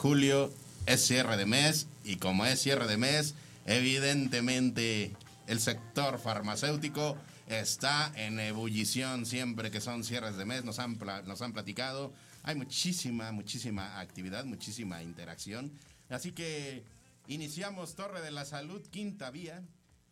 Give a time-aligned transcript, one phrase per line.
[0.00, 0.50] Julio,
[0.86, 3.34] es cierre de mes y como es cierre de mes,
[3.66, 5.14] evidentemente
[5.46, 11.42] el sector farmacéutico está en ebullición siempre que son cierres de mes, nos han, nos
[11.42, 15.70] han platicado, hay muchísima, muchísima actividad, muchísima interacción,
[16.08, 16.82] así que
[17.26, 19.62] iniciamos Torre de la Salud, quinta vía,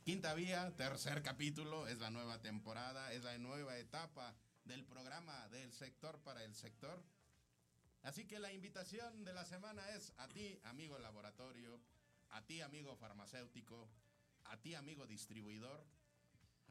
[0.05, 4.35] quinta vía, tercer capítulo, es la nueva temporada, es la nueva etapa
[4.67, 7.03] del programa del sector para el sector.
[8.03, 11.81] Así que la invitación de la semana es a ti, amigo laboratorio,
[12.31, 13.89] a ti, amigo farmacéutico,
[14.45, 15.85] a ti, amigo distribuidor,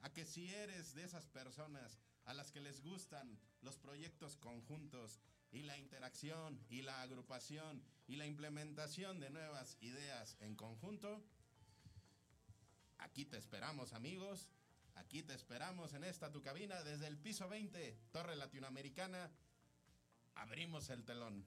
[0.01, 5.19] a que si eres de esas personas a las que les gustan los proyectos conjuntos
[5.51, 11.23] y la interacción y la agrupación y la implementación de nuevas ideas en conjunto,
[12.97, 14.49] aquí te esperamos amigos,
[14.95, 19.31] aquí te esperamos en esta tu cabina desde el piso 20, Torre Latinoamericana
[20.41, 21.45] abrimos el telón.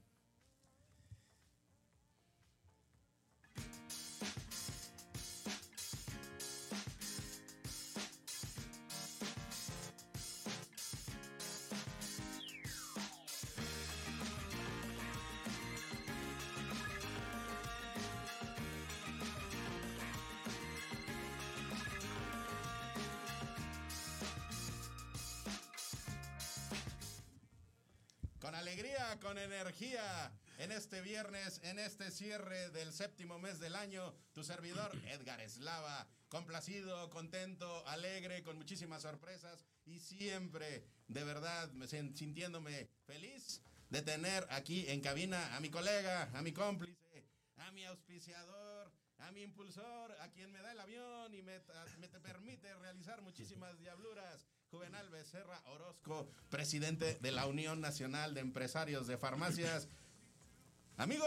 [29.21, 34.91] Con energía, en este viernes, en este cierre del séptimo mes del año, tu servidor
[35.09, 41.71] Edgar Eslava, complacido, contento, alegre, con muchísimas sorpresas y siempre, de verdad,
[42.15, 47.25] sintiéndome feliz de tener aquí en cabina a mi colega, a mi cómplice,
[47.57, 51.61] a mi auspiciador, a mi impulsor, a quien me da el avión y me,
[51.99, 59.09] me permite realizar muchísimas diabluras Juvenal Becerra Orozco, presidente de la Unión Nacional de Empresarios
[59.09, 59.89] de Farmacias.
[60.97, 61.27] Amigo.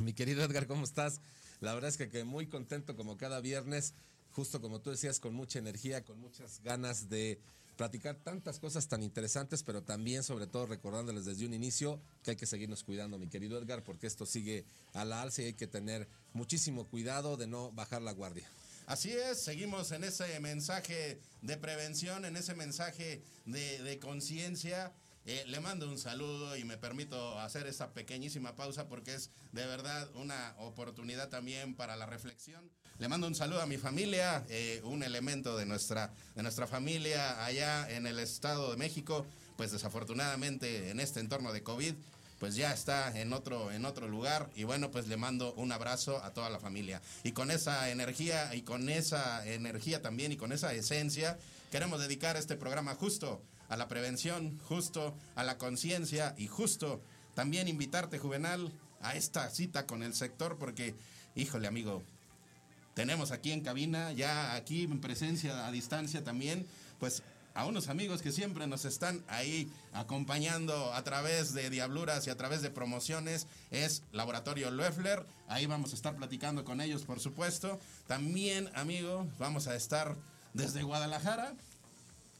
[0.00, 1.22] Mi querido Edgar, ¿cómo estás?
[1.60, 3.94] La verdad es que, muy contento como cada viernes,
[4.32, 7.40] justo como tú decías, con mucha energía, con muchas ganas de
[7.78, 12.36] platicar tantas cosas tan interesantes, pero también sobre todo recordándoles desde un inicio que hay
[12.36, 15.68] que seguirnos cuidando, mi querido Edgar, porque esto sigue a la alza y hay que
[15.68, 18.46] tener muchísimo cuidado de no bajar la guardia.
[18.88, 24.94] Así es, seguimos en ese mensaje de prevención, en ese mensaje de, conciencia.
[25.26, 29.66] Eh, le mando un saludo y me permito hacer esta pequeñísima pausa porque es de
[29.66, 32.70] verdad una oportunidad también para la reflexión.
[32.98, 37.44] Le mando un saludo a mi familia, eh, un elemento de nuestra, de nuestra familia
[37.44, 39.26] allá en el Estado de México,
[39.58, 41.94] pues desafortunadamente en este entorno de COVID
[42.38, 44.50] pues ya está en otro, en otro lugar.
[44.54, 47.02] Y bueno, pues le mando un abrazo a toda la familia.
[47.24, 51.38] Y con esa energía, y con esa energía también, y con esa esencia,
[51.70, 57.02] queremos dedicar este programa justo a la prevención, justo a la conciencia y justo
[57.34, 60.94] también invitarte, Juvenal, a esta cita con el sector, porque,
[61.34, 62.02] híjole, amigo,
[62.94, 66.66] tenemos aquí en cabina, ya aquí en presencia a distancia también,
[66.98, 67.22] pues
[67.58, 72.36] a unos amigos que siempre nos están ahí acompañando a través de diabluras y a
[72.36, 75.26] través de promociones, es Laboratorio Loeffler.
[75.48, 77.80] Ahí vamos a estar platicando con ellos, por supuesto.
[78.06, 80.14] También, amigo, vamos a estar
[80.54, 81.52] desde Guadalajara,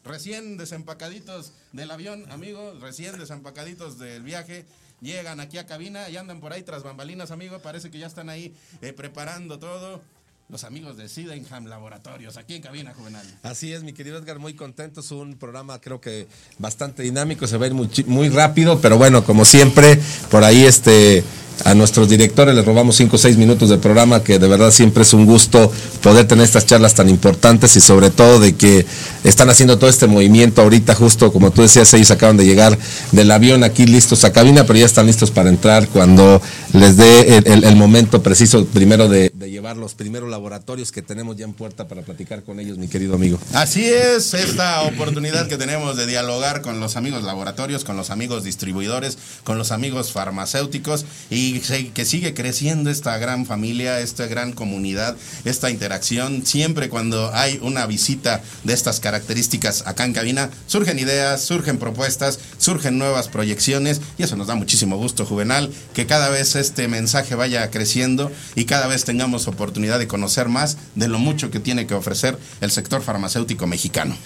[0.05, 4.67] recién desempacaditos del avión, amigo, recién desempacaditos del viaje.
[5.01, 7.59] Llegan aquí a cabina y andan por ahí tras bambalinas, amigo.
[7.59, 10.01] Parece que ya están ahí eh, preparando todo
[10.49, 13.27] los amigos de Sidenham Laboratorios, aquí en Cabina Juvenal.
[13.43, 15.01] Así es, mi querido Edgar, muy contento.
[15.01, 16.27] Es un programa creo que
[16.59, 20.01] bastante dinámico, se va a ir muy rápido, pero bueno, como siempre,
[20.31, 21.23] por ahí este
[21.65, 25.03] a nuestros directores les robamos 5 o 6 minutos de programa, que de verdad siempre
[25.03, 25.71] es un gusto
[26.03, 28.87] poder tener estas charlas tan importantes y sobre todo de que
[29.25, 32.79] están haciendo todo este movimiento ahorita, justo como tú decías, ellos acaban de llegar
[33.13, 36.41] del avión aquí listos a cabina, pero ya están listos para entrar cuando
[36.73, 41.45] les dé el, momento preciso primero de, de, llevar los primeros laboratorios que tenemos ya
[41.45, 43.39] en puerta para platicar con ellos, mi querido amigo.
[43.53, 48.45] Así es, esta oportunidad que tenemos de dialogar con los amigos laboratorios, con los amigos
[48.45, 55.17] distribuidores, con los amigos farmacéuticos y que sigue creciendo esta gran familia, esta gran comunidad,
[55.45, 56.45] esta interacción.
[56.45, 62.39] Siempre cuando hay una visita de estas características acá en cabina, surgen ideas, surgen propuestas,
[62.59, 67.35] surgen nuevas proyecciones y eso nos da muchísimo gusto, Juvenal, que cada vez este mensaje
[67.35, 71.87] vaya creciendo y cada vez tengamos oportunidad de conocer más de lo mucho que tiene
[71.87, 74.17] que ofrecer el sector farmacéutico mexicano.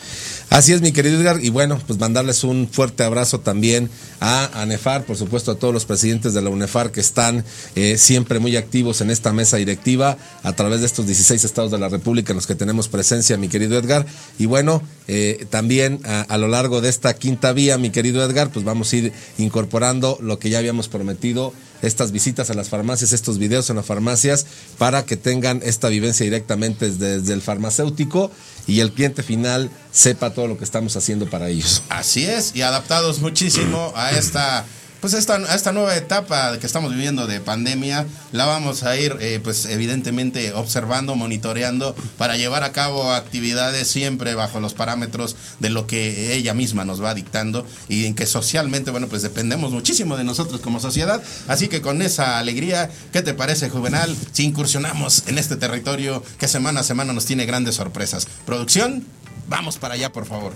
[0.52, 3.88] Así es, mi querido Edgar, y bueno, pues mandarles un fuerte abrazo también
[4.20, 7.42] a ANEFAR, por supuesto a todos los presidentes de la UNEFAR que están
[7.74, 11.78] eh, siempre muy activos en esta mesa directiva a través de estos 16 estados de
[11.78, 14.04] la República en los que tenemos presencia, mi querido Edgar.
[14.38, 18.62] Y bueno, eh, también a, lo largo de esta quinta vía, mi querido Edgar, pues
[18.62, 23.38] vamos a ir incorporando lo que ya habíamos prometido estas visitas a las farmacias, estos
[23.38, 24.46] videos en las farmacias,
[24.78, 28.30] para que tengan esta vivencia directamente desde, el farmacéutico
[28.66, 31.82] y el cliente final sepa todo lo que estamos haciendo para ellos.
[31.88, 34.64] Así es, y adaptados muchísimo a esta
[35.02, 39.40] pues esta, esta nueva etapa que estamos viviendo de pandemia la vamos a ir eh,
[39.42, 45.88] pues evidentemente observando, monitoreando para llevar a cabo actividades siempre bajo los parámetros de lo
[45.88, 50.22] que ella misma nos va dictando y en que socialmente, bueno, pues dependemos muchísimo de
[50.22, 51.20] nosotros como sociedad.
[51.48, 56.46] Así que con esa alegría, ¿qué te parece, Juvenal, si incursionamos en este territorio que
[56.46, 58.28] semana a semana nos tiene grandes sorpresas?
[58.46, 59.04] Producción,
[59.48, 60.52] vamos para allá, por favor.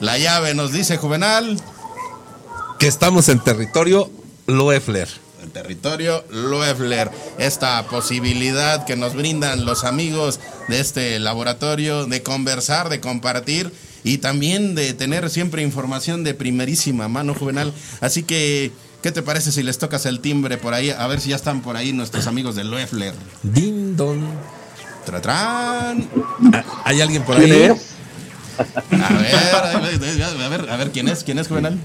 [0.00, 1.60] La llave nos dice Juvenal.
[2.78, 4.10] Que estamos en territorio
[4.46, 5.08] Loeffler.
[5.42, 7.10] En territorio Loeffler.
[7.36, 13.70] Esta posibilidad que nos brindan los amigos de este laboratorio de conversar, de compartir
[14.04, 17.74] y también de tener siempre información de primerísima mano, Juvenal.
[18.00, 18.72] Así que,
[19.02, 20.88] ¿qué te parece si les tocas el timbre por ahí?
[20.90, 23.12] A ver si ya están por ahí nuestros amigos de Loeffler.
[23.42, 24.24] Din don.
[25.04, 26.08] Tratrán.
[26.84, 27.70] ¿Hay alguien por ahí?
[28.58, 31.24] A ver, a ver, a ver, ¿quién es?
[31.24, 31.78] ¿Quién es, Juvenal?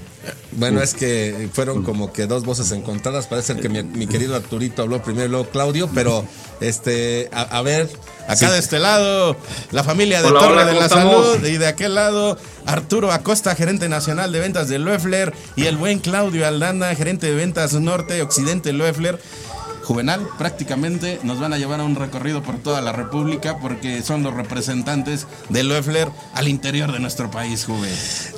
[0.52, 3.26] Bueno, es que fueron como que dos voces encontradas.
[3.26, 6.24] Parece que mi, querido Arturito habló primero y luego Claudio, pero
[6.60, 7.88] este, a, ver.
[8.28, 9.36] Acá de este lado,
[9.70, 14.32] la familia de Torre de la Salud y de aquel lado, Arturo Acosta, gerente nacional
[14.32, 19.20] de ventas de Loeffler y el buen Claudio Aldana, gerente de ventas norte, occidente Loeffler.
[19.90, 24.22] Juvenal, prácticamente nos van a llevar a un recorrido por toda la República porque son
[24.22, 27.88] los representantes de Loeffler al interior de nuestro país, Juve.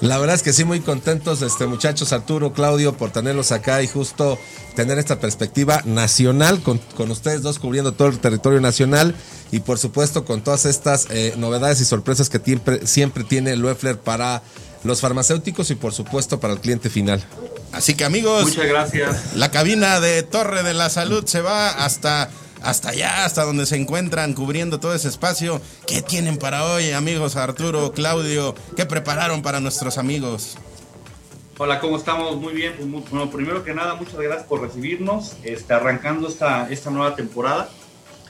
[0.01, 3.87] La verdad es que sí, muy contentos, este muchachos, Arturo, Claudio, por tenerlos acá y
[3.87, 4.39] justo
[4.75, 6.81] tener esta perspectiva nacional con,
[7.11, 9.15] ustedes dos cubriendo todo el territorio nacional
[9.51, 13.99] y por supuesto con todas estas eh, novedades y sorpresas que siempre, siempre tiene Loeffler
[13.99, 14.43] para
[14.85, 17.23] los farmacéuticos y por supuesto para el cliente final.
[17.73, 19.35] Así que amigos, muchas gracias.
[19.35, 22.31] La cabina de Torre de la Salud se va hasta
[22.63, 25.61] hasta allá, hasta donde se encuentran cubriendo todo ese espacio.
[25.87, 28.55] ¿Qué tienen para hoy, amigos Arturo, Claudio?
[28.77, 30.57] ¿Qué prepararon para nuestros amigos?
[31.59, 32.37] Hola, ¿cómo estamos?
[32.37, 32.75] Muy bien.
[32.77, 37.69] Pues, bueno, primero que nada, muchas gracias por recibirnos, está arrancando esta, esta nueva temporada.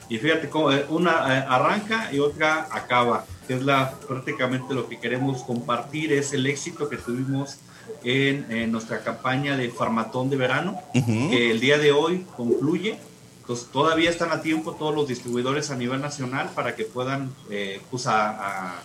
[0.09, 4.99] Y fíjate cómo eh, una eh, arranca y otra acaba, es la, prácticamente lo que
[4.99, 7.59] queremos compartir, es el éxito que tuvimos
[8.05, 12.99] en, nuestra campaña de Farmatón de verano, que el día de hoy concluye.
[13.41, 17.81] Entonces, todavía están a tiempo todos los distribuidores a nivel nacional para que puedan eh,
[17.91, 18.83] pues a,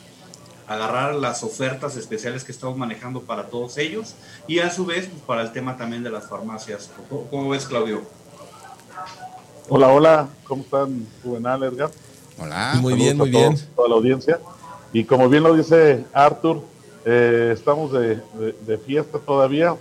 [0.68, 4.16] agarrar las ofertas especiales que estamos manejando para todos ellos
[4.48, 6.90] y a su vez pues, para el tema también de las farmacias.
[7.30, 8.02] ¿Cómo, ves, Claudio?
[9.70, 11.92] Hola, hola, ¿cómo están, Juvenal, Edgar?
[12.40, 13.58] Hola, muy bien, muy bien.
[13.76, 14.40] Toda la audiencia.
[14.94, 16.62] Y como bien lo dice Arthur,
[17.10, 19.78] eh, estamos de, fiesta todavía.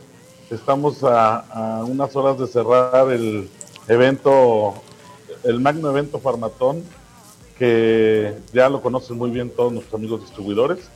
[0.48, 3.48] Estamos a, unas horas de cerrar el
[3.88, 4.74] evento
[5.42, 6.84] el magno evento Farmatón,
[7.58, 10.88] que ya lo conocen muy bien todos nuestros amigos distribuidores.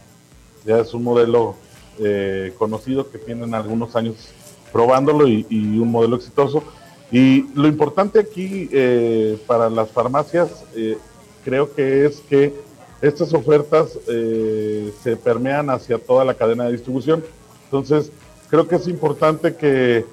[0.64, 1.56] Ya es un modelo
[1.98, 4.14] eh, conocido que tienen algunos años
[4.72, 6.62] probándolo y, un modelo exitoso.
[7.10, 10.64] Y lo importante aquí eh, para las farmacias
[11.44, 12.69] creo que es que
[13.02, 17.24] estas ofertas se permean hacia toda la cadena de distribución.
[17.64, 18.12] Entonces,
[18.50, 20.04] creo que es importante que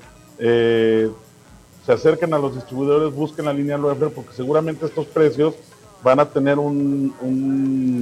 [1.88, 5.56] se acerquen a los distribuidores, busquen la línea Loeffler, porque seguramente estos precios
[6.04, 7.14] van a tener un,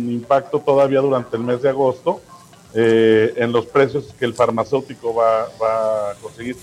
[0.10, 2.20] impacto todavía durante el mes de agosto
[2.74, 6.58] eh, en los precios que el farmacéutico va, a conseguir.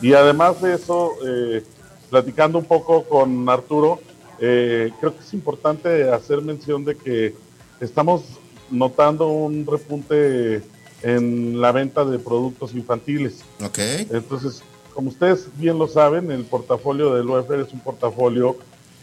[0.00, 1.64] Y además de eso, eh,
[2.08, 3.98] platicando un poco con Arturo,
[4.38, 7.34] eh, creo que es importante hacer mención de que
[7.80, 8.22] estamos
[8.70, 10.62] notando un repunte
[11.02, 13.40] en la venta de productos infantiles.
[13.64, 13.78] Ok.
[14.10, 14.62] Entonces,
[14.94, 18.56] como ustedes bien lo saben, el portafolio del UEFR es un portafolio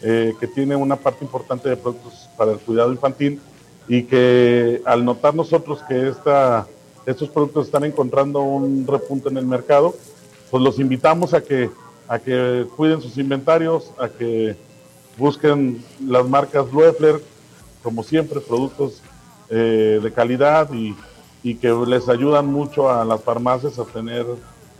[0.03, 3.41] eh, que tiene una parte importante de productos para el cuidado infantil
[3.87, 6.67] y que al notar nosotros que esta,
[7.05, 9.95] estos productos están encontrando un repunte en el mercado,
[10.51, 11.69] pues los invitamos a que,
[12.07, 14.55] a que cuiden sus inventarios, a que
[15.17, 17.19] busquen las marcas Loeffler,
[17.87, 19.01] como siempre, productos
[19.49, 20.93] eh, de calidad y,
[21.61, 24.25] que les ayudan mucho a las farmacias a tener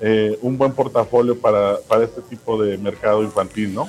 [0.02, 3.88] eh, un buen portafolio para, para este tipo de mercado infantil, ¿no?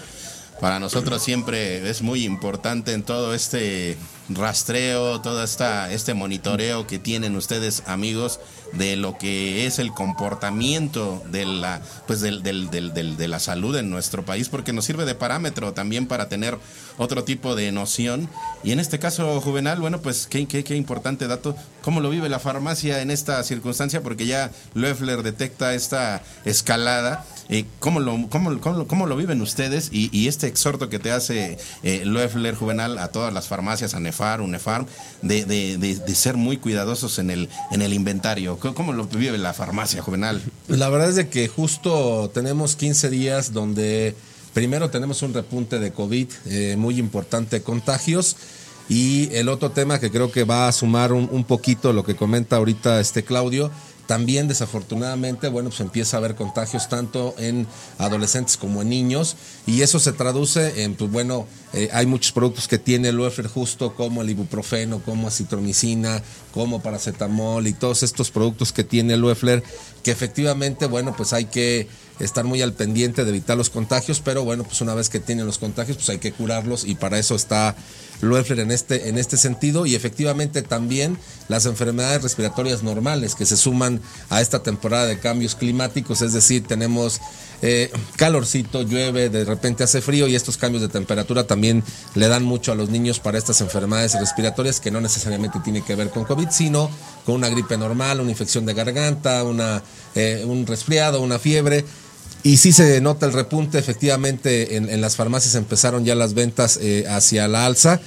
[0.61, 3.97] Para nosotros siempre es muy importante en todo este
[4.29, 8.39] rastreo, todo esta, este monitoreo que tienen ustedes, amigos,
[8.73, 13.77] de lo que es el comportamiento de la, pues del, del, del, de la salud
[13.77, 16.59] en nuestro país, porque nos sirve de parámetro también para tener
[16.99, 18.29] otro tipo de noción.
[18.63, 21.57] Y en este caso, Juvenal, bueno, pues qué, qué, qué importante dato.
[21.83, 24.03] ¿Cómo lo vive la farmacia en esta circunstancia?
[24.03, 27.25] Porque ya Loeffler detecta esta escalada.
[27.49, 29.89] Eh, ¿cómo, lo, cómo, cómo, lo viven ustedes?
[29.91, 34.01] Y, y, este exhorto que te hace eh, Loeffler Juvenal a todas las farmacias, a
[34.01, 34.87] Nefar, Unefarm,
[35.23, 38.58] de, de, de, de, ser muy cuidadosos en el, en el inventario.
[38.59, 40.43] ¿Cómo lo vive la farmacia, Juvenal?
[40.69, 44.15] La verdad es de que justo tenemos 15 días donde
[44.59, 48.37] Primero tenemos un repunte de COVID eh, muy importante, contagios.
[48.89, 52.57] Y el otro tema que creo que va a sumar un, poquito lo que comenta
[52.57, 53.71] ahorita este Claudio,
[54.09, 57.67] también desafortunadamente, bueno, pues empieza a haber contagios tanto en
[57.99, 59.37] adolescentes como en niños
[59.67, 63.95] y eso se traduce en, pues bueno, eh, hay muchos productos que tiene el justo
[63.95, 66.23] como el ibuprofeno, como acitromicina,
[66.55, 69.63] como paracetamol y todos estos productos que tiene el
[70.03, 71.87] que efectivamente, bueno, pues hay que
[72.19, 75.47] estar muy al pendiente de evitar los contagios, pero bueno, pues una vez que tienen
[75.47, 77.77] los contagios, pues hay que curarlos y para eso está
[78.21, 83.57] Loeffler en este, en este sentido y efectivamente también las enfermedades respiratorias normales que se
[83.57, 87.21] suman a esta temporada de cambios climáticos, es decir, tenemos
[87.63, 91.83] eh, calorcito, llueve, de repente hace frío y estos cambios de temperatura también
[92.15, 95.95] le dan mucho a los niños para estas enfermedades respiratorias que no necesariamente tiene que
[95.95, 96.91] ver con COVID, sino
[97.25, 99.83] con una gripe normal, una infección de garganta, una,
[100.15, 101.85] eh, un resfriado, una fiebre.
[102.43, 107.05] Y sí se nota el repunte, efectivamente en, las farmacias empezaron ya las ventas eh,
[107.09, 108.01] hacia la alza.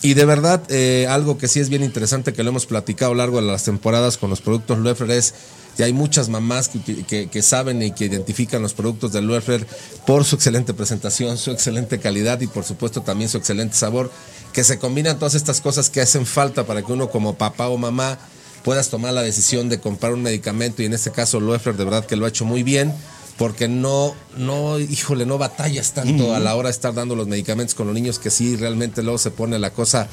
[0.00, 3.14] Y de verdad, eh, algo que sí es bien interesante que lo hemos platicado a
[3.14, 5.34] lo largo de las temporadas con los productos Loeffler es
[5.76, 9.64] que hay muchas mamás que, saben y que identifican los productos de Loeffler
[10.06, 14.10] por su excelente presentación, su excelente calidad y por supuesto también su excelente sabor,
[14.52, 17.78] que se combinan todas estas cosas que hacen falta para que uno como papá o
[17.78, 18.18] mamá
[18.64, 22.06] puedas tomar la decisión de comprar un medicamento y en este caso Loeffler de verdad
[22.06, 22.92] que lo ha hecho muy bien
[23.38, 27.74] porque no, no, híjole, no batallas tanto a la hora de estar dando los medicamentos
[27.74, 30.08] con los niños que sí realmente luego se pone la cosa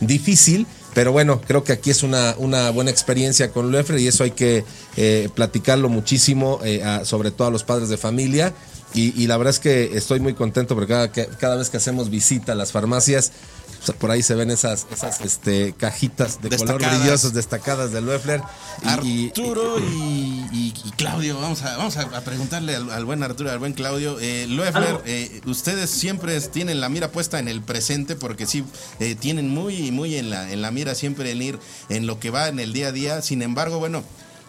[0.00, 0.66] difícil.
[0.94, 4.30] Pero bueno, creo que aquí es una, una buena experiencia con Loeffler y eso hay
[4.30, 4.64] que
[4.96, 8.54] eh, platicarlo muchísimo, eh, sobre todo a los padres de familia.
[8.94, 12.52] Y, la verdad es que estoy muy contento porque cada, cada vez que hacemos visita
[12.52, 13.32] a las farmacias,
[13.94, 18.42] por ahí se ven esas, esas este, cajitas de color brillosos destacadas de Loeffler.
[19.02, 24.18] Y, Arturo y, Claudio, vamos a, vamos a preguntarle al, buen Arturo, al buen Claudio.
[24.20, 28.64] Eh, Loeffler, eh, ustedes siempre tienen la mira puesta en el presente porque sí,
[29.00, 32.30] eh, tienen muy, muy en la, en la mira siempre en ir en lo que
[32.30, 33.22] va en el día a día.
[33.22, 34.02] Sin embargo, bueno,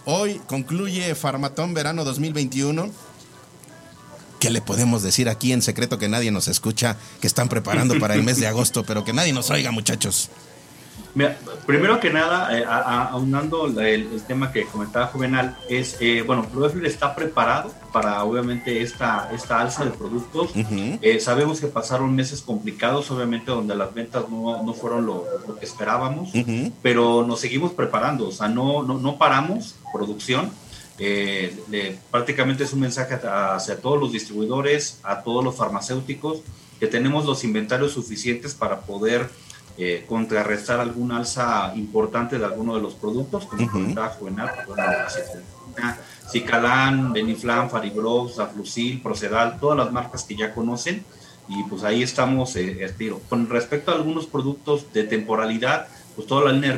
[0.05, 2.91] hoy concluye Farmatón Verano 2021
[4.39, 8.13] ¿Qué le podemos decir aquí en secreto que nadie nos escucha, que están preparando para
[8.13, 10.29] el mes de agosto, pero que nadie nos oiga, muchachos?
[11.17, 16.85] Mira, primero que nada, eh, aunando el, tema que comentaba Juvenal, es, eh, bueno, Proefil
[16.85, 20.51] está preparado para obviamente esta, esta alza de productos.
[21.01, 25.25] Eh, sabemos que pasaron meses complicados, obviamente, donde las ventas no, no fueron lo,
[25.59, 26.29] que esperábamos,
[26.83, 30.51] pero nos seguimos preparando, o sea, no, no, no paramos producción
[30.99, 36.41] eh, prácticamente es un mensaje hacia todos los distribuidores, a todos los farmacéuticos,
[36.79, 39.29] que tenemos los inventarios suficientes para poder
[39.77, 44.51] eh, contrarrestar alguna alza importante de alguno de los productos, como comentaba Juvenal,
[46.31, 51.05] Cicalán, Beniflam, Faribros, Aflucil, Procedal, todas las marcas que ya conocen
[51.47, 53.21] y pues ahí estamos eh, tiro.
[53.29, 56.71] Con respecto a algunos productos de temporalidad, pues toda la línea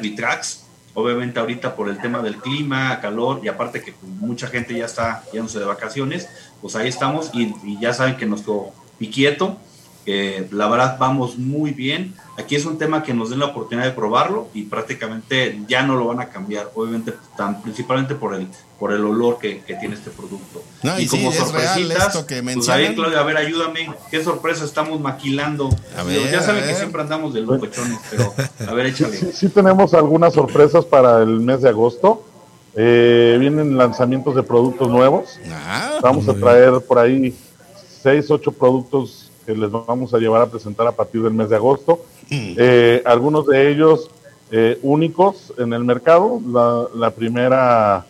[0.99, 5.23] obviamente ahorita por el tema del clima, calor y aparte que mucha gente ya está
[5.33, 6.29] yéndose de vacaciones,
[6.61, 9.57] pues ahí estamos y, y ya saben que nuestro piquieto
[10.05, 12.15] la verdad vamos muy bien.
[12.37, 15.95] Aquí es un tema que nos den la oportunidad de probarlo y prácticamente ya no
[15.95, 18.47] lo van a cambiar, obviamente tan, principalmente por el
[18.79, 20.63] por el olor que, que tiene este producto.
[20.97, 25.69] y, como sorpresitas, que pues ahí Claudia, a ver, ayúdame, qué sorpresa estamos maquilando.
[26.31, 28.33] ya saben que siempre andamos de locochones, pero
[28.67, 29.17] a ver, échale.
[29.33, 32.23] Sí, tenemos algunas sorpresas para el mes de agosto.
[32.75, 35.37] Eh, vienen lanzamientos de productos nuevos.
[35.51, 37.35] Ah, Vamos a traer por ahí
[38.01, 41.55] seis, ocho productos que les vamos a llevar a presentar a partir del mes de
[41.55, 42.05] agosto.
[42.29, 42.53] Mm.
[42.55, 44.11] Eh, algunos de ellos
[44.51, 46.39] eh, únicos en el mercado.
[46.93, 48.05] La, primera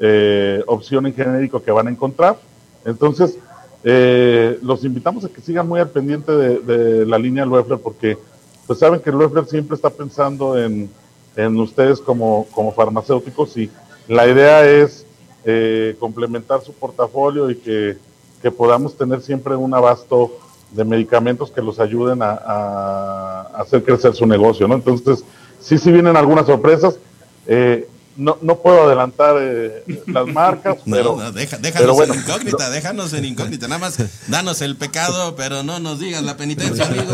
[0.00, 2.36] eh, opción en genérico que van a encontrar.
[2.84, 3.38] Entonces,
[3.84, 8.18] los invitamos a que sigan muy al pendiente de, la línea Loeffler porque
[8.66, 10.90] pues saben que Loeffler siempre está pensando en,
[11.36, 13.70] en ustedes como, como farmacéuticos y
[14.08, 15.06] la idea es
[16.00, 17.96] complementar su portafolio y que,
[18.40, 20.32] que podamos tener siempre un abasto
[20.72, 24.74] de medicamentos que los ayuden a, hacer crecer su negocio, ¿no?
[24.74, 25.24] Entonces,
[25.60, 26.96] sí, sí vienen algunas sorpresas.
[27.46, 33.24] Eh, no, no puedo adelantar eh, las marcas, pero, no, déjanos en incógnita, déjanos en
[33.24, 33.98] incógnita, nada más
[34.28, 37.12] danos el pecado, pero no nos digas la penitencia, amigo.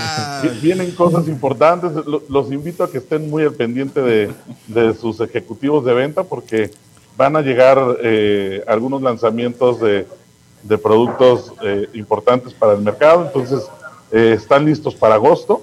[0.62, 1.90] Vienen cosas importantes,
[2.28, 4.32] los invito a que estén muy al pendiente de,
[4.68, 6.70] de sus ejecutivos de venta porque
[7.16, 10.06] van a llegar eh, algunos lanzamientos de,
[10.68, 13.66] de productos eh, importantes para el mercado, entonces
[14.12, 15.62] eh, están listos para agosto.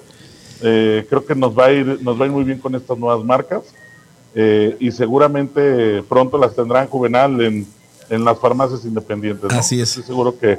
[0.62, 2.98] Eh, creo que nos va a ir nos va a ir muy bien con estas
[2.98, 3.62] nuevas marcas
[4.78, 7.66] y seguramente pronto las tendrán Juvenal en,
[8.10, 9.50] en las farmacias independientes.
[9.50, 9.88] Así es.
[9.88, 10.58] Estoy seguro que,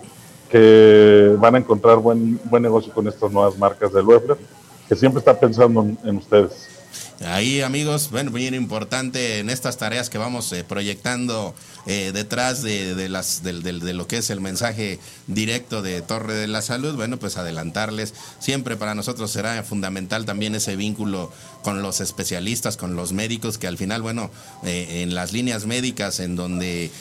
[0.50, 4.36] que, van a encontrar buen buen negocio con estas nuevas marcas de Loeffler,
[4.90, 6.70] que siempre está pensando en ustedes.
[7.26, 11.56] Ahí, amigos, bueno, bien importante en estas tareas que vamos eh, proyectando
[11.88, 16.62] eh, detrás de, las, de, lo que es el mensaje directo de Torre de la
[16.62, 18.14] Salud, bueno, pues adelantarles.
[18.38, 21.32] Siempre para nosotros será fundamental también ese vínculo
[21.64, 24.30] con los especialistas, con los médicos, que al final, bueno,
[24.64, 26.92] eh, en las líneas médicas en donde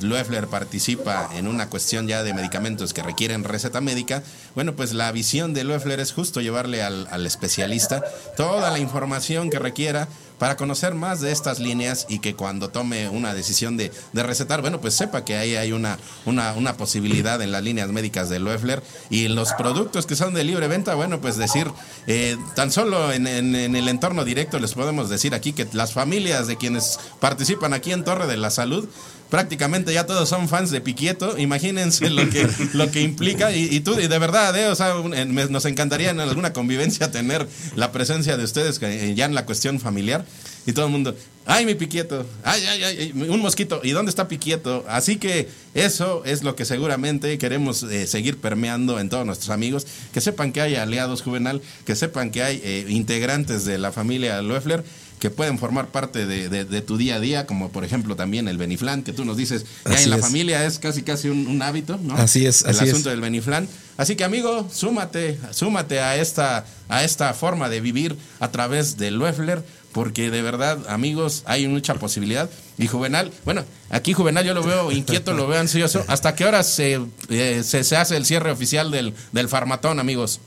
[0.00, 4.22] Loeffler participa en una cuestión ya de medicamentos que requieren receta médica,
[4.54, 8.04] bueno, pues la visión de Loeffler es justo llevarle al, al especialista
[8.36, 13.08] toda la información que requiera para conocer más de estas líneas y que cuando tome
[13.08, 17.62] una decisión de, recetar, bueno, pues sepa que ahí hay una, una, posibilidad en las
[17.62, 18.82] líneas médicas de Loeffler.
[19.08, 21.70] Y los productos que son de libre venta, bueno, pues decir,
[22.06, 26.56] eh, tan solo en, el entorno directo les podemos decir aquí que las familias de
[26.56, 28.86] quienes participan aquí en Torre de la Salud,
[29.30, 31.38] prácticamente ya todos son fans de Piquieto.
[31.38, 33.52] Imagínense lo que, lo que implica.
[33.52, 37.92] Y, tú, y de verdad, eh, o sea, nos encantaría en alguna convivencia tener la
[37.92, 40.24] presencia de ustedes eh, ya en la cuestión familiar.
[40.68, 44.26] Y todo el mundo, ay, mi Piquieto, ay, ay, ay, un mosquito, ¿y dónde está
[44.26, 44.84] Piquieto?
[44.88, 49.86] Así que eso es lo que seguramente queremos eh, seguir permeando en todos nuestros amigos,
[50.12, 54.82] que sepan que hay aliados juvenal, que sepan que hay integrantes de la familia Loeffler
[55.18, 59.02] que pueden formar parte de, tu día a día, como por ejemplo también el Beniflán,
[59.02, 62.14] que tú nos dices, ya en la familia es casi casi un, hábito, ¿no?
[62.14, 63.68] Así es, el asunto del Beniflán.
[63.96, 69.16] Así que amigo, súmate, súmate a esta, a esta forma de vivir a través del
[69.16, 72.50] Loeffler, porque de verdad, amigos, hay mucha posibilidad.
[72.76, 76.04] Y Juvenal, bueno, aquí Juvenal yo lo veo inquieto, lo veo ansioso.
[76.08, 77.00] ¿Hasta qué hora se,
[77.30, 80.40] eh, se, hace el cierre oficial del, del farmatón, amigos?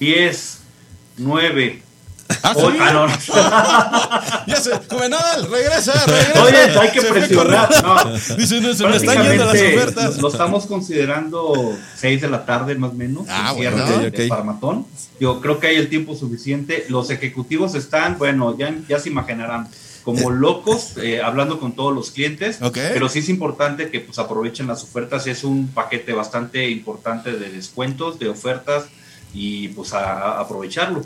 [0.00, 0.58] 10,
[1.18, 1.82] 9,
[2.42, 3.30] ¿Ah, ¿sí?
[4.50, 6.42] ya se, Juvenal, regresa, regresa.
[6.42, 7.82] Oye, hay que presionar.
[7.82, 8.36] No.
[8.36, 10.18] Dice, no, se me están yendo las ofertas.
[10.18, 13.26] Lo estamos considerando 6 de la tarde más o menos.
[13.28, 14.86] Ah, bueno, okay, Farmatón.
[15.20, 16.86] Yo creo que hay el tiempo suficiente.
[16.88, 19.68] Los ejecutivos están, bueno, ya, ya se imaginarán
[20.02, 20.34] como eh.
[20.34, 24.82] locos eh, hablando con todos los clientes, pero sí es importante que pues aprovechen las
[24.82, 28.86] ofertas, es un paquete bastante importante de descuentos, de ofertas
[29.32, 31.02] y pues a aprovecharlo.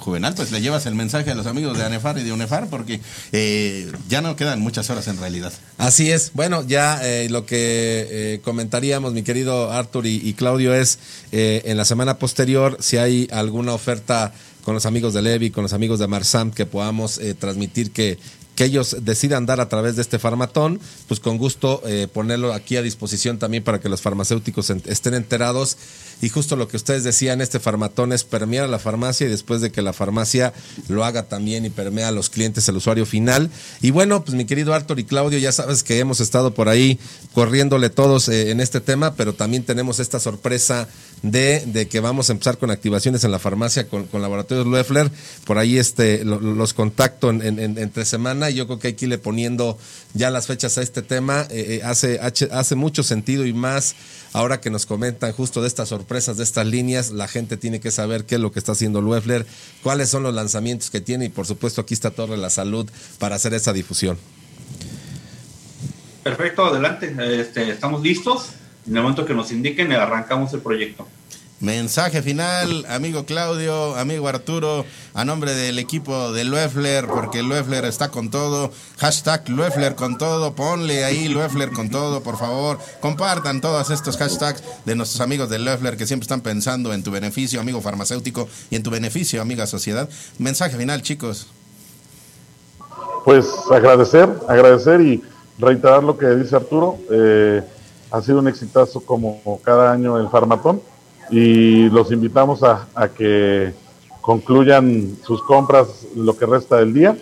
[0.00, 3.00] Juvenal, pues le llevas el mensaje a los amigos de ANEFAR y de UNEFAR porque
[3.32, 5.52] eh, ya no quedan muchas horas en realidad.
[5.78, 6.32] Así es.
[6.34, 10.98] Bueno, ya eh, lo que eh, comentaríamos, mi querido Arthur y, Claudio, es
[11.32, 14.32] en la semana posterior si hay alguna oferta
[14.64, 18.18] con los amigos de Levi, con los amigos de Marsam, que podamos transmitir que,
[18.60, 22.82] que ellos decidan dar a través de este farmatón, pues con gusto ponerlo aquí a
[22.82, 25.78] disposición también para que los farmacéuticos estén enterados
[26.22, 29.60] y justo lo que ustedes decían, este farmatón es permear a la farmacia y después
[29.62, 30.52] de que la farmacia
[30.88, 33.50] lo haga también y permea a los clientes, el usuario final.
[33.80, 36.98] Y bueno, pues mi querido Arthur y Claudio, ya sabes que hemos estado por ahí
[37.32, 40.88] corriéndole todos eh, en este tema, pero también tenemos esta sorpresa
[41.22, 45.10] de, de, que vamos a empezar con activaciones en la farmacia con, con Laboratorios Loeffler.
[45.44, 48.94] Por ahí este, lo, los contacto en, en, entre semana y yo creo que hay
[48.94, 49.78] que irle poniendo
[50.14, 51.46] ya las fechas a este tema.
[51.50, 53.94] Eh, eh, hace, hace mucho sentido y más
[54.32, 57.10] ahora que nos comentan justo de estas sorpresas, de estas líneas.
[57.10, 59.46] La gente tiene que saber qué es lo que está haciendo Loeffler,
[59.82, 63.36] cuáles son los lanzamientos que tiene y por supuesto aquí está Torre la Salud para
[63.36, 64.18] hacer esa difusión.
[66.22, 67.14] Perfecto, adelante.
[67.40, 68.50] Este, estamos listos.
[68.86, 71.06] En el momento que nos indiquen, arrancamos el proyecto.
[71.60, 78.08] Mensaje final, amigo Claudio, amigo Arturo, a nombre del equipo de Loeffler, porque Loeffler está
[78.08, 78.72] con todo.
[78.96, 82.78] Hashtag Loeffler con todo, ponle ahí Loeffler con todo, por favor.
[83.00, 87.10] Compartan todos estos hashtags de nuestros amigos de Loeffler que siempre están pensando en tu
[87.10, 90.08] beneficio, amigo farmacéutico, y en tu beneficio, amiga sociedad.
[90.38, 91.46] Mensaje final, chicos.
[93.26, 95.22] Pues agradecer, agradecer y
[95.58, 96.96] reiterar lo que dice Arturo.
[97.10, 97.62] Eh,
[98.10, 100.80] ha sido un exitazo como cada año el Farmatón
[101.30, 103.72] y los invitamos a, que
[104.20, 107.16] concluyan sus compras lo que resta del día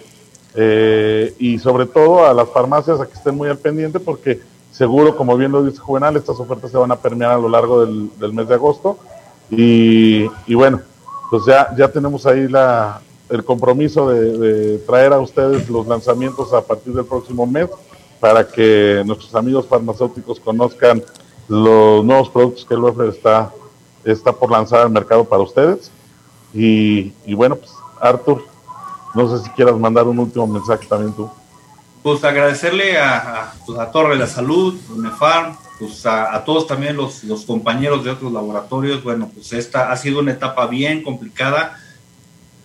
[0.54, 4.40] eh, y sobre todo a las farmacias a que estén muy al pendiente porque
[4.72, 7.84] seguro, como bien lo dice Juvenal, estas ofertas se van a permear a lo largo
[7.84, 8.98] del, mes de agosto
[9.50, 10.80] y, bueno,
[11.30, 16.62] pues ya, ya tenemos ahí la, el compromiso de traer a ustedes los lanzamientos a
[16.62, 17.68] partir del próximo mes
[18.20, 21.02] para que nuestros amigos farmacéuticos conozcan
[21.48, 23.52] los nuevos productos que el Loeffler está
[24.04, 25.90] está por lanzar al mercado para ustedes.
[26.54, 28.44] Y, y bueno, pues Arthur,
[29.14, 31.30] no sé si quieras mandar un último mensaje también tú.
[32.02, 36.66] Pues agradecerle a, a, pues a Torre de la Salud, UNEFARM, pues a, a, todos
[36.66, 39.02] también los, los compañeros de otros laboratorios.
[39.02, 41.78] Bueno, pues esta ha sido una etapa bien complicada,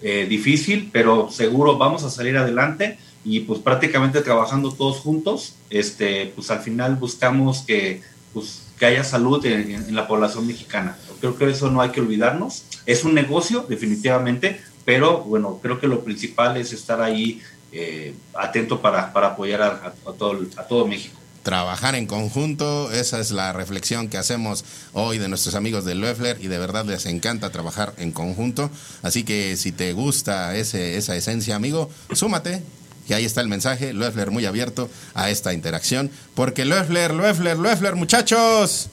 [0.02, 6.32] eh, difícil, pero seguro vamos a salir adelante y pues prácticamente trabajando todos juntos, este,
[6.36, 8.02] pues al final buscamos que,
[8.34, 10.98] pues, que haya salud en, la población mexicana.
[11.20, 12.64] Creo que eso no hay que olvidarnos.
[12.86, 18.82] Es un negocio, definitivamente, pero bueno, creo que lo principal es estar ahí eh, atento
[18.82, 23.52] para, para apoyar a, a, todo, a todo México trabajar en conjunto, esa es la
[23.52, 27.94] reflexión que hacemos hoy de nuestros amigos de Loeffler y de verdad les encanta trabajar
[27.98, 32.64] en conjunto, así que si te gusta ese, esa esencia, amigo, súmate,
[33.08, 37.96] y ahí está el mensaje, Loeffler muy abierto a esta interacción, porque Loeffler, Loeffler, Loeffler,
[37.96, 38.90] muchachos.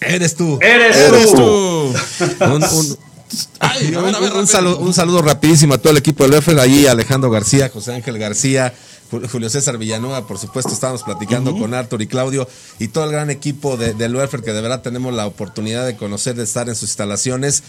[0.00, 0.58] Eres tú.
[0.62, 1.36] Eres, Eres tú.
[1.36, 2.44] tú.
[2.44, 2.98] un, un,
[3.60, 6.86] ay, un, ver, un, saludo, un, saludo, rapidísimo a todo el equipo de Loeffler, allí
[6.86, 8.72] Alejandro García, José Ángel García,
[9.10, 11.60] Julio César Villanueva, por supuesto, estábamos platicando uh -huh.
[11.60, 12.48] con Arthur y Claudio
[12.78, 15.96] y todo el gran equipo de, de Loeffler que de verdad tenemos la oportunidad de
[15.96, 17.62] conocer, de estar en sus instalaciones.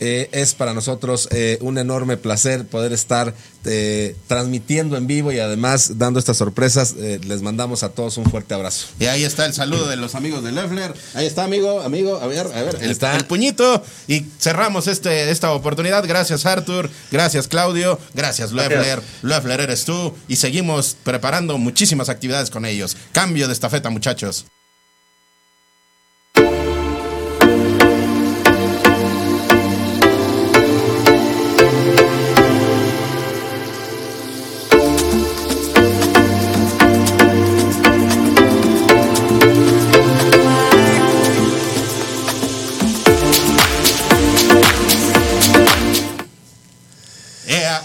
[0.00, 3.34] Eh, es para nosotros eh, un enorme placer poder estar
[3.66, 6.94] eh, transmitiendo en vivo y además dando estas sorpresas.
[6.98, 8.88] Eh, les mandamos a todos un fuerte abrazo.
[8.98, 10.94] Y ahí está el saludo de los amigos de Loeffler.
[11.14, 13.16] Ahí está, amigo, amigo, a ver, a ver, el, está.
[13.16, 13.82] el puñito.
[14.06, 16.06] Y cerramos este, esta oportunidad.
[16.06, 16.90] Gracias, Arthur.
[17.10, 17.98] Gracias, Claudio.
[18.12, 19.02] Gracias, Loeffler.
[19.22, 20.14] Loeffler eres tú.
[20.28, 22.96] Y seguimos preparando muchísimas actividades con ellos.
[23.12, 24.46] Cambio de estafeta, muchachos.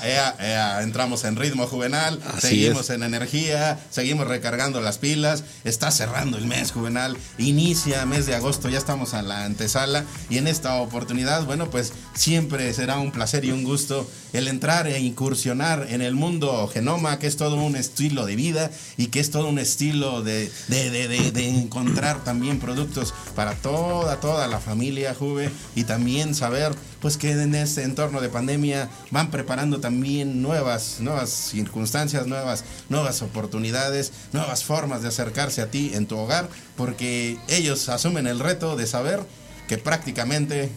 [0.03, 2.95] Ea, ea, entramos en ritmo juvenal, Así seguimos es.
[2.95, 8.69] en energía, seguimos recargando las pilas, está cerrando el mes juvenal, inicia mes de agosto,
[8.69, 10.03] ya estamos a la antesala.
[10.29, 14.87] Y en esta oportunidad, bueno, pues siempre será un placer y un gusto el entrar
[14.87, 19.19] e incursionar en el mundo genoma, que es todo un estilo de vida y que
[19.19, 24.47] es todo un estilo de, de, de, de, de encontrar también productos para toda, toda
[24.47, 29.78] la familia Juve y también saber pues que en este entorno de pandemia van preparando
[29.79, 36.17] también nuevas, nuevas circunstancias, nuevas, nuevas oportunidades, nuevas formas de acercarse a ti en tu
[36.17, 39.21] hogar, porque ellos asumen el reto de saber
[39.67, 40.69] que prácticamente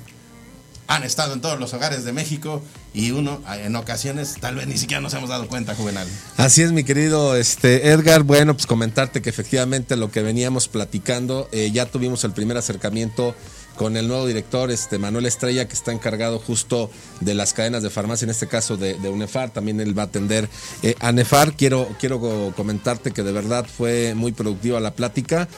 [0.87, 2.63] han estado en todos los hogares de México
[2.93, 6.07] y uno en ocasiones tal vez ni siquiera nos hemos dado cuenta, Juvenal.
[6.37, 8.25] Así es, mi querido este, Edgar.
[8.25, 13.35] Bueno, pues comentarte que efectivamente lo que veníamos platicando, eh, ya tuvimos el primer acercamiento
[13.77, 17.91] con el nuevo director, este Manuel Estrella, que está encargado justo de las cadenas de
[17.91, 20.49] farmacia, en este caso de, UNEFAR, también él va a atender
[20.83, 21.55] eh, a NEFAR.
[21.55, 25.49] Quiero, quiero comentarte que de verdad fue muy productiva la plática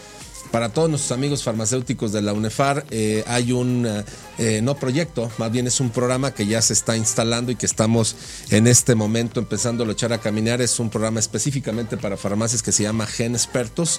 [0.55, 3.89] para todos nuestros amigos farmacéuticos de la UNEFAR, eh, hay un,
[4.39, 7.67] eh, no proyecto, más bien es un programa que ya se está instalando y que
[7.67, 8.15] estamos
[8.51, 10.61] en este momento empezando a echar a caminar.
[10.61, 13.99] Es un programa específicamente para farmacias que se llama Gen Expertos.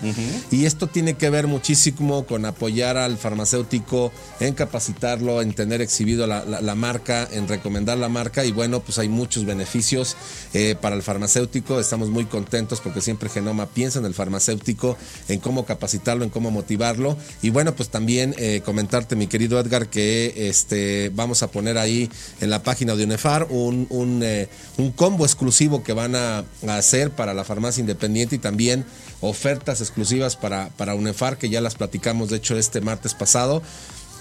[0.49, 6.25] Y esto tiene que ver muchísimo con apoyar al farmacéutico en capacitarlo, en tener exhibido
[6.25, 8.45] la, marca, en recomendar la marca.
[8.45, 10.15] Y bueno, pues hay muchos beneficios
[10.53, 11.81] eh, para el farmacéutico.
[11.81, 16.44] Estamos muy contentos porque siempre Genoma piensa en el farmacéutico, en cómo capacitarlo, en cómo
[16.51, 17.17] motivarlo.
[17.41, 22.09] Y bueno, pues también eh, comentarte, mi querido Edgar, que este vamos a poner ahí
[22.41, 24.47] en la página de UNEFAR un, un, eh,
[24.95, 28.85] combo exclusivo que van a, hacer para la farmacia independiente y también
[29.21, 33.61] ofertas exclusivas para, para UNEFAR, que ya las platicamos, de hecho, este martes pasado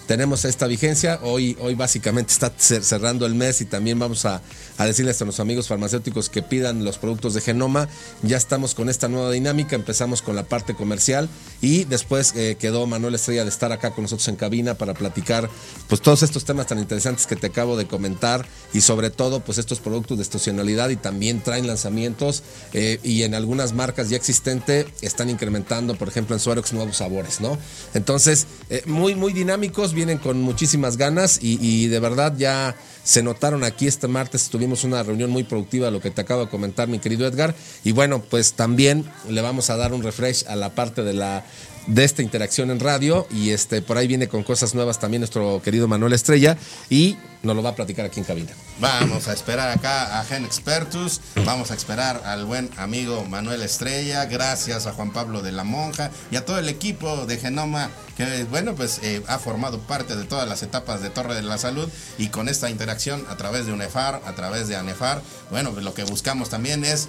[0.07, 1.19] tenemos esta vigencia.
[1.23, 4.43] Hoy, hoy básicamente está cerrando el mes y también vamos a,
[4.79, 7.89] decirles a los amigos farmacéuticos que pidan los productos de Genoma.
[8.23, 11.29] Ya estamos con esta nueva dinámica, empezamos con la parte comercial
[11.61, 15.49] y después eh, quedó Manuel Estrella de estar acá con nosotros en cabina para platicar
[15.89, 19.59] pues todos estos temas tan interesantes que te acabo de comentar y sobre todo pues
[19.59, 24.87] estos productos de estacionalidad y también traen lanzamientos eh, y en algunas marcas ya existentes
[25.01, 27.59] están incrementando, por ejemplo en Suerox nuevos sabores, ¿no?
[27.95, 33.65] Entonces, eh, muy, muy dinámicos vienen con muchísimas ganas y, de verdad ya se notaron
[33.65, 36.99] aquí este martes, tuvimos una reunión muy productiva, lo que te acabo de comentar, mi
[36.99, 37.55] querido Edgar.
[37.85, 41.45] Y bueno, pues también le vamos a dar un refresh a la parte de la
[41.87, 45.61] de esta interacción en radio y este por ahí viene con cosas nuevas también nuestro
[45.63, 46.57] querido Manuel Estrella
[46.89, 48.53] y nos lo va a platicar aquí en cabina.
[48.81, 54.25] Vamos a esperar acá a Gen Expertus, vamos a esperar al buen amigo Manuel Estrella,
[54.25, 58.45] gracias a Juan Pablo de la Monja y a todo el equipo de Genoma que
[58.45, 61.89] bueno pues eh, ha formado parte de todas las etapas de Torre de la Salud
[62.17, 65.21] y con esta interacción a través de UNEFAR, a través de ANEFAR,
[65.51, 67.09] bueno pues lo que buscamos también es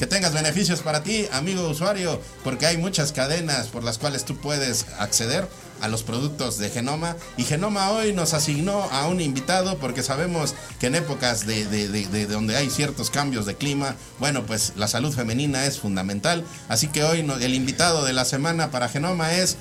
[0.00, 4.34] que tengas beneficios para ti, amigo usuario, porque hay muchas cadenas por las cuales tú
[4.34, 5.46] puedes acceder
[5.82, 7.16] a los productos de Genoma.
[7.36, 12.26] Y Genoma hoy nos asignó a un invitado porque sabemos que en épocas de, de,
[12.26, 16.46] donde hay ciertos cambios de clima, bueno, pues la salud femenina es fundamental.
[16.70, 19.58] Así que hoy el invitado de la semana para Genoma es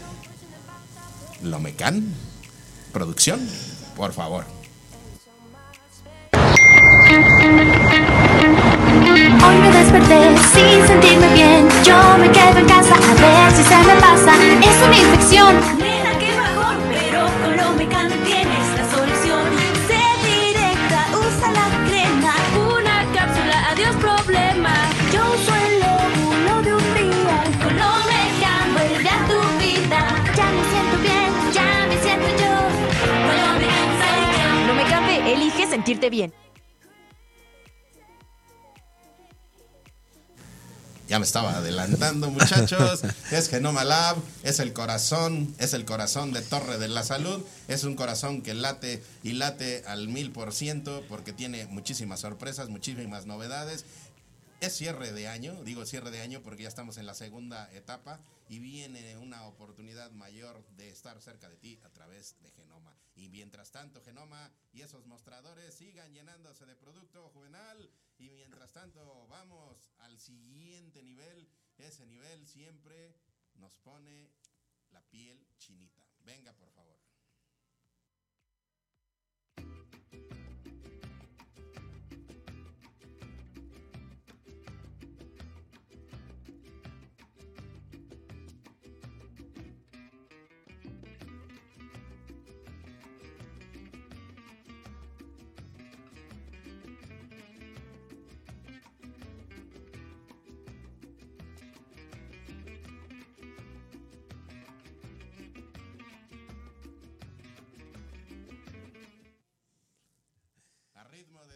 [1.43, 2.13] Lomecan.
[2.93, 3.41] Producción,
[3.97, 4.45] por favor.
[9.45, 11.67] Hoy me desperté sin sentirme bien.
[11.83, 14.33] Yo me quedo en casa a ver si se me pasa.
[14.61, 15.55] Es una infección.
[15.77, 17.85] Mira qué mejor, pero con lo me
[18.25, 19.43] tienes la solución.
[19.87, 22.33] Sé directa, usa la crema.
[22.77, 24.73] Una cápsula, adiós problema.
[25.13, 25.79] Yo uso el
[26.65, 27.37] de un día.
[27.63, 28.21] Con lo me
[28.75, 30.01] vuelve a tu vida.
[30.35, 32.53] Ya me siento bien, ya me siento yo.
[33.25, 36.33] Con lo me No me cambie, elige sentirte bien.
[41.09, 43.01] Ya me estaba adelantando, muchachos.
[43.31, 47.43] Es Genoma Lab, es el corazón, es el corazón de Torre de la Salud.
[47.67, 52.69] Es un corazón que late y late al mil por ciento porque tiene muchísimas sorpresas,
[52.69, 53.85] muchísimas novedades.
[54.61, 58.19] Es cierre de año, digo cierre de año porque ya estamos en la segunda etapa
[58.49, 62.97] y viene una oportunidad mayor de estar cerca de ti a través de Genoma.
[63.13, 67.91] Y mientras tanto, Genoma y esos mostradores sigan llenándose de producto juvenil.
[68.17, 71.47] Y mientras tanto, vamos al siguiente nivel.
[71.77, 73.15] Ese nivel siempre
[73.53, 74.31] nos pone
[74.89, 76.03] la piel chinita.
[76.25, 76.98] Venga, por favor.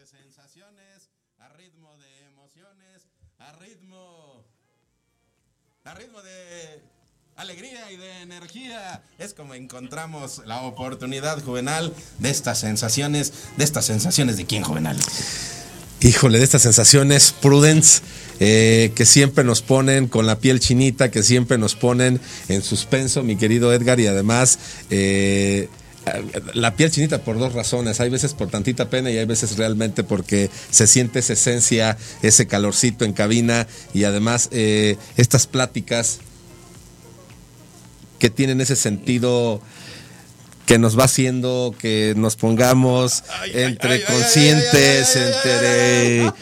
[0.06, 4.44] Sensaciones, a ritmo de emociones, a ritmo,
[5.84, 6.82] a ritmo de
[7.36, 9.02] alegría y de energía.
[9.18, 14.98] Es como encontramos la oportunidad juvenal de estas sensaciones, de estas sensaciones de quién juvenal.
[16.00, 18.02] Híjole, de estas sensaciones, Prudence,
[18.40, 23.22] eh, que siempre nos ponen con la piel chinita, que siempre nos ponen en suspenso,
[23.22, 24.58] mi querido Edgar, y además
[24.90, 25.70] eh,
[26.54, 28.00] la piel chinita por dos razones.
[28.00, 32.46] Hay veces por tantita pena y hay veces realmente porque se siente esa esencia, ese
[32.46, 36.20] calorcito en cabina y además eh, estas pláticas
[38.18, 39.60] que tienen ese sentido
[40.66, 43.22] que nos va haciendo que nos pongamos
[43.52, 46.32] entre conscientes, entre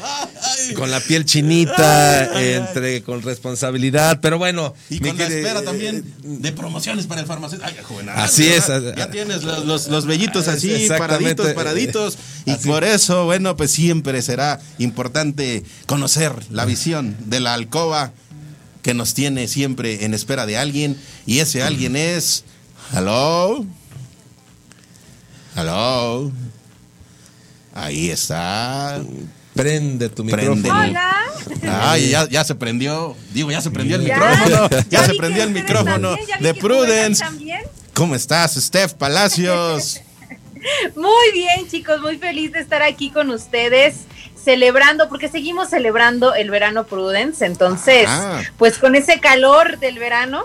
[0.76, 4.74] con la piel chinita, entre con responsabilidad, pero bueno.
[4.90, 7.82] Y con la espera también de promociones para el farmacéutico.
[7.82, 8.66] Joven, Así ya- es.
[8.96, 11.34] Ya tienes los, los, los vellitos así, Exactamente.
[11.34, 12.18] paraditos, paraditos.
[12.44, 12.68] Y Así.
[12.68, 18.12] por eso, bueno, pues siempre será importante conocer la visión de la alcoba
[18.82, 20.96] que nos tiene siempre en espera de alguien.
[21.26, 22.44] Y ese alguien es.
[22.94, 23.64] Hello.
[25.56, 26.30] Hello.
[27.74, 29.00] Ahí está.
[29.54, 30.54] Prende tu Prende.
[30.56, 30.80] micrófono.
[30.90, 31.16] Hola.
[31.90, 33.16] Ay, ya, ya se prendió.
[33.32, 34.14] Digo, ya se prendió el Ya.
[34.16, 34.68] micrófono.
[34.70, 37.24] Ya, Ya se prendió el micrófono de Prudence.
[37.94, 40.00] ¿Cómo estás, Steph Palacios?
[40.96, 43.96] Muy bien, chicos, muy feliz de estar aquí con ustedes
[44.42, 48.08] celebrando, porque seguimos celebrando el verano Prudence, entonces,
[48.58, 50.44] pues con ese calor del verano,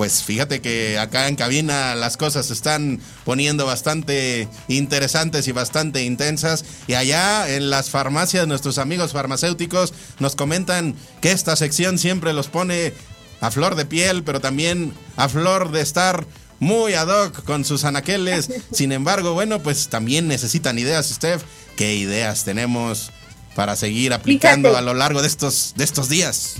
[0.00, 6.04] Pues fíjate que acá en cabina las cosas se están poniendo bastante interesantes y bastante
[6.04, 6.64] intensas.
[6.86, 12.48] Y allá en las farmacias, nuestros amigos farmacéuticos nos comentan que esta sección siempre los
[12.48, 12.94] pone
[13.42, 16.26] a flor de piel, pero también a flor de estar
[16.60, 18.48] muy ad hoc con sus anaqueles.
[18.72, 21.42] Sin embargo, bueno, pues también necesitan ideas, Steph.
[21.76, 23.10] ¿Qué ideas tenemos
[23.54, 24.82] para seguir aplicando Fíjate.
[24.82, 26.56] a lo largo de estos, de estos días?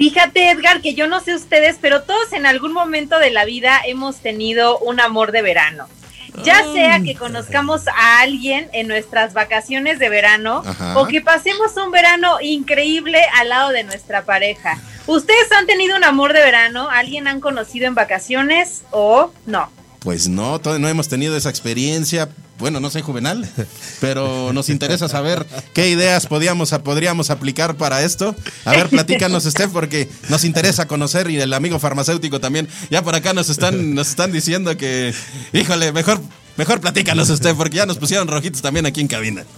[0.00, 3.82] Fíjate, Edgar, que yo no sé ustedes, pero todos en algún momento de la vida
[3.84, 5.88] hemos tenido un amor de verano.
[6.42, 10.98] Ya sea que conozcamos a alguien en nuestras vacaciones de verano Ajá.
[10.98, 14.78] o que pasemos un verano increíble al lado de nuestra pareja.
[15.06, 16.88] ¿Ustedes han tenido un amor de verano?
[16.88, 19.70] ¿Alguien han conocido en vacaciones o no?
[19.98, 22.30] Pues no, todavía no hemos tenido esa experiencia.
[22.60, 23.48] Bueno, no soy juvenal,
[24.00, 28.36] pero nos interesa saber qué ideas podíamos, podríamos aplicar para esto.
[28.66, 32.68] A ver, platícanos, Steph, porque nos interesa conocer y el amigo farmacéutico también.
[32.90, 35.14] Ya por acá nos están, nos están diciendo que,
[35.54, 36.20] híjole, mejor,
[36.58, 39.44] mejor platícanos, Steph, porque ya nos pusieron rojitos también aquí en cabina.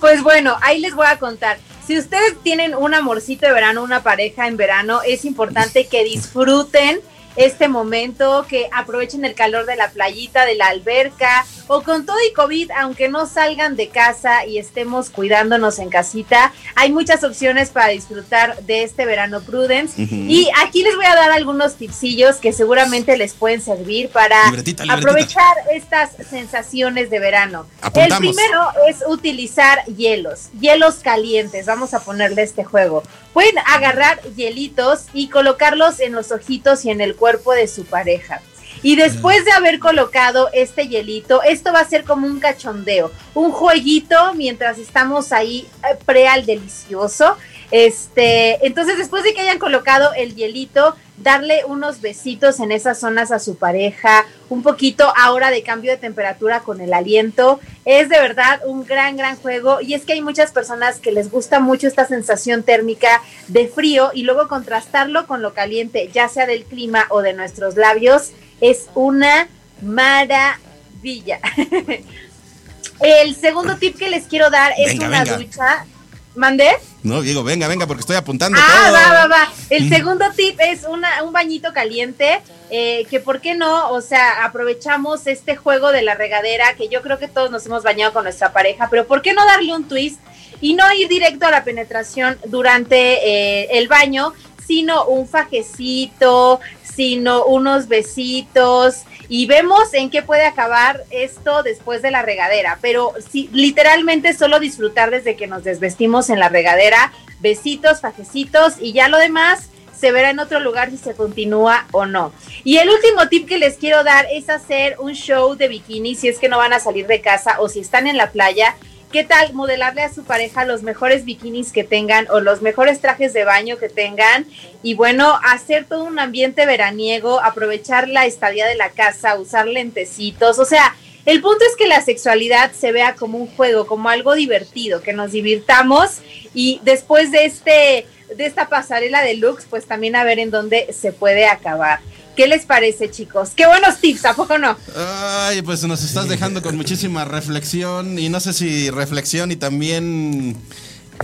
[0.00, 1.58] Pues bueno, ahí les voy a contar.
[1.86, 7.00] Si ustedes tienen un amorcito de verano, una pareja en verano, es importante que disfruten
[7.36, 12.16] este momento, que aprovechen el calor de la playita, de la alberca, o con todo
[12.28, 17.70] y COVID, aunque no salgan de casa y estemos cuidándonos en casita, hay muchas opciones
[17.70, 20.02] para disfrutar de este verano Prudence.
[20.02, 20.14] Ujú.
[20.14, 24.84] Y aquí les voy a dar algunos tipsillos que seguramente les pueden servir para Libretita,
[24.84, 25.10] libretita.
[25.10, 27.66] aprovechar estas sensaciones de verano.
[27.82, 28.28] Apuntamos.
[28.28, 31.66] El primero es utilizar hielos, hielos calientes.
[31.66, 33.02] Vamos a ponerle este juego.
[33.32, 38.40] Pueden agarrar hielitos y colocarlos en los ojitos y en el cuerpo de su pareja.
[38.82, 43.50] Y después de haber colocado este hielito, esto va a ser como un cachondeo, un
[43.50, 47.36] jueguito mientras estamos ahí eh, pre al delicioso.
[47.70, 53.32] Este, entonces después de que hayan colocado el hielito, darle unos besitos en esas zonas
[53.32, 58.20] a su pareja, un poquito ahora de cambio de temperatura con el aliento, es de
[58.20, 59.80] verdad un gran, gran juego.
[59.80, 64.10] Y es que hay muchas personas que les gusta mucho esta sensación térmica de frío
[64.14, 68.86] y luego contrastarlo con lo caliente, ya sea del clima o de nuestros labios, es
[68.94, 69.48] una
[69.82, 71.40] maravilla.
[73.00, 75.38] el segundo tip que les quiero dar es Venga, una venga.
[75.38, 75.86] ducha.
[76.34, 76.70] ¿Mandé?
[77.06, 78.92] No, digo, venga, venga, porque estoy apuntando Ah, todo.
[78.94, 79.52] va, va, va.
[79.70, 82.40] El segundo tip es una, un bañito caliente,
[82.70, 87.02] eh, que por qué no, o sea, aprovechamos este juego de la regadera, que yo
[87.02, 89.86] creo que todos nos hemos bañado con nuestra pareja, pero ¿por qué no darle un
[89.88, 90.20] twist
[90.60, 94.32] y no ir directo a la penetración durante eh, el baño,
[94.66, 102.10] sino un fajecito, sino unos besitos y vemos en qué puede acabar esto después de
[102.10, 108.00] la regadera, pero sí, literalmente solo disfrutar desde que nos desvestimos en la regadera, besitos,
[108.00, 112.32] fajecitos y ya lo demás se verá en otro lugar si se continúa o no.
[112.64, 116.28] Y el último tip que les quiero dar es hacer un show de bikini si
[116.28, 118.76] es que no van a salir de casa o si están en la playa.
[119.12, 123.32] ¿Qué tal modelarle a su pareja los mejores bikinis que tengan o los mejores trajes
[123.32, 124.46] de baño que tengan?
[124.82, 130.58] Y bueno, hacer todo un ambiente veraniego, aprovechar la estadía de la casa, usar lentecitos,
[130.58, 130.94] o sea,
[131.24, 135.12] el punto es que la sexualidad se vea como un juego, como algo divertido, que
[135.12, 136.18] nos divirtamos
[136.54, 140.92] y después de este de esta pasarela de looks, pues también a ver en dónde
[140.92, 142.00] se puede acabar.
[142.36, 143.50] ¿Qué les parece, chicos?
[143.56, 144.76] Qué buenos tips, ¿a poco no?
[144.94, 150.56] Ay, pues nos estás dejando con muchísima reflexión y no sé si reflexión y también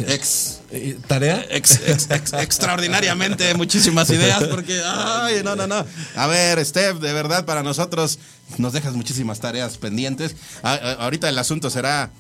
[0.08, 1.44] ex, Eh, ¿Tarea?
[1.50, 5.84] ex- ex- ex- extraordinariamente muchísimas ideas porque, ay, no, no, no.
[6.16, 8.18] A ver, Steph, de verdad para nosotros
[8.56, 10.34] nos dejas muchísimas tareas pendientes.
[10.62, 12.10] A- a- ahorita el asunto será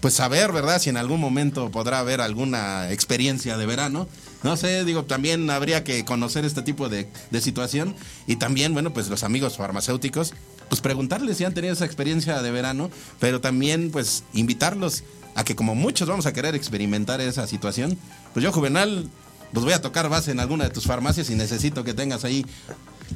[0.00, 0.80] pues saber, ¿verdad?
[0.80, 4.08] Si en algún momento podrá haber alguna experiencia de verano.
[4.42, 7.94] No sé, digo, también habría que conocer este tipo de, de situación.
[8.26, 10.34] Y también, bueno, pues los amigos farmacéuticos,
[10.68, 15.02] pues preguntarles si han tenido esa experiencia de verano, pero también, pues, invitarlos
[15.34, 17.98] a que como muchos vamos a querer experimentar esa situación,
[18.32, 19.08] pues yo, Juvenal,
[19.52, 22.44] pues voy a tocar base en alguna de tus farmacias y necesito que tengas ahí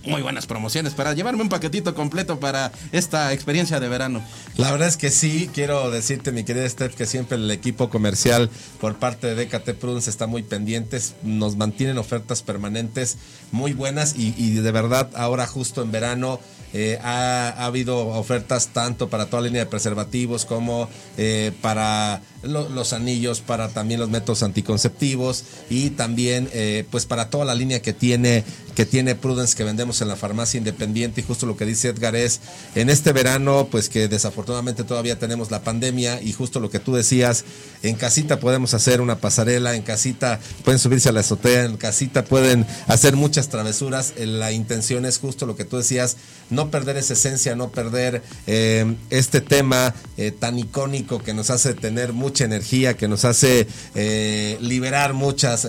[0.05, 4.23] muy buenas promociones para llevarme un paquetito completo para esta experiencia de verano.
[4.57, 8.51] La verdad es que sí, quiero decirte, mi querida Steph, que siempre el equipo comercial
[8.81, 13.19] por parte de DKT Prudence está muy pendientes, nos mantienen ofertas permanentes
[13.51, 16.41] muy buenas y, de verdad ahora justo en verano
[16.73, 20.89] eh, ha, ha, habido ofertas tanto para toda la línea de preservativos como
[21.19, 27.31] eh, para lo, los anillos, para también los métodos anticonceptivos y también eh, pues para
[27.31, 31.21] toda la línea que tiene que tiene Prudence que vendemos en la farmacia independiente.
[31.21, 32.41] Y justo lo que dice Edgar es
[32.75, 36.95] en este verano pues que desafortunadamente todavía tenemos la pandemia y justo lo que tú
[36.95, 37.45] decías
[37.83, 42.25] en casita podemos hacer una pasarela en casita pueden subirse a la azotea en casita
[42.25, 44.15] pueden hacer muchas travesuras.
[44.19, 46.17] La intención es justo lo que tú decías
[46.51, 51.75] no perder esa esencia no perder eh, este tema eh, tan icónico que nos hace
[51.75, 55.69] tener mucha energía que nos hace eh, liberar muchas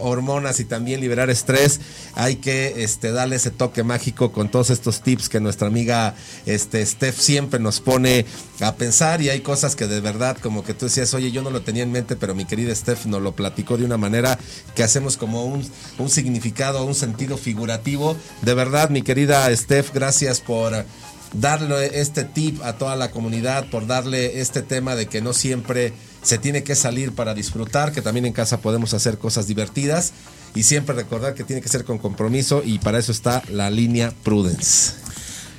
[0.00, 1.80] hormonas y también liberar estrés
[2.14, 6.14] hay que este, darle ese toque mágico con todos estos tips que nuestra amiga
[6.46, 8.24] este, Steph siempre nos pone
[8.60, 11.50] a pensar y hay cosas que de verdad como que tú decías, oye, yo no
[11.50, 14.38] lo tenía en mente, pero mi querida Steph nos lo platicó de una manera
[14.76, 18.16] que hacemos como un significado, un sentido figurativo.
[18.42, 20.84] De verdad, mi querida Steph, gracias por
[21.32, 25.92] darle este tip a toda la comunidad, por darle este tema de que no siempre
[26.22, 30.12] se tiene que salir para disfrutar, que también en casa podemos hacer cosas divertidas
[30.54, 34.12] y siempre recordar que tiene que ser con compromiso y para eso está la línea
[34.22, 34.94] Prudence.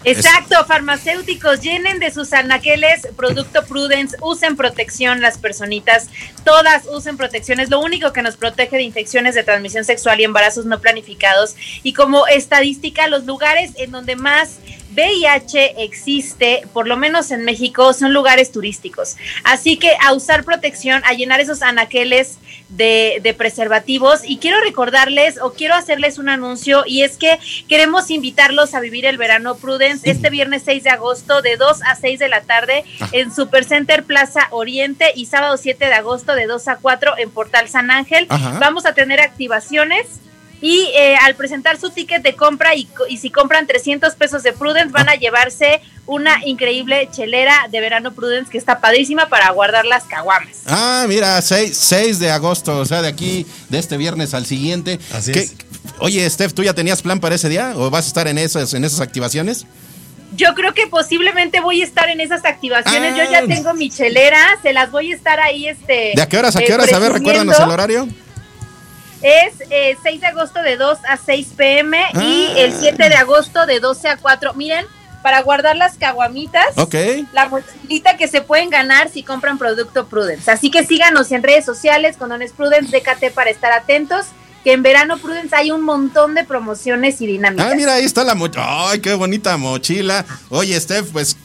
[0.03, 6.07] Exacto, farmacéuticos, llenen de sus anaqueles producto Prudence, usen protección las personitas,
[6.43, 10.23] todas usen protección, es lo único que nos protege de infecciones de transmisión sexual y
[10.23, 11.55] embarazos no planificados.
[11.83, 14.57] Y como estadística, los lugares en donde más
[14.93, 19.17] VIH existe, por lo menos en México, son lugares turísticos.
[19.43, 22.37] Así que a usar protección, a llenar esos anaqueles
[22.69, 24.21] de, de, preservativos.
[24.23, 27.37] Y quiero recordarles o quiero hacerles un anuncio y es que
[27.67, 31.95] queremos invitarlos a vivir el verano Prudence este viernes 6 de agosto de 2 a
[31.95, 33.09] 6 de la tarde Ah.
[33.11, 37.67] en Supercenter Plaza Oriente y sábado 7 de agosto de 2 a 4 en Portal
[37.67, 38.25] San Ángel.
[38.29, 38.57] Ajá.
[38.59, 40.19] Vamos a tener activaciones.
[40.61, 44.53] Y eh, al presentar su ticket de compra y, y, si compran 300 pesos de
[44.53, 49.85] Prudence van a llevarse una increíble chelera de verano Prudence que está padrísima para guardar
[49.85, 50.59] las caguamas.
[50.67, 54.99] Ah, mira, 6, 6 de agosto, o sea, de aquí, de este viernes al siguiente.
[55.13, 55.55] Así ¿Qué- es.
[55.97, 58.73] Oye, Steph, ¿tú ya tenías plan para ese día o vas a estar en esas,
[58.73, 59.65] en esas activaciones?
[60.35, 63.13] Yo creo que posiblemente voy a estar en esas activaciones.
[63.13, 63.17] Ah.
[63.17, 66.37] Yo ya tengo mi chelera, se las voy a estar ahí este ¿De a qué
[66.37, 66.93] horas a qué eh, horas?
[66.93, 68.07] A ver, recuérdanos el horario.
[69.21, 72.53] Es eh, 6 de agosto de 2 a 6 pm y Ah.
[72.57, 74.53] el 7 de agosto de 12 a 4.
[74.55, 74.85] Miren,
[75.21, 76.65] para guardar las caguamitas.
[76.77, 76.95] Ok.
[77.31, 80.49] La mochilita que se pueden ganar si compran producto Prudence.
[80.49, 84.25] Así que síganos en redes sociales con Dones Prudence DKT para estar atentos.
[84.63, 87.67] Que en verano Prudence hay un montón de promociones y dinámicas.
[87.71, 88.89] Ah, mira, ahí está la mochila.
[88.91, 90.23] Ay, qué bonita mochila.
[90.49, 91.35] Oye, Steph, pues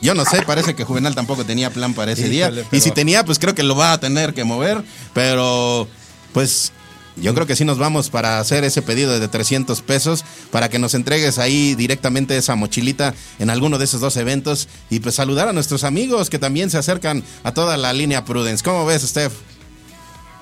[0.00, 2.50] yo no sé, parece que Juvenal tampoco tenía plan para ese día.
[2.72, 4.82] Y si tenía, pues creo que lo va a tener que mover.
[5.14, 5.88] Pero,
[6.32, 6.72] pues
[7.20, 10.78] yo creo que sí nos vamos para hacer ese pedido de 300 pesos para que
[10.78, 14.68] nos entregues ahí directamente esa mochilita en alguno de esos dos eventos.
[14.90, 18.64] Y pues saludar a nuestros amigos que también se acercan a toda la línea Prudence.
[18.64, 19.32] ¿Cómo ves, Steph?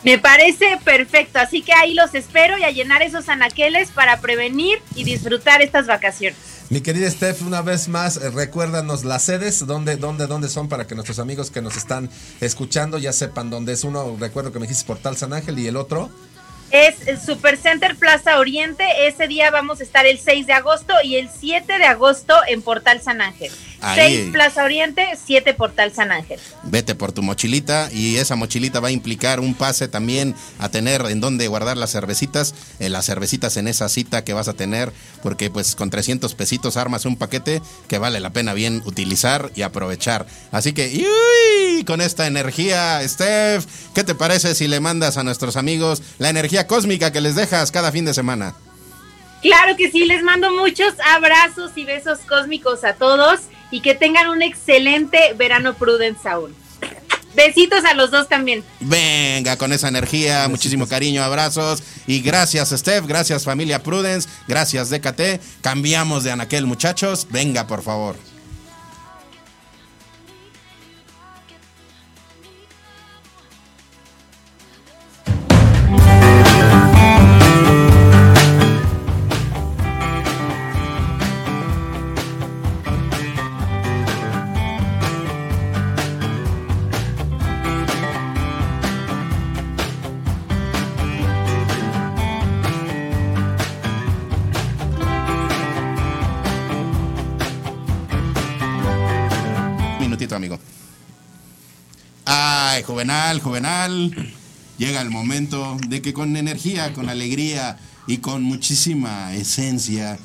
[0.04, 1.38] Me parece perfecto.
[1.38, 5.86] Así que ahí los espero y a llenar esos anaqueles para prevenir y disfrutar estas
[5.86, 6.38] vacaciones.
[6.70, 10.86] Mi querida Steph, una vez más, eh, recuérdanos las sedes, dónde, dónde, dónde son para
[10.86, 12.10] que nuestros amigos que nos están
[12.42, 14.16] escuchando ya sepan dónde es uno.
[14.20, 16.10] Recuerdo que me dijiste Portal San Ángel y el otro.
[16.70, 18.84] Es el Supercenter Plaza Oriente.
[19.06, 22.60] Ese día vamos a estar el 6 de agosto y el 7 de agosto en
[22.60, 23.50] Portal San Ángel.
[23.80, 24.16] Ahí.
[24.24, 26.40] 6 Plaza Oriente, 7 Portal San Ángel.
[26.64, 31.02] Vete por tu mochilita y esa mochilita va a implicar un pase también a tener
[31.06, 34.92] en donde guardar las cervecitas, eh, las cervecitas en esa cita que vas a tener,
[35.22, 39.62] porque pues con 300 pesitos armas un paquete que vale la pena bien utilizar y
[39.62, 40.26] aprovechar.
[40.50, 41.84] Así que, ¡uy!
[41.84, 43.64] con esta energía, Steph,
[43.94, 47.70] ¿qué te parece si le mandas a nuestros amigos la energía cósmica que les dejas
[47.70, 48.54] cada fin de semana?
[49.42, 53.40] Claro que sí, les mando muchos abrazos y besos cósmicos a todos
[53.70, 56.54] y que tengan un excelente verano Prudence aún.
[57.34, 58.64] Besitos a los dos también.
[58.80, 65.40] Venga, con esa energía, muchísimo cariño, abrazos y gracias Steph, gracias familia Prudence, gracias DKT.
[65.60, 68.16] Cambiamos de anaquel muchachos, venga por favor.
[102.78, 104.14] Ay, Juvenal, Juvenal.
[104.78, 107.76] Llega el momento de que con energía, con alegría
[108.06, 110.16] y con muchísima esencia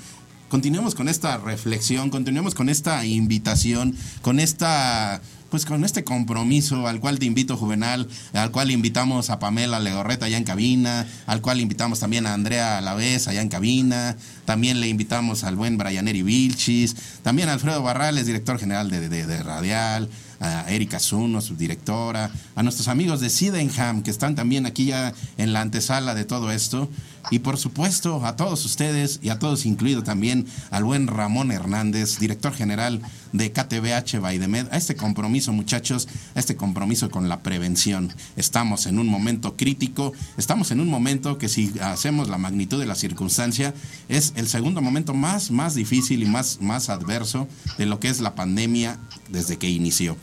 [0.50, 7.00] continuemos con esta reflexión, continuemos con esta invitación, con esta pues con este compromiso al
[7.00, 11.60] cual te invito, Juvenal, al cual invitamos a Pamela Legorreta allá en cabina, al cual
[11.60, 16.96] invitamos también a Andrea Alavés allá en cabina, también le invitamos al buen Brianeri Vilchis,
[17.24, 20.10] también a Alfredo Barrales, director general de, de, de Radial,
[20.44, 25.54] a Erika Zuno, subdirectora, a nuestros amigos de Sydenham, que están también aquí ya en
[25.54, 26.90] la antesala de todo esto,
[27.32, 32.20] y por supuesto a todos ustedes y a todos, incluido también al buen Ramón Hernández,
[32.20, 33.02] director general
[33.32, 38.14] de KTBH Baidemed, a este compromiso, muchachos, a este compromiso con la prevención.
[38.36, 42.86] Estamos en un momento crítico, estamos en un momento que si hacemos la magnitud de
[42.86, 43.74] la circunstancia,
[44.10, 47.48] es el segundo momento más, más difícil y más, más adverso
[47.78, 49.00] de lo que es la pandemia
[49.30, 50.18] desde que inició.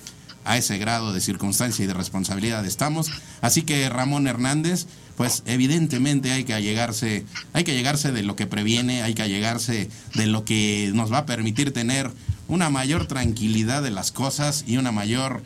[0.44, 3.10] A ese grado de circunstancia y de responsabilidad estamos.
[3.42, 4.86] Así que Ramón Hernández,
[5.20, 9.90] pues evidentemente hay que allegarse, hay que allegarse de lo que previene, hay que allegarse
[10.14, 12.10] de lo que nos va a permitir tener
[12.48, 15.42] una mayor tranquilidad de las cosas y una mayor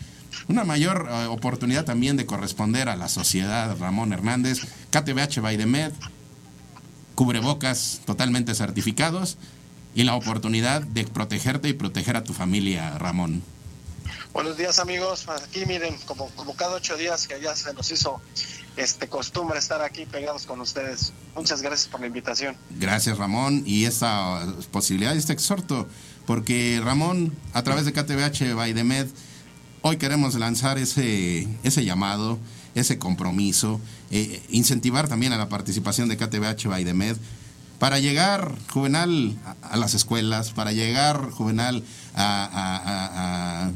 [0.47, 4.61] una mayor uh, oportunidad también de corresponder a la sociedad, Ramón Hernández,
[4.91, 5.91] KTBH Baidemed,
[7.16, 9.39] cubrebocas totalmente certificados
[9.93, 13.43] y la oportunidad de protegerte y proteger a tu familia, Ramón.
[14.35, 18.20] Buenos días amigos, aquí miren, como, cada ocho días que ya se nos hizo
[18.76, 21.12] este costumbre estar aquí pegados con ustedes.
[21.37, 22.57] Muchas gracias por la invitación.
[22.70, 25.87] Gracias Ramón y esta posibilidad, este exhorto,
[26.26, 29.07] porque Ramón, a través de KTBH Baidemed,
[29.82, 32.41] hoy queremos lanzar ese, ese llamado,
[32.74, 33.80] ese compromiso,
[34.11, 37.16] eh, incentivar también a la participación de KTBH Baidemed
[37.78, 41.85] para llegar juvenal a, las escuelas, para llegar juvenal
[42.16, 43.70] a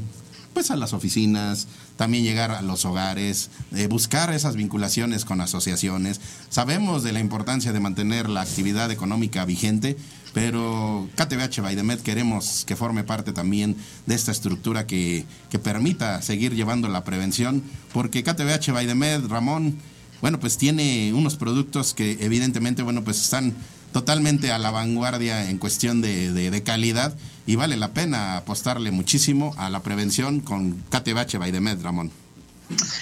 [0.59, 6.21] pues a las oficinas, también llegar a los hogares, eh, buscar esas vinculaciones con asociaciones.
[6.49, 9.97] Sabemos de la importancia de mantener la actividad económica vigente,
[10.35, 16.57] pero KTBH Baidemed queremos que forme parte también de esta estructura que, que permita seguir
[16.57, 19.79] llevando la prevención, porque KTBH Baidemed, Ramón,
[20.21, 23.55] bueno, pues tiene unos productos que evidentemente, bueno, pues están
[23.93, 27.17] totalmente a la vanguardia en cuestión de, de, de, calidad
[27.49, 32.13] y vale la pena apostarle muchísimo a la prevención con KTBH Baidemed, Ramón.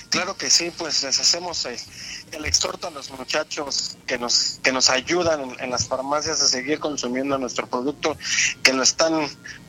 [0.09, 4.88] Claro que sí, pues les hacemos el exhorto a los muchachos que nos que nos
[4.88, 8.16] ayudan en, en, las farmacias a seguir consumiendo nuestro producto,
[8.62, 9.14] que lo están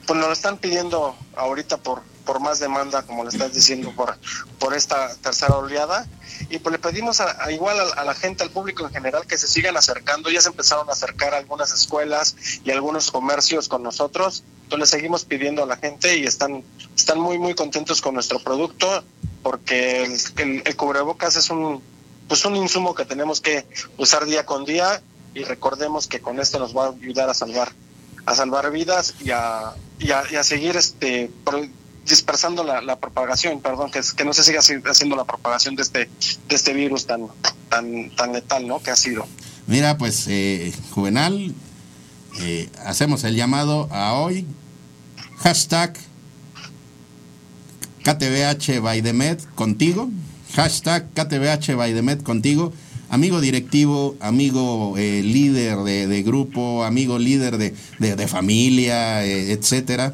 [0.06, 4.16] pues nos lo están pidiendo ahorita por por más demanda, como le estás diciendo, por
[4.60, 6.06] por esta tercera oleada
[6.50, 9.26] y pues le pedimos a, a igual a, a, la gente, al público en general,
[9.26, 10.30] que se sigan acercando.
[10.30, 14.44] Ya se empezaron a acercar algunas escuelas y algunos comercios con nosotros.
[14.64, 16.64] Entonces le seguimos pidiendo a la gente y están,
[16.96, 19.04] están muy, muy contentos con nuestro producto
[19.42, 21.82] porque el, el, el cubrebocas es un,
[22.28, 23.66] pues un insumo que tenemos que
[23.98, 25.02] usar día con día
[25.34, 27.72] y recordemos que con esto nos va a ayudar a salvar,
[28.26, 31.32] a salvar vidas y a, y a, y a seguir este
[32.08, 36.10] dispersando la, propagación, perdón, que, no se siga haciendo la propagación de este,
[36.48, 37.28] de este virus tan,
[37.70, 38.82] tan, letal, ¿no?
[38.82, 39.26] Que ha sido.
[39.68, 41.54] Mira, pues, eh, Juvenal,
[42.40, 44.46] eh, hacemos el llamado a hoy,
[45.38, 45.98] hashtag
[48.04, 50.10] KTBH contigo,
[50.56, 52.72] hashtag KTBH contigo,
[53.10, 60.14] amigo directivo, amigo eh, líder de, grupo, amigo líder de, de, de familia, eh, etcétera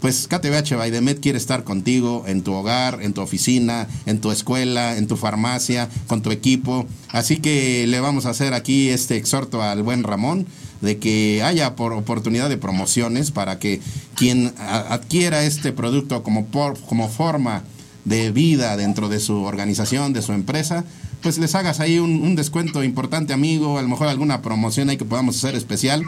[0.00, 4.96] pues KTBH Baidemed quiere estar contigo en tu hogar, en tu oficina, en tu escuela,
[4.96, 6.86] en tu farmacia, con tu equipo.
[7.08, 10.46] Así que le vamos a hacer aquí este exhorto al buen Ramón
[10.80, 13.80] de que haya por oportunidad de promociones para que
[14.16, 17.62] quien adquiera este producto como, por, como forma
[18.06, 20.84] de vida dentro de su organización, de su empresa,
[21.22, 24.96] pues les hagas ahí un, un descuento importante, amigo, a lo mejor alguna promoción ahí
[24.96, 26.02] que podamos hacer especial.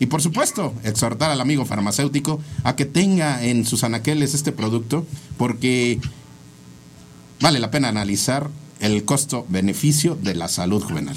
[0.00, 5.06] Y por supuesto, exhortar al amigo farmacéutico a que tenga en sus anaqueles este producto,
[5.36, 6.00] porque
[7.40, 8.48] vale la pena analizar
[8.80, 11.16] el costo-beneficio de la salud juvenil.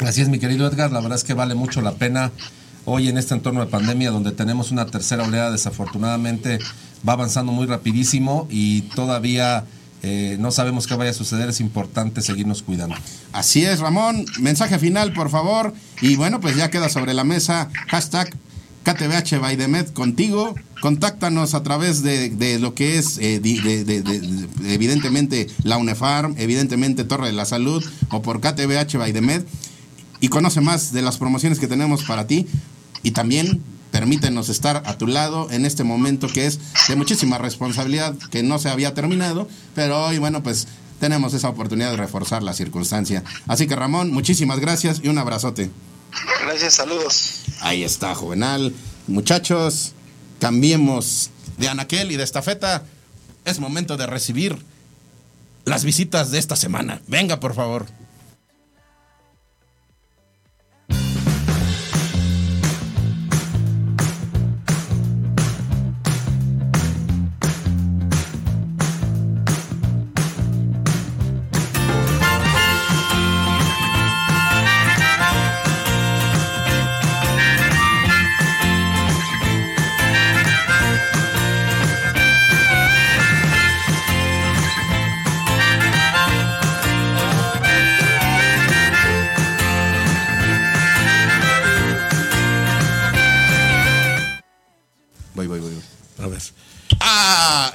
[0.00, 2.32] Así es, mi querido Edgar, la verdad es que vale mucho la pena
[2.84, 6.58] hoy en este entorno de pandemia donde tenemos una tercera oleada, desafortunadamente
[7.06, 9.64] va avanzando muy rapidísimo y todavía
[10.02, 12.96] eh, no sabemos qué vaya a suceder, es importante seguirnos cuidando.
[13.32, 14.24] Así es, Ramón.
[14.38, 15.74] Mensaje final, por favor.
[16.00, 17.68] Y bueno, pues ya queda sobre la mesa.
[17.88, 18.34] Hashtag
[18.84, 20.54] KTBH contigo.
[20.80, 27.04] Contáctanos a través de, de lo que es, eh, de, de, evidentemente, la UNEFARM, evidentemente
[27.04, 28.96] Torre de la Salud o por KTBH.
[30.22, 32.46] Y conoce más de las promociones que tenemos para ti.
[33.02, 38.14] Y también permítenos estar a tu lado en este momento que es de muchísima responsabilidad,
[38.30, 40.68] que no se había terminado, pero hoy, bueno, pues
[41.00, 43.24] tenemos esa oportunidad de reforzar la circunstancia.
[43.46, 45.70] Así que Ramón, muchísimas gracias y un abrazote.
[46.44, 47.42] Gracias, saludos.
[47.60, 48.74] Ahí está, Juvenal.
[49.06, 49.92] Muchachos,
[50.38, 52.84] cambiemos de anaquel y de estafeta.
[53.44, 54.58] Es momento de recibir
[55.64, 57.00] las visitas de esta semana.
[57.06, 57.86] Venga, por favor.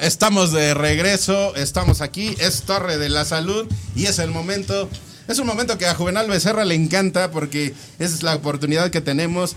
[0.05, 4.87] Estamos de regreso, estamos aquí, es Torre de la Salud y es el momento,
[5.27, 9.55] es un momento que a Juvenal Becerra le encanta porque es la oportunidad que tenemos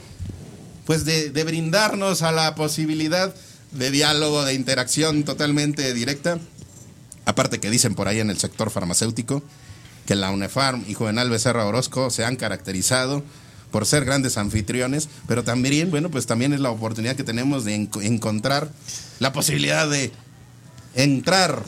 [0.86, 3.34] pues de, de brindarnos a la posibilidad
[3.72, 6.38] de diálogo, de interacción totalmente directa.
[7.26, 9.42] Aparte que dicen por ahí en el sector farmacéutico
[10.06, 13.22] que la UNEFARM y Juvenal Becerra Orozco se han caracterizado
[13.70, 17.76] por ser grandes anfitriones, pero también, bueno, pues también es la oportunidad que tenemos de
[17.76, 18.70] enco- encontrar
[19.18, 20.10] la posibilidad de
[20.98, 21.62] entrar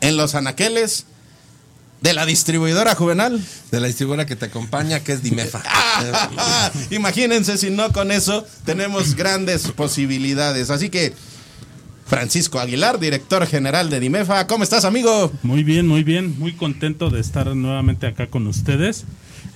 [0.00, 1.06] en los anaqueles
[2.00, 3.40] de la distribuidora Juvenal.
[3.70, 5.62] De la distribuidora que te acompaña, que es Dimefa.
[6.38, 10.68] Ah, Imagínense si no con eso tenemos grandes posibilidades.
[10.68, 11.14] Así que,
[12.06, 15.32] Francisco Aguilar, director general de Dimefa, ¿cómo estás, amigo?
[15.42, 19.04] Muy bien, muy bien, muy contento de estar nuevamente acá con ustedes.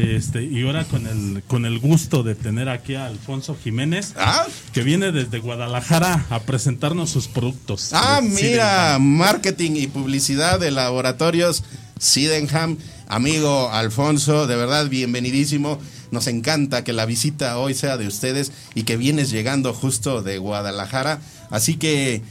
[0.01, 4.47] Este, y ahora con el, con el gusto de tener aquí a Alfonso Jiménez, Ah,
[4.73, 7.91] que viene desde Guadalajara a presentarnos sus productos.
[7.93, 11.65] Ah, de mira, marketing y publicidad de laboratorios
[11.99, 12.79] Sydenham.
[13.09, 15.79] Amigo Alfonso, de verdad, bienvenidísimo.
[16.13, 20.39] Nos encanta que la visita hoy sea de ustedes y que vienes llegando justo de
[20.39, 21.21] Guadalajara.
[21.51, 22.23] Así que,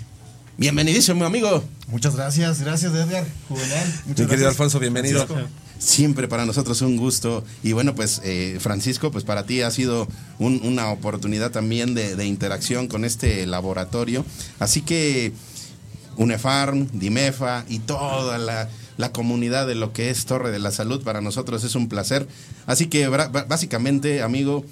[0.58, 1.64] bienvenidísimo, amigo.
[1.88, 3.88] Muchas gracias, gracias Edgar, Juvenal.
[3.88, 4.50] Muchas Mi querido gracias.
[4.52, 5.28] Alfonso, bienvenido.
[5.28, 5.69] Francisco.
[5.80, 7.44] Siempre para nosotros un gusto.
[7.64, 10.08] Y bueno, pues eh, Francisco, pues para ti ha sido
[10.38, 14.26] un- una oportunidad también de, de interacción con este laboratorio.
[14.60, 15.32] Así que
[16.18, 21.02] UNEFARM, DIMEFA y toda la, la comunidad de lo que es Torre de la Salud
[21.04, 22.28] para nosotros es un placer.
[22.66, 24.66] Así que básicamente, amigo,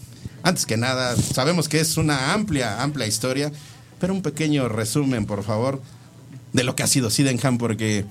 [0.44, 3.52] antes que nada, sabemos que es una amplia, amplia historia,
[4.00, 5.82] pero un pequeño resumen, por favor,
[6.52, 8.04] de lo que ha sido Sydenham, porque,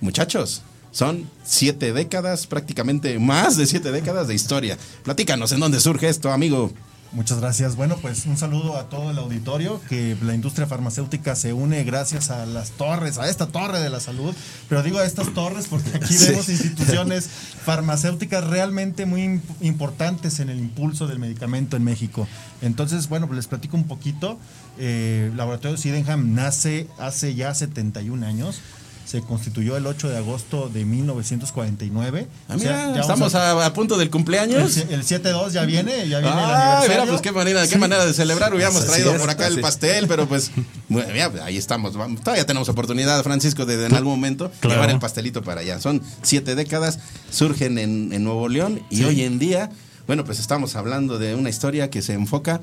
[0.00, 0.62] muchachos,
[0.96, 4.78] son siete décadas, prácticamente más de siete décadas de historia.
[5.04, 6.72] Platícanos, ¿en dónde surge esto, amigo?
[7.12, 7.76] Muchas gracias.
[7.76, 12.30] Bueno, pues un saludo a todo el auditorio, que la industria farmacéutica se une gracias
[12.30, 14.34] a las torres, a esta torre de la salud,
[14.68, 16.28] pero digo a estas torres porque aquí Sí.
[16.30, 17.28] vemos instituciones
[17.64, 22.26] farmacéuticas realmente muy imp- importantes en el impulso del medicamento en México.
[22.62, 24.38] Entonces, bueno, pues les platico un poquito.
[24.78, 28.60] Eh, Laboratorio Sydenham nace hace ya 71 años.
[29.06, 32.26] Se constituyó el 8 de agosto de 1949.
[32.48, 34.76] Ah, O sea, estamos a, a punto del El, cumpleaños.
[34.78, 36.88] el 7-2 ya viene, ya viene el Ah, aniversario.
[37.02, 37.78] mira, pues qué manera, qué Sí.
[37.78, 38.52] manera de celebrar.
[38.52, 40.50] Hubiéramos Así traído es, por acá el pastel, pero pues,
[40.88, 41.96] bueno, mira, ahí estamos.
[41.96, 44.74] Vamos, Todavía tenemos oportunidad, Francisco, de en algún momento Claro.
[44.76, 45.80] llevar el pastelito para allá.
[45.80, 46.98] Son siete décadas,
[47.30, 49.04] surgen en, en Nuevo León y Sí.
[49.04, 49.70] hoy en día,
[50.08, 52.60] bueno, pues estamos hablando de una historia que se enfoca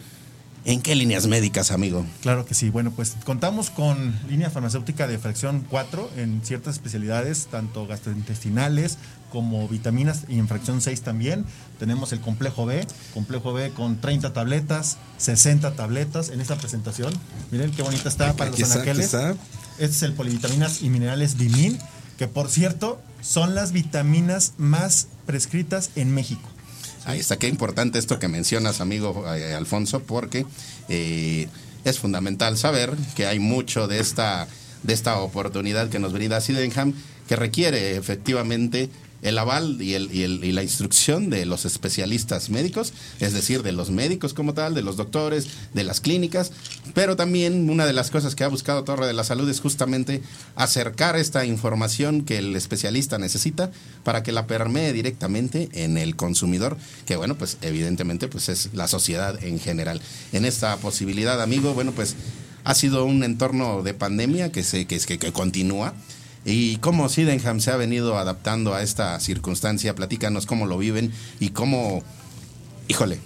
[0.65, 2.05] en qué líneas médicas, amigo.
[2.21, 2.69] Claro que sí.
[2.69, 8.97] Bueno, pues contamos con línea farmacéutica de fracción 4 en ciertas especialidades, tanto gastrointestinales
[9.31, 11.45] como vitaminas y en fracción 6 también.
[11.79, 17.11] Tenemos el complejo B, complejo B con 30 tabletas, 60 tabletas en esta presentación.
[17.51, 19.05] Miren qué bonita está para Aquí los está, aquí anaqueles.
[19.13, 19.31] está.
[19.79, 21.79] Este es el polivitaminas y minerales Bimin,
[22.17, 26.47] que por cierto son las vitaminas más prescritas en México.
[27.05, 30.45] Ahí está, qué importante esto que mencionas, amigo eh, Alfonso, porque
[30.87, 31.47] eh,
[31.83, 34.47] es fundamental saber que hay mucho de esta,
[34.83, 36.93] de esta oportunidad que nos brinda Sydenham
[37.27, 38.89] que requiere efectivamente
[39.23, 43.63] el aval y, el, y, el- y la instrucción de los especialistas médicos, es decir,
[43.63, 46.51] de los médicos como tal, de los doctores, de las clínicas,
[46.93, 50.21] pero también una de las cosas que ha buscado Torre de la Salud es justamente
[50.55, 53.71] acercar esta información que el especialista necesita
[54.03, 58.87] para que la permee directamente en el consumidor, que bueno, pues evidentemente pues es la
[58.87, 60.01] sociedad en general.
[60.33, 62.15] En esta posibilidad, amigo, bueno, pues
[62.65, 65.93] ha sido un entorno de pandemia que se que, que, que continúa.
[66.45, 69.95] ¿Y cómo Sydenham se ha venido adaptando a esta circunstancia?
[69.95, 72.03] Platícanos cómo lo viven y cómo,
[72.87, 73.19] híjole,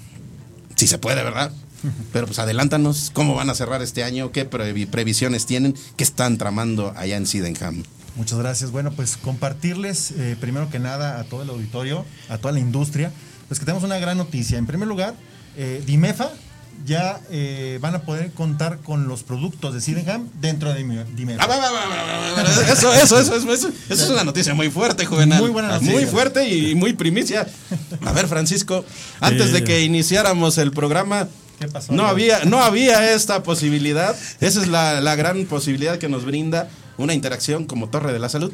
[0.75, 1.51] si se puede, ¿verdad?
[2.13, 4.31] Pero pues adelántanos, ¿cómo van a cerrar este año?
[4.31, 5.75] ¿Qué previ- previsiones tienen?
[5.95, 7.83] ¿Qué están tramando allá en Sydenham?
[8.15, 8.71] Muchas gracias.
[8.71, 13.11] Bueno, pues compartirles eh, primero que nada a todo el auditorio, a toda la industria,
[13.47, 14.57] pues que tenemos una gran noticia.
[14.57, 15.15] En primer lugar,
[15.55, 16.31] eh, Dimefa
[16.87, 21.43] ya eh, van a poder contar con los productos de Sydenham dentro de Dime- Dimefa.
[21.43, 22.63] Ah.
[22.71, 25.39] Eso, eso, eso, eso, eso, eso es una noticia muy fuerte, Juvenal.
[25.41, 25.93] Muy buena noticia.
[25.93, 27.45] Muy fuerte y muy primicia.
[28.05, 28.85] A ver, Francisco,
[29.19, 31.27] antes de que iniciáramos el programa,
[31.59, 31.91] ¿Qué pasó?
[31.93, 34.15] no había, no había esta posibilidad.
[34.39, 38.29] Esa es la, la gran posibilidad que nos brinda una interacción como Torre de la
[38.29, 38.51] Salud.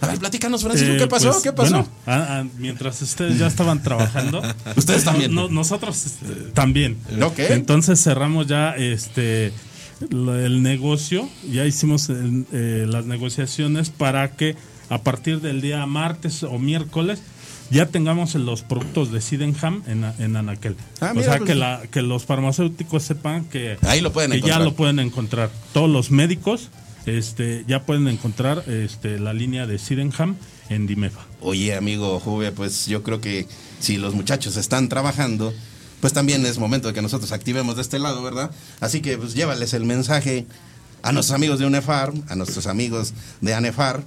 [0.00, 1.30] A ver, platícanos, Francisco, Eh, ¿qué pasó?
[1.30, 1.86] pues, ¿Qué pasó?
[2.06, 4.42] bueno, mientras ustedes ya estaban trabajando,
[4.76, 5.34] Ustedes también.
[5.34, 6.96] no- nosotros eh, también.
[7.22, 7.38] Ok.
[7.50, 9.52] Entonces cerramos ya este
[10.10, 14.54] el negocio, ya hicimos el- eh, las negociaciones para que
[14.90, 17.20] a partir del día martes o miércoles
[17.70, 20.76] ya tengamos los productos de Sydenham en, en Anaquel.
[21.00, 24.40] Ah, o sea, pues- que, la, que los farmacéuticos sepan que, Ahí lo pueden que
[24.40, 25.50] ya lo pueden encontrar.
[25.72, 26.70] Todos los médicos
[27.06, 30.36] este, ya pueden encontrar este, la línea de Sydenham
[30.68, 31.26] en Dimefa.
[31.40, 33.46] Oye, amigo Juve, pues yo creo que
[33.80, 35.54] si los muchachos están trabajando,
[36.00, 38.50] pues también es momento de que nosotros activemos de este lado, ¿verdad?
[38.80, 40.46] Así que pues llévales el mensaje
[41.02, 44.04] a nuestros amigos de UNEFAR, a nuestros amigos de ANEFAR,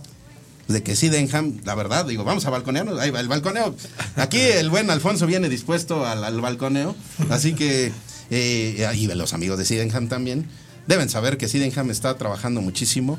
[0.67, 3.75] de que Sydenham, la verdad, digo, vamos a balconearnos, ahí va el balconeo.
[4.15, 6.95] Aquí el buen Alfonso viene dispuesto al, al balconeo,
[7.29, 7.91] así que,
[8.29, 10.47] eh, y los amigos de Sydenham también,
[10.91, 13.17] deben saber que Sydenham está trabajando muchísimo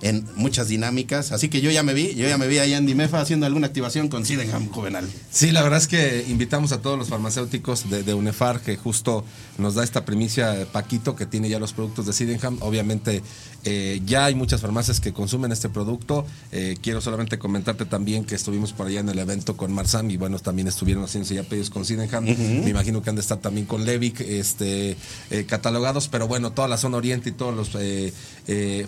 [0.00, 2.86] en muchas dinámicas, así que yo ya me vi, yo ya me vi allá en
[2.86, 5.06] Dimefa haciendo alguna activación con Sydenham Juvenal.
[5.30, 9.22] Sí, la verdad es que invitamos a todos los farmacéuticos de, UNEFAR que justo
[9.58, 12.56] nos da esta primicia eh, Paquito que tiene ya los productos de Sydenham.
[12.60, 13.22] Obviamente
[13.64, 16.26] eh, ya hay muchas farmacias que consumen este producto.
[16.52, 20.16] Eh, quiero solamente comentarte también que estuvimos por allá en el evento con Marsam y
[20.16, 22.24] bueno, también estuvieron haciéndose ya pedidos con Sydenham.
[22.24, 24.96] Me imagino que han de estar también con Levic este,
[25.30, 27.70] eh, catalogados, pero bueno, toda la zona oriente y todos los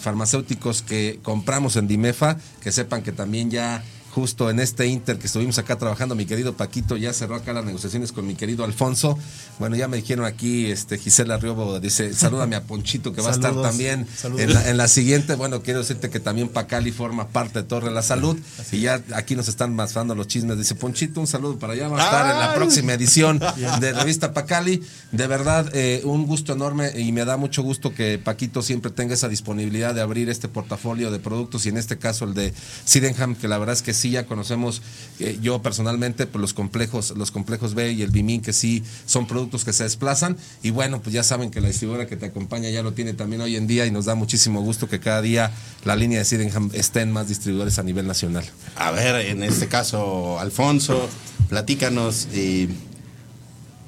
[0.00, 3.82] farmacéuticos que compramos en Dimefa, que sepan que también ya
[4.14, 7.64] justo en este Inter que estuvimos acá trabajando, mi querido Paquito ya cerró acá las
[7.64, 9.18] negociaciones con mi querido Alfonso.
[9.58, 13.32] Bueno, ya me dijeron aquí, este Gisela Riobo dice, salúdame a Ponchito que va a
[13.32, 14.06] estar también
[14.36, 15.34] en la, en la siguiente.
[15.34, 18.38] Bueno, quiero decirte que también Pacali forma parte de Torre de la Salud
[18.70, 20.58] y ya aquí nos están masando los chismes.
[20.58, 23.40] Dice Ponchito, un saludo para allá, va a estar en la próxima edición
[23.80, 24.82] de Revista Pacali.
[25.10, 29.14] De verdad, eh, un gusto enorme y me da mucho gusto que Paquito siempre tenga
[29.14, 32.52] esa disponibilidad de abrir este portafolio de productos y en este caso el de
[32.84, 34.82] Sydenham, que la verdad es que sí ya conocemos
[35.18, 39.26] eh, yo personalmente pues, los complejos, los complejos B y el Bimin, que sí son
[39.26, 40.36] productos que se desplazan.
[40.62, 43.40] Y bueno, pues ya saben que la distribuidora que te acompaña ya lo tiene también
[43.42, 45.52] hoy en día y nos da muchísimo gusto que cada día
[45.84, 48.44] la línea de Sydenham esté en más distribuidores a nivel nacional.
[48.76, 51.08] A ver, en este caso, Alfonso,
[51.48, 52.68] platícanos, eh,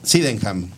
[0.03, 0.71] Sydenham,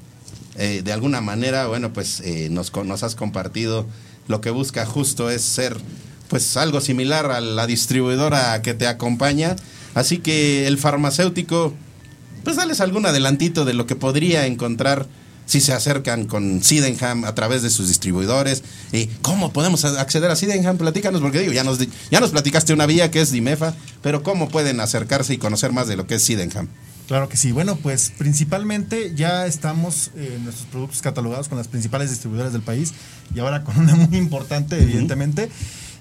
[0.56, 3.86] de alguna manera, bueno, pues eh, nos has compartido
[4.28, 5.76] lo que busca justo es ser,
[6.28, 9.56] pues algo similar a la distribuidora que te acompaña,
[9.94, 11.74] así que el farmacéutico,
[12.44, 15.06] pues dales algún adelantito de lo que podría encontrar
[15.46, 18.64] si se acercan con Sydenham a través de sus distribuidores.
[18.92, 20.76] ¿Y cómo podemos acceder a Sydenham?
[20.76, 21.78] Platícanos, porque digo, ya nos,
[22.10, 25.86] ya nos platicaste una vía que es Dimefa, pero ¿cómo pueden acercarse y conocer más
[25.86, 26.68] de lo que es Sydenham?
[27.06, 27.52] Claro que sí.
[27.52, 32.92] Bueno, pues principalmente ya estamos eh, nuestros productos catalogados con las principales distribuidoras del país
[33.32, 35.48] y ahora con una muy importante, evidentemente.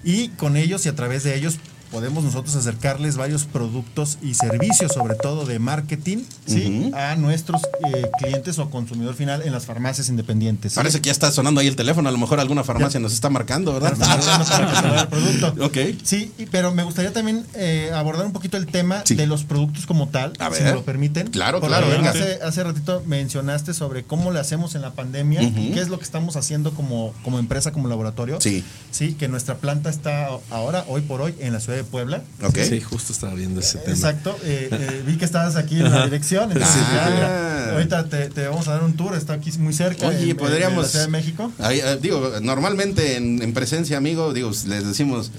[0.06, 1.58] Y con ellos y a través de ellos
[1.92, 6.92] podemos nosotros acercarles varios productos y servicios, sobre todo de marketing, ¿sí?
[6.96, 7.62] A nuestros
[7.94, 10.74] eh, clientes o consumidor final en las farmacias independientes.
[10.74, 10.76] ¿sí?
[10.76, 13.30] Parece que ya está sonando ahí el teléfono, a lo mejor alguna farmacia nos está
[13.30, 13.96] marcando, ¿verdad?
[13.98, 15.56] Para catalogar el producto.
[15.66, 15.78] ok.
[16.04, 19.16] Sí, pero me gustaría también eh, abordar un poquito el tema Sí.
[19.16, 20.64] de los productos como tal, A si ver.
[20.64, 21.28] me lo permiten.
[21.28, 22.10] Claro, Porque claro, venga.
[22.12, 25.98] Hace, hace ratito mencionaste sobre cómo le hacemos en la pandemia y qué es lo
[25.98, 28.40] que estamos haciendo como, como empresa, como laboratorio.
[28.42, 28.64] Sí.
[28.92, 32.24] Sí, que nuestra planta está ahora, hoy por hoy, en la ciudad de Puebla.
[32.44, 32.58] Ok.
[32.68, 33.94] Sí, justo estaba viendo ese tema.
[33.94, 34.38] Exacto.
[34.44, 36.52] eh, eh, vi que estabas aquí en la dirección.
[36.52, 37.72] entonces ah.
[37.74, 39.16] ahorita te, te vamos a dar un tour.
[39.16, 40.08] Está aquí muy cerca.
[40.08, 41.52] Oye, en- podríamos- En la Ciudad de México.
[41.60, 45.32] Ahí, eh, digo, normalmente en, en presencia, amigo, digo, les decimos,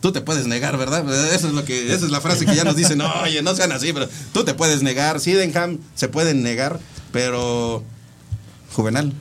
[0.00, 1.04] tú te puedes negar, ¿verdad?
[1.34, 3.54] Eso es lo que, esa es la frase que ya nos dicen, no, oye, no
[3.54, 5.20] sean así, pero tú te puedes negar.
[5.20, 6.78] Sydenham se pueden negar,
[7.12, 7.84] pero
[8.74, 9.12] Juvenal,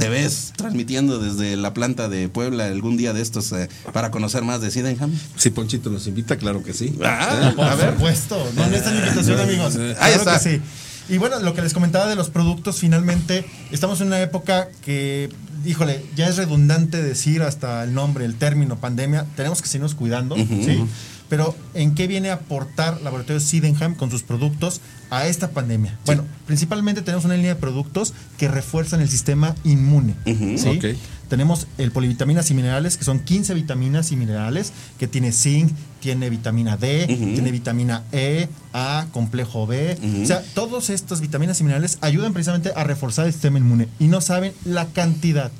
[0.00, 4.42] ¿te ves transmitiendo desde la planta de Puebla algún día de estos eh, para conocer
[4.42, 5.12] más de Sydenham?
[5.36, 6.94] Si Ponchito nos invita, claro que sí.
[7.04, 7.92] Ah, Por a ver.
[7.94, 9.76] supuesto, no necesitan invitación, amigos.
[9.76, 10.38] Ahí Claro está.
[10.38, 10.62] que sí.
[11.08, 15.28] Y bueno, lo que les comentaba de los productos, finalmente estamos en una época que,
[15.66, 19.26] híjole, ya es redundante decir hasta el nombre, el término pandemia.
[19.34, 20.36] Tenemos que seguirnos cuidando.
[20.36, 20.84] ¿sí?
[21.30, 25.96] Pero ¿en qué viene a aportar Laboratorio Sydenham con sus productos a esta pandemia?
[26.04, 30.16] Bueno, principalmente tenemos una línea de productos que refuerzan el sistema inmune.
[30.26, 30.80] ¿sí?
[31.28, 35.70] Tenemos el polivitaminas y minerales, que son 15 vitaminas y minerales, que tiene zinc,
[36.00, 39.96] tiene vitamina D, tiene vitamina E, A, complejo B.
[40.24, 43.86] O sea, todas estas vitaminas y minerales ayudan precisamente a reforzar el sistema inmune.
[44.00, 45.52] Y no saben la cantidad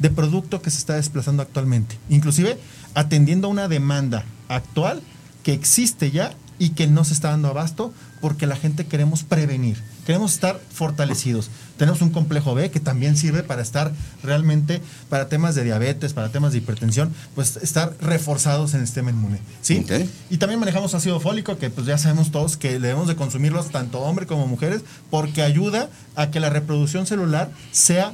[0.00, 1.96] de producto que se está desplazando actualmente.
[2.08, 2.58] Inclusive
[2.94, 5.00] atendiendo a una demanda actual
[5.42, 9.82] que existe ya y que no se está dando abasto porque la gente queremos prevenir,
[10.06, 11.50] queremos estar fortalecidos.
[11.76, 13.90] Tenemos un complejo B que también sirve para estar
[14.22, 19.10] realmente para temas de diabetes, para temas de hipertensión, pues estar reforzados en el sistema
[19.10, 19.84] inmune, ¿sí?
[20.30, 23.98] Y también manejamos ácido fólico que pues ya sabemos todos que debemos de consumirlos tanto
[23.98, 28.12] hombres como mujeres porque ayuda a que la reproducción celular sea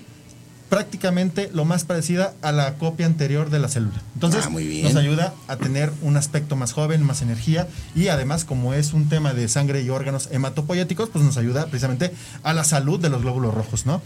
[0.69, 4.01] prácticamente lo más parecida a la copia anterior de la célula.
[4.14, 4.85] Entonces, Ah, muy bien.
[4.85, 9.09] nos ayuda a tener un aspecto más joven, más energía y además como es un
[9.09, 12.12] tema de sangre y órganos hematopoyéticos, pues nos ayuda precisamente
[12.43, 14.03] a la salud de los glóbulos rojos, ¿no?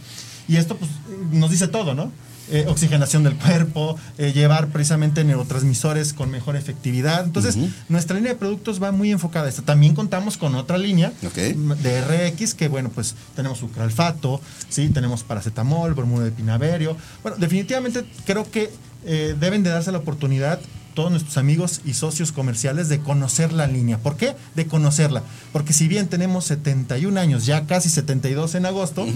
[0.48, 0.90] Y esto pues
[1.32, 2.12] nos dice todo, ¿no?
[2.50, 7.24] Eh, oxigenación del cuerpo, eh, llevar precisamente neurotransmisores con mejor efectividad.
[7.24, 7.56] Entonces,
[7.88, 9.62] nuestra línea de productos va muy enfocada a esto.
[9.62, 14.88] También contamos con otra línea de RX que, bueno, pues tenemos sucralfato, ¿sí?
[14.88, 16.96] tenemos paracetamol, bromuro de pinaverio.
[17.22, 18.70] Bueno, definitivamente creo que
[19.04, 20.60] eh, deben de darse la oportunidad
[20.94, 23.98] todos nuestros amigos y socios comerciales de conocer la línea.
[23.98, 24.34] ¿Por qué?
[24.54, 25.22] De conocerla.
[25.52, 29.06] Porque si bien tenemos 71 años, ya casi 72 en agosto,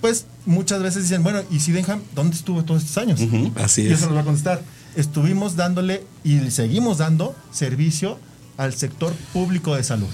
[0.00, 3.20] pues muchas veces dicen, bueno, ¿y Sydenham dónde estuvo todos estos años?
[3.56, 3.92] Así y es.
[3.92, 4.62] eso nos va a contestar.
[4.94, 8.18] Estuvimos dándole y seguimos dando servicio
[8.56, 10.08] al sector público de salud.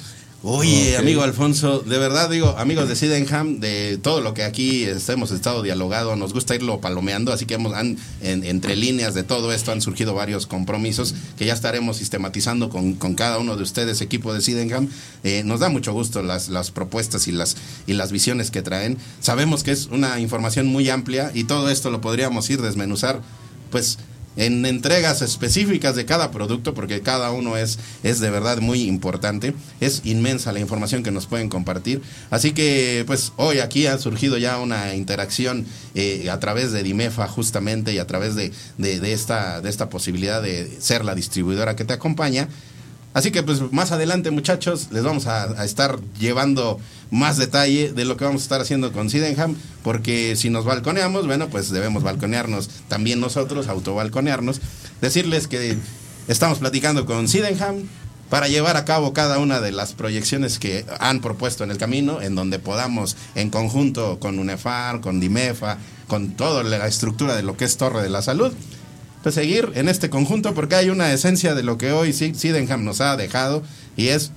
[0.44, 5.30] Oye, amigo Alfonso, de verdad digo, amigos de Sydenham, de todo lo que aquí hemos
[5.30, 9.52] estado dialogado, nos gusta irlo palomeando, así que hemos, han- en- entre líneas de todo
[9.52, 14.00] esto han surgido varios compromisos que ya estaremos sistematizando con, con cada uno de ustedes,
[14.00, 14.88] equipo de Sydenham.
[15.22, 18.98] Eh, nos da mucho gusto las, las propuestas y las, y las visiones que traen.
[19.20, 23.20] Sabemos que es una información muy amplia y todo esto lo podríamos ir desmenuzar,
[23.70, 23.98] pues
[24.36, 29.54] en entregas específicas de cada producto, porque cada uno es, es de verdad muy importante.
[29.80, 32.00] Es inmensa la información que nos pueden compartir.
[32.30, 37.28] Así que, pues, hoy aquí ha surgido ya una interacción eh, a través de Dimefa,
[37.28, 41.84] justamente, y a través de, de- esta, de esta posibilidad de ser la distribuidora que
[41.84, 42.48] te acompaña.
[43.14, 48.16] Así que pues más adelante muchachos les vamos a, estar llevando más detalle de lo
[48.16, 52.70] que vamos a estar haciendo con Sydenham, porque si nos balconeamos, bueno, pues debemos balconearnos
[52.88, 54.60] también nosotros, autobalconearnos,
[55.00, 55.76] decirles que
[56.26, 57.82] estamos platicando con Sydenham
[58.30, 62.22] para llevar a cabo cada una de las proyecciones que han propuesto en el camino,
[62.22, 67.58] en donde podamos en conjunto con UNEFAR, con DIMEFA, con toda la estructura de lo
[67.58, 68.54] que es Torre de la Salud,
[69.22, 73.00] pues seguir en este conjunto porque hay una esencia de lo que hoy Sydenham nos
[73.00, 73.62] ha dejado
[73.96, 74.32] y es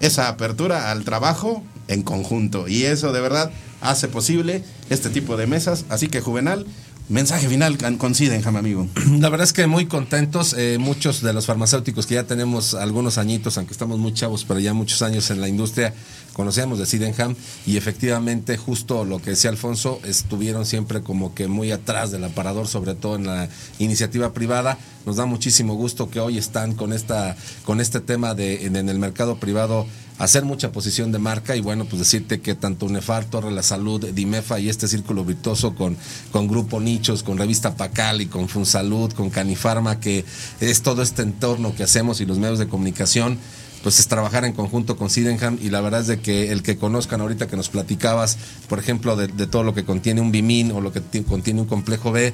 [0.00, 3.50] esa apertura al trabajo en conjunto y eso de verdad
[3.80, 5.84] hace posible este tipo de mesas.
[5.88, 6.66] Así que Juvenal,
[7.08, 8.88] mensaje final con- Sydenham, amigo.
[9.20, 13.18] La verdad es que muy contentos, eh, muchos de los farmacéuticos que ya tenemos algunos
[13.18, 15.94] añitos, aunque estamos muy chavos, pero ya muchos años en la industria,
[16.32, 17.36] conocíamos de Sydenham
[17.66, 22.66] y efectivamente justo lo que decía Alfonso, estuvieron siempre como que muy atrás del aparador,
[22.68, 23.48] sobre todo en la
[23.78, 24.78] iniciativa privada.
[25.06, 28.98] Nos da muchísimo gusto que hoy están con esta con este tema de en el
[28.98, 29.86] mercado privado
[30.18, 34.04] hacer mucha posición de marca y bueno, pues decirte que tanto UNEFAR, Torre la Salud,
[34.14, 35.96] Dimefa y este círculo virtuoso con,
[36.30, 40.24] con Grupo Nichos, con Revista Pacal y con Funsalud, con Canifarma, que
[40.60, 43.38] es todo este entorno que hacemos y los medios de comunicación,
[43.82, 46.78] pues es trabajar en conjunto con Sydenham y la verdad es de que el que
[46.78, 48.38] conozcan ahorita que nos platicabas,
[48.68, 51.66] por ejemplo, de, todo lo que contiene un BIMIN o lo que ti- contiene un
[51.66, 52.32] complejo B,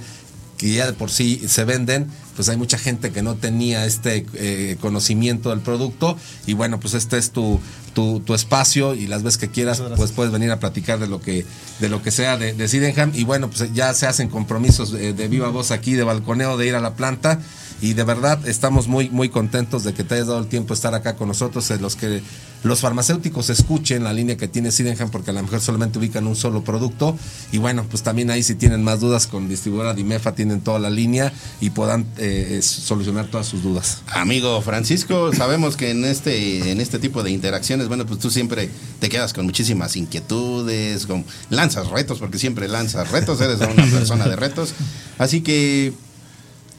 [0.61, 2.07] que ya de por sí se venden,
[2.37, 6.19] pues hay mucha gente que no tenía este eh, conocimiento del producto.
[6.47, 7.59] Y bueno, pues este es tu,
[7.95, 11.23] tu, tu espacio y las veces que quieras, pues puedes venir a platicar de lo
[11.23, 11.47] que
[11.79, 13.11] de lo que sea de, de Sydenham.
[13.15, 16.67] Y bueno, pues ya se hacen compromisos de, de viva voz aquí, de balconeo, de
[16.67, 17.41] ir a la planta
[17.81, 20.75] y de verdad estamos muy muy contentos de que te hayas dado el tiempo de
[20.75, 22.23] estar acá con nosotros, en los que
[22.63, 26.37] los farmacéuticos escuchen la línea que tiene Sydenham porque a lo mejor solamente ubican un
[26.37, 27.17] solo producto
[27.53, 30.91] y bueno, pues también ahí si tienen más dudas con distribuidora Dimefa tienen toda la
[30.91, 34.03] línea y puedan eh, solucionar todas sus dudas.
[34.09, 38.69] Amigo Francisco, sabemos que en este, en este tipo de interacciones, bueno, pues tú siempre
[38.99, 44.29] te quedas con muchísimas inquietudes, con, lanzas retos, porque siempre lanzas retos, eres una persona
[44.29, 44.75] de retos.
[45.19, 45.93] Así que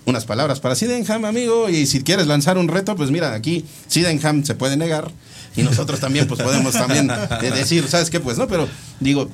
[0.05, 4.43] unas palabras para Sydenham, amigo, y si quieres lanzar un reto, pues mira, aquí Sydenham
[4.43, 5.11] se puede negar
[5.55, 8.19] y nosotros también pues podemos también eh, decir, ¿sabes qué?
[8.19, 8.67] Pues no, pero
[8.99, 9.29] digo,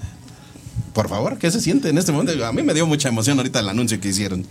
[0.94, 2.46] por favor, ¿qué se siente en este momento?
[2.46, 4.46] A mí me dio mucha emoción ahorita el anuncio que hicieron.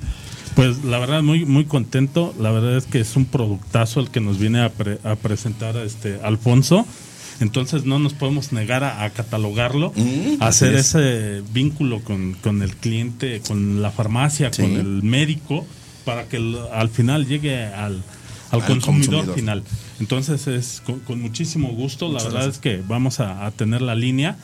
[0.54, 4.20] Pues la verdad muy muy contento, la verdad es que es un productazo el que
[4.20, 6.86] nos viene a, pre- a presentar este Alfonso.
[7.40, 10.94] Entonces no nos podemos negar a, a catalogarlo, Mm, a hacer es.
[10.94, 14.62] ese vínculo con, con el cliente, con la farmacia, Sí.
[14.62, 15.66] con el médico,
[16.06, 18.02] para que el- al final llegue al,
[18.50, 19.34] al Al consumidor, consumidor.
[19.34, 19.62] final.
[20.00, 22.54] Entonces es con, con muchísimo gusto, Muchas la verdad gracias.
[22.56, 24.36] es que vamos a, a tener la línea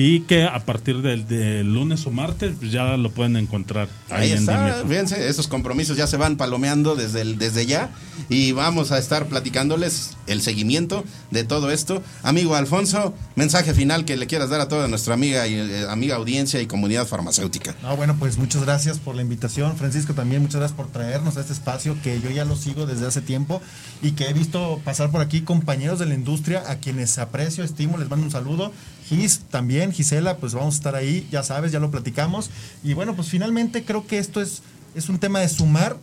[0.00, 4.30] y que a partir del, del lunes o martes pues, ya lo pueden encontrar Ahí
[4.30, 4.88] en está, Dimetro.
[4.88, 7.90] fíjense, esos compromisos ya se van palomeando desde, el- desde ya
[8.28, 12.00] y vamos a estar platicándoles el seguimiento de todo esto.
[12.22, 16.14] Amigo Alfonso, mensaje final que le quieras dar a toda nuestra amiga y eh, amiga
[16.14, 17.74] audiencia y comunidad farmacéutica.
[17.82, 19.76] Ah, bueno, pues muchas gracias por la invitación.
[19.76, 23.04] Francisco, también muchas gracias por traernos a este espacio que yo ya lo sigo desde
[23.08, 23.60] hace tiempo
[24.00, 27.98] y que he visto pasar por aquí compañeros de la industria a quienes aprecio, estimo,
[27.98, 28.72] les mando un saludo.
[29.08, 32.50] Gis también, Gisela, pues vamos a estar ahí, ya sabes, ya lo platicamos.
[32.84, 34.62] Y bueno, pues finalmente creo que esto es,
[34.94, 35.96] es un tema de sumar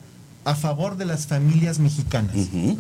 [0.46, 2.36] a favor de las familias mexicanas.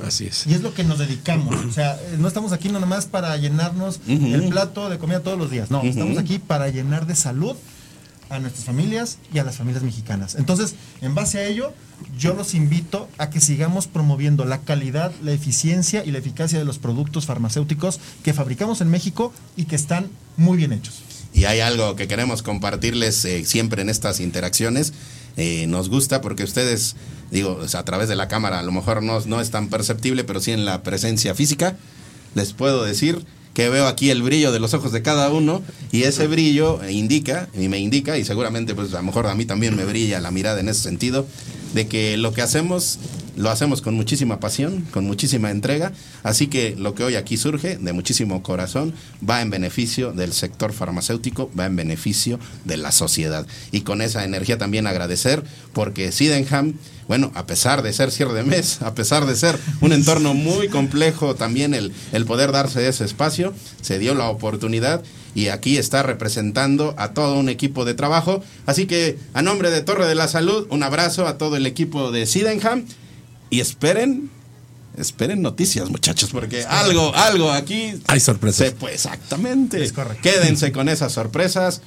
[0.05, 0.45] Así es.
[0.45, 1.65] Y es lo que nos dedicamos.
[1.65, 5.37] O sea, eh, no estamos aquí no nomás para llenarnos el plato de comida todos
[5.37, 5.71] los días.
[5.71, 7.55] No, estamos aquí para llenar de salud
[8.29, 10.35] a nuestras familias y a las familias mexicanas.
[10.35, 11.73] Entonces, en base a ello,
[12.17, 16.65] yo los invito a que sigamos promoviendo la calidad, la eficiencia y la eficacia de
[16.65, 21.03] los productos farmacéuticos que fabricamos en México y que están muy bien hechos.
[21.33, 24.93] Y hay algo que queremos compartirles eh, siempre en estas interacciones.
[25.37, 26.95] Eh, nos gusta porque ustedes,
[27.29, 30.39] digo, a través de la cámara a lo mejor no, no es tan perceptible, pero
[30.39, 31.75] sí en la presencia física,
[32.35, 33.25] les puedo decir
[33.55, 37.47] que veo aquí el brillo de los ojos de cada uno y ese brillo indica,
[37.57, 40.29] y me indica, y seguramente pues a lo mejor a mí también me brilla la
[40.29, 41.25] mirada en ese sentido,
[41.73, 42.99] de que lo que hacemos
[43.35, 45.91] lo hacemos con muchísima pasión, con muchísima entrega,
[46.23, 48.93] así que lo que hoy aquí surge de muchísimo corazón
[49.27, 53.45] va en beneficio del sector farmacéutico, va en beneficio de la sociedad.
[53.71, 56.75] Y con esa energía también agradecer porque Sydenham,
[57.07, 60.69] bueno, a pesar de ser cierre de mes, a pesar de ser un entorno muy
[60.69, 65.03] complejo también el, el poder darse ese espacio, se dio la oportunidad
[65.35, 68.41] y aquí está representando a todo un equipo de trabajo.
[68.65, 72.11] Así que a nombre de Torre de la Salud, un abrazo a todo el equipo
[72.11, 72.85] de Sydenham
[73.55, 74.29] y esperen,
[74.97, 77.93] esperen noticias muchachos, porque algo, algo aquí...
[78.07, 78.67] Hay sorpresas.
[78.67, 79.83] se- pues exactamente.
[79.83, 80.21] Es correcto.
[80.21, 81.81] Quédense con esas sorpresas.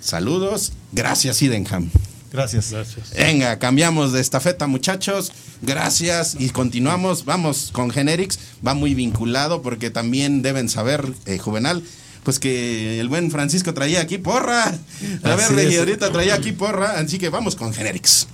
[0.00, 0.72] Saludos.
[0.92, 1.90] Gracias Sydenham.
[2.32, 2.70] Gracias.
[2.72, 3.12] Gracias.
[3.14, 5.32] Venga, cambiamos de estafeta, muchachos.
[5.60, 7.24] Gracias y continuamos.
[7.24, 8.38] Vamos con Generics.
[8.66, 11.84] Va muy vinculado porque también deben saber, eh, Juvenal,
[12.24, 14.64] pues que el buen Francisco traía aquí porra.
[15.22, 15.78] A ver, es.
[15.78, 16.98] ahorita traía aquí porra.
[16.98, 18.26] Así que vamos con Generics.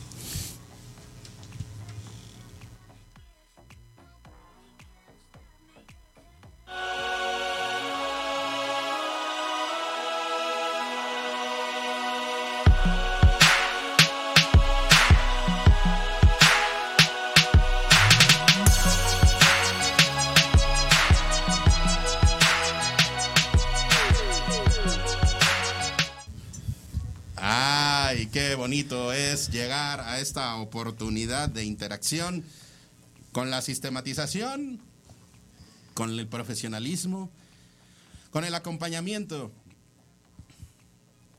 [28.69, 32.45] Bonito es llegar a esta oportunidad de interacción
[33.33, 34.79] con la sistematización,
[35.95, 37.31] con el profesionalismo,
[38.31, 39.51] con el acompañamiento,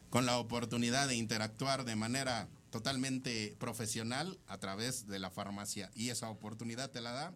[0.09, 5.91] con la oportunidad de interactuar de manera totalmente profesional a través de la farmacia.
[5.93, 7.35] Y esa oportunidad te la da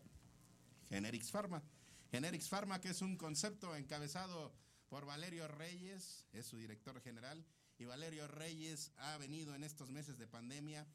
[0.89, 1.61] Generics Pharma.
[2.09, 4.55] Generics Pharma, que es un concepto encabezado
[4.89, 7.45] por Valerio Reyes, es su director general,
[7.83, 10.87] y Valerio Reyes ha venido en estos meses de pandemia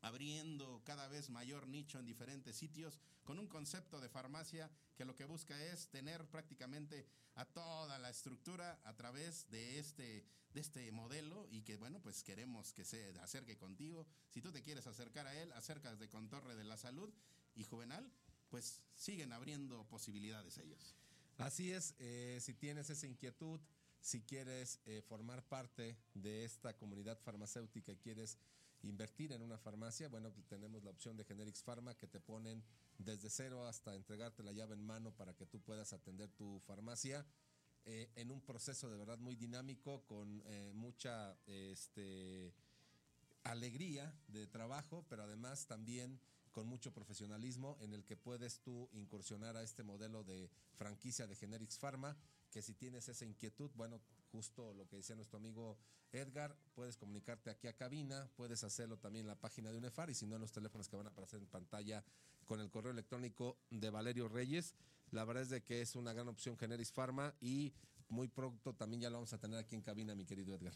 [0.00, 5.16] abriendo cada vez mayor nicho en diferentes sitios con un concepto de farmacia que lo
[5.16, 7.04] que busca es tener prácticamente
[7.34, 12.22] a toda la estructura a través de este de este modelo y que bueno pues
[12.22, 14.06] queremos que se acerque contigo.
[14.30, 17.12] Si tú te quieres acercar a él acércate con Torre de la Salud
[17.56, 18.08] y Juvenal
[18.50, 20.94] pues siguen abriendo posibilidades ellos.
[21.38, 23.60] Así es, eh, si tienes esa inquietud,
[24.04, 28.36] si quieres eh, formar parte de esta comunidad farmacéutica y quieres
[28.82, 32.62] invertir en una farmacia, bueno, pues tenemos la opción de Generics Pharma que te ponen
[32.98, 37.24] desde cero hasta entregarte la llave en mano para que tú puedas atender tu farmacia
[37.86, 42.52] eh, en un proceso de verdad muy dinámico con eh, mucha este,
[43.42, 46.20] alegría de trabajo, pero además también
[46.52, 51.36] con mucho profesionalismo en el que puedes tú incursionar a este modelo de franquicia de
[51.36, 52.14] Generics Pharma,
[52.54, 54.00] que si tienes esa inquietud, bueno,
[54.30, 55.76] justo lo que decía nuestro amigo
[56.12, 60.14] Edgar, puedes comunicarte aquí a cabina, puedes hacerlo también en la página de UNEFAR y
[60.14, 62.04] si no en los teléfonos que van a aparecer en pantalla
[62.44, 64.76] con el correo electrónico de Valerio Reyes.
[65.10, 67.72] La verdad es de que es una gran opción Generics Pharma y
[68.08, 70.74] muy pronto también ya lo vamos a tener aquí en cabina, mi querido Edgar.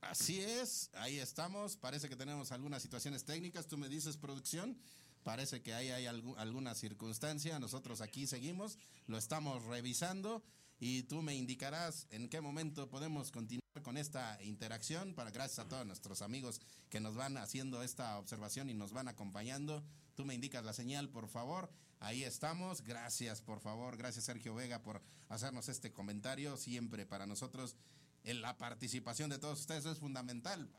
[0.00, 1.76] Así es, ahí estamos.
[1.76, 3.66] Parece que tenemos algunas situaciones técnicas.
[3.66, 4.78] Tú me dices, producción.
[5.22, 7.58] Parece que ahí hay algu- alguna circunstancia.
[7.58, 10.42] Nosotros aquí seguimos, lo estamos revisando
[10.80, 15.14] y tú me indicarás en qué momento podemos continuar con esta interacción.
[15.14, 19.06] Para gracias a todos nuestros amigos que nos van haciendo esta observación y nos van
[19.06, 19.84] acompañando.
[20.14, 21.70] Tú me indicas la señal, por favor.
[21.98, 22.82] Ahí estamos.
[22.82, 23.98] Gracias, por favor.
[23.98, 26.56] Gracias, Sergio Vega, por hacernos este comentario.
[26.56, 27.76] Siempre para nosotros
[28.24, 30.70] en la participación de todos ustedes es fundamental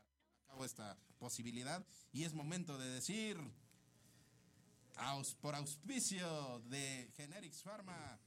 [0.48, 1.86] para esta posibilidad.
[2.12, 3.38] Y es momento de decir,
[5.40, 8.18] por auspicio de Generics Pharma,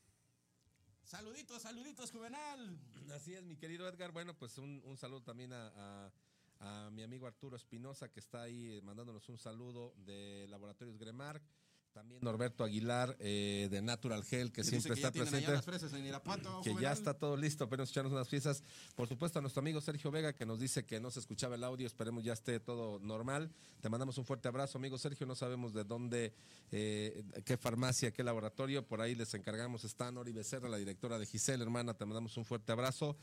[1.06, 2.78] saluditos, saluditos, Juvenal.
[3.14, 4.12] Así es, mi querido Edgar.
[4.12, 6.12] Bueno, pues un, un saludo también a, a-
[6.60, 11.43] a mi amigo Arturo Espinosa, que está ahí eh, mandándonos un saludo de Laboratorios Gremark.
[11.96, 15.50] También Norberto Aguilar eh, de Natural Gel, que Que siempre que está presente.
[15.50, 18.64] las fresas en Irapuato, que ya está todo listo, apenas echarnos unas piezas.
[18.96, 21.64] Por supuesto, a nuestro amigo Sergio Vega, que nos dice que no se escuchaba el
[21.64, 23.50] audio, esperemos ya esté todo normal.
[23.80, 25.26] Te mandamos un fuerte abrazo, amigo Sergio.
[25.26, 26.34] No sabemos de dónde,
[26.74, 29.86] eh, qué farmacia, qué laboratorio, por ahí les encargamos.
[29.86, 33.16] Está Nori Becerra, la directora de Giselle, hermana, te mandamos un fuerte abrazo.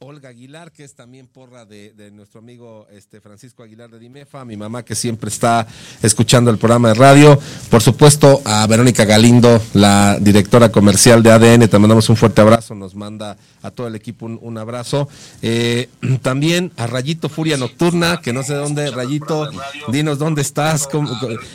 [0.00, 4.44] Olga Aguilar, que es también porra de, de nuestro amigo este Francisco Aguilar de Dimefa,
[4.44, 5.68] mi mamá que siempre está
[6.02, 7.38] escuchando el programa de radio.
[7.70, 8.13] Por supuesto,
[8.44, 13.36] a Verónica Galindo, la directora comercial de ADN, te mandamos un fuerte abrazo, nos manda
[13.60, 15.08] a todo el equipo un, un abrazo.
[15.42, 15.88] Eh,
[16.22, 19.50] también a Rayito Furia Nocturna, que no sé dónde, Rayito,
[19.88, 21.10] dinos dónde estás, cómo,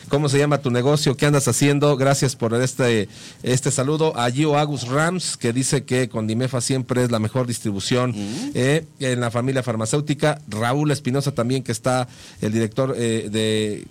[0.09, 1.95] cómo se llama tu negocio, qué andas haciendo.
[1.95, 3.07] Gracias por este,
[3.41, 4.17] este saludo.
[4.17, 8.13] A Gio Agus Rams, que dice que con Dimefa siempre es la mejor distribución
[8.53, 10.41] eh, en la familia farmacéutica.
[10.49, 12.07] Raúl Espinosa también, que está
[12.41, 13.87] el director eh, de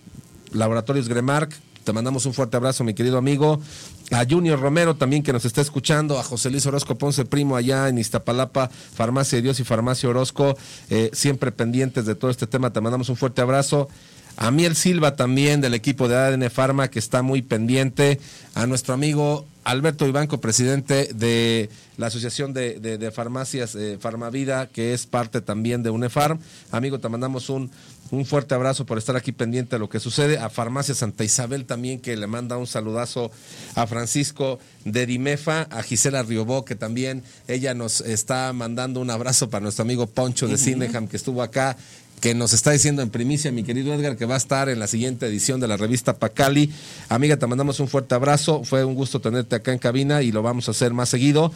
[0.53, 1.55] Laboratorios Gremark.
[1.89, 3.63] Te mandamos un fuerte abrazo, mi querido amigo.
[4.11, 7.89] A Junior Romero también que nos está escuchando, a José Luis Orozco Ponce Primo allá
[7.89, 10.55] en Iztapalapa, Farmacia de Dios y Farmacia Orozco,
[10.91, 13.89] eh, siempre pendientes de todo este tema, te mandamos un fuerte abrazo.
[14.37, 18.21] A Miel Silva también del equipo de ADN Pharma que está muy pendiente,
[18.55, 21.69] a nuestro amigo Alberto Ibanco, presidente de
[21.99, 26.39] la Asociación de, Farmacias eh, Farmavida, que es parte también de UNEFARM.
[26.71, 27.71] Amigo, te mandamos un,
[28.11, 30.39] un fuerte abrazo por estar aquí pendiente de lo que sucede.
[30.39, 33.31] A Farmacia Santa Isabel también, que le manda un saludazo
[33.75, 39.51] a Francisco de Dimefa, a Gisela Riobó, que también ella nos está mandando un abrazo
[39.51, 40.65] para nuestro amigo Poncho de Ujú.
[40.65, 41.77] Cineham, que estuvo acá
[42.21, 44.89] que nos está diciendo en primicia, mi querido Edgar, que va a estar en la
[44.89, 46.73] siguiente edición de la revista Pacali.
[47.09, 48.65] Amiga, te mandamos un fuerte abrazo.
[48.65, 51.53] Fue un gusto tenerte acá en cabina y lo vamos a hacer más seguido.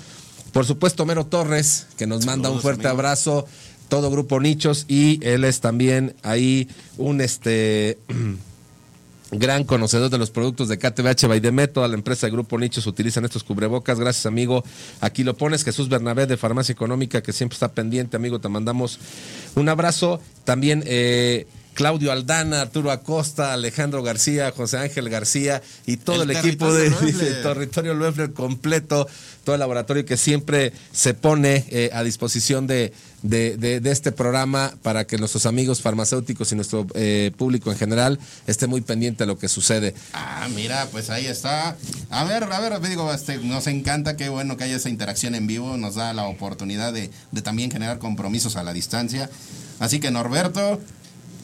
[0.53, 3.01] Por supuesto, Mero Torres, que nos manda un fuerte amigo.
[3.01, 3.47] abrazo.
[3.93, 6.67] Todo Grupo Nichos y él es también ahí
[6.97, 7.99] un este
[9.33, 13.27] gran conocedor de los productos de KTBH Baideme, toda la empresa de Grupo Nichos utilizan
[13.27, 14.01] estos cubrebocas.
[14.01, 14.65] Gracias, amigo.
[15.03, 18.41] Aquí lo pones, Jesús Bernabé de Farmacia Económica, que siempre está pendiente, amigo.
[18.41, 18.99] Te mandamos
[19.57, 20.23] un abrazo.
[20.45, 26.37] También eh, Claudio Aldana, Arturo Acosta, Alejandro García, José Ángel García y todo el, El
[26.37, 27.35] equipo de territorio Loeffler.
[27.37, 29.09] de territorio Loeffler completo,
[29.45, 32.93] todo el laboratorio que siempre se pone eh, a disposición de,
[33.23, 37.79] de, de- de este programa para que nuestros amigos farmacéuticos y nuestro eh, público en
[37.79, 39.95] general esté muy pendiente de lo que sucede.
[40.13, 41.77] Ah, mira, pues ahí está.
[42.11, 45.47] A ver, a ver, digo, este, nos encanta, qué bueno que haya esa interacción en
[45.47, 49.31] vivo, nos da la oportunidad de, de también generar compromisos a la distancia.
[49.81, 50.81] Así que Norberto,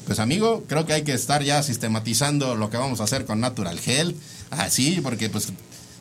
[0.08, 3.38] pues amigo, creo que hay que estar ya sistematizando lo que vamos a hacer con
[3.40, 4.16] Natural Gel.
[4.50, 5.48] Así, porque pues,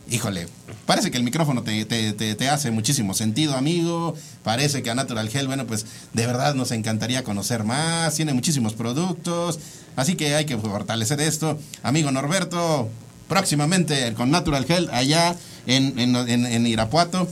[0.09, 0.47] híjole,
[0.85, 4.15] parece que el micrófono te, te- te- te hace muchísimo sentido, amigo.
[4.43, 8.15] Parece que a Natural Gel, bueno, pues de verdad nos encantaría conocer más.
[8.15, 9.59] Tiene muchísimos productos.
[9.97, 11.59] Así que hay que fortalecer esto.
[11.83, 12.87] Amigo Norberto,
[13.27, 15.35] próximamente con Natural Gel allá
[15.65, 17.27] en, en- en- en Irapuato.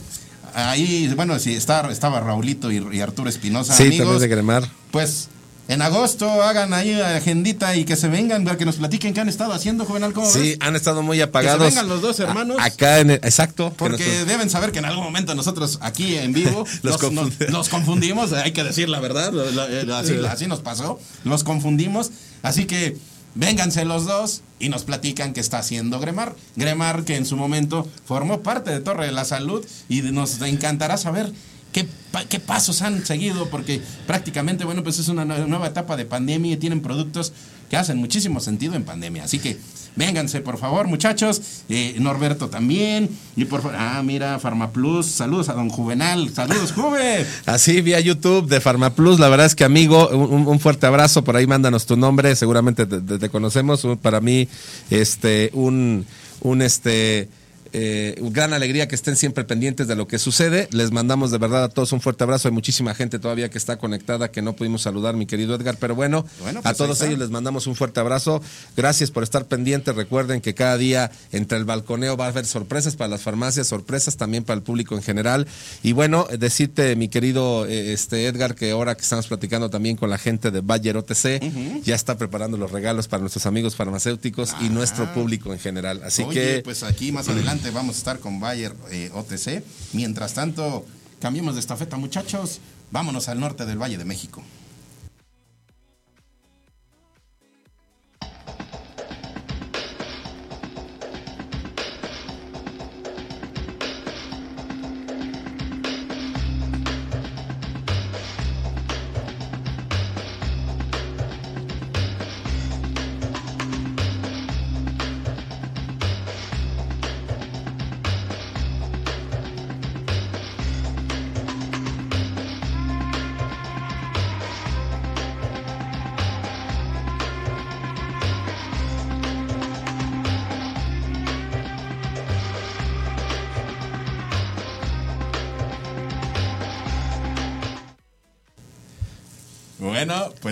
[0.54, 3.74] Ahí, bueno, sí, está, estaba Raulito y, y Arturo Espinosa.
[3.74, 4.06] sí, amigos.
[4.06, 4.70] también de Gremar.
[4.90, 5.28] Pues
[5.68, 9.28] en agosto hagan ahí agendita y que se vengan, para que nos platiquen qué han
[9.28, 10.58] estado haciendo, Juvenal, ¿cómo Sí, ves?
[10.60, 11.58] han estado muy apagados.
[11.64, 12.56] Que se vengan los dos hermanos.
[12.60, 13.70] A- acá en el- exacto.
[13.70, 17.68] que Porque deben saber que en algún momento nosotros aquí en vivo Los nos- los
[17.68, 19.32] confundimos, hay que decir la verdad,
[19.70, 20.26] eh, así, Sí.
[20.28, 22.10] así nos pasó, los confundimos,
[22.42, 22.96] así que
[23.34, 26.34] vénganse los dos y nos platican qué está haciendo Gremar.
[26.54, 30.96] Gremar que en su momento formó parte de Torre de la Salud y nos encantará
[30.96, 31.32] saber
[31.76, 35.94] qué, pa- qué pasos han seguido porque prácticamente, bueno, pues es una nue- nueva etapa
[35.94, 37.34] de pandemia y tienen productos
[37.68, 39.24] que hacen muchísimo sentido en pandemia.
[39.24, 39.58] Así que
[39.94, 41.42] vénganse, por favor, muchachos.
[41.68, 43.10] Eh, Norberto también.
[43.36, 45.04] Y por favor, ah, mira, Farmaplus.
[45.04, 46.30] Saludos a don Juvenal.
[46.32, 47.26] Saludos, Juve.
[47.44, 51.46] Así vía YouTube de Farmaplus, la verdad es que amigo, un, fuerte abrazo, por ahí
[51.46, 54.48] mándanos tu nombre, seguramente te, te- conocemos, para mí,
[54.88, 56.06] este, un,
[56.40, 57.28] un este,
[57.72, 60.68] eh, gran alegría que estén siempre pendientes de lo que sucede.
[60.72, 62.48] Les mandamos de verdad a todos un fuerte abrazo.
[62.48, 65.76] Hay muchísima gente todavía que está conectada que no pudimos saludar, mi querido Edgar.
[65.78, 68.42] Pero bueno, Bueno, a pues todos ellos les mandamos un fuerte abrazo.
[68.76, 69.94] Gracias por estar pendientes.
[69.94, 74.16] Recuerden que cada día entre el balconeo va a haber sorpresas para las farmacias, sorpresas
[74.16, 75.46] también para el público en general.
[75.82, 79.96] Y bueno, eh, decirte, mi querido eh, este Edgar, que ahora que estamos platicando también
[79.96, 84.54] con la gente de Bayer OTC, ya está preparando los regalos para nuestros amigos farmacéuticos
[84.60, 86.02] y nuestro público en general.
[86.04, 89.62] Así Oye, que pues aquí más adelante vamos a estar con Bayer eh, OTC.
[89.92, 90.84] Mientras tanto,
[91.20, 92.60] cambiemos de estafeta, muchachos.
[92.90, 94.42] Vámonos al norte del Valle de México.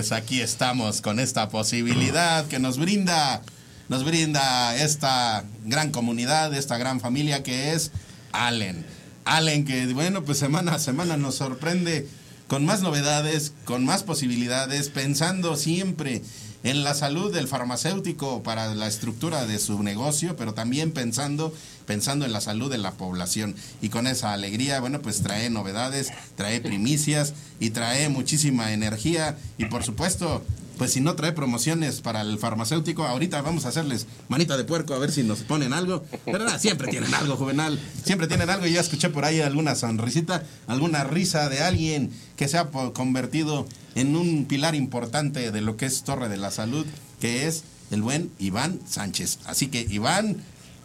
[0.05, 3.41] Pues aquí estamos con esta posibilidad que nos brinda,
[3.89, 7.91] nos brinda esta gran comunidad, esta gran familia que es
[8.31, 8.85] Allen.
[9.25, 12.07] Allen que, bueno, pues semana a semana nos sorprende
[12.49, 16.21] con más novedades, con más posibilidades, pensando siempre
[16.65, 21.53] en la salud del farmacéutico para la estructura de su negocio, pero también pensando
[21.85, 23.55] pensando en la salud de la población.
[23.81, 29.37] Y con esa alegría, bueno, pues trae novedades, trae primicias y trae muchísima energía.
[29.59, 30.43] Y por supuesto,
[30.79, 34.95] pues si no trae promociones para el farmacéutico, ahorita vamos a hacerles manita de puerco
[34.95, 36.59] a ver si nos ponen algo, ¿verdad?
[36.61, 41.05] Siempre tienen algo, Juvenal, siempre tienen algo y ya escuché por ahí alguna sonrisita, alguna
[41.05, 46.03] risa de alguien que se ha convertido en un pilar importante de lo que es
[46.03, 46.87] Torre de la Salud,
[47.21, 49.39] que es el buen Iván Sánchez.
[49.45, 50.39] Así que Iván,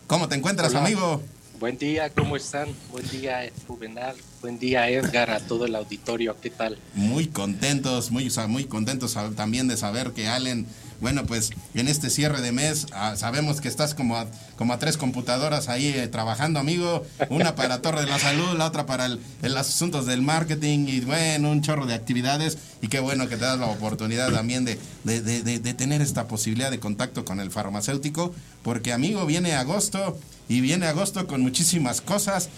[0.07, 0.86] ¿cómo te encuentras, Hola.
[0.86, 1.24] amigo?
[1.60, 2.69] Buen día, ¿cómo están?
[2.90, 4.15] Buen día, Juvenal.
[4.41, 6.38] Buen día, Edgar, a todo el auditorio.
[6.41, 6.77] ¿Qué tal?
[6.94, 10.65] Muy contentos, muy, muy contentos también de saber que Allen,
[11.01, 14.27] bueno, pues en este cierre de mes ah, sabemos que estás como a,
[14.57, 17.05] como a tres computadoras ahí eh, trabajando, amigo.
[17.30, 20.99] Una para Torre de la Salud, la otra para el, el asuntos del marketing y
[21.01, 22.57] bueno, un chorro de actividades.
[22.81, 26.80] Y qué bueno que te das la oportunidad también de, de, tener esta posibilidad de
[26.80, 30.17] contacto con el farmacéutico, porque amigo, viene agosto
[30.47, 32.49] y viene agosto con muchísimas cosas.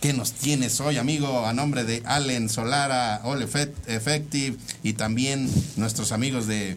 [0.00, 1.46] ¿Qué nos tienes hoy, amigo?
[1.46, 6.76] A nombre de Allen Solara, All Effect- Effective y también nuestros amigos de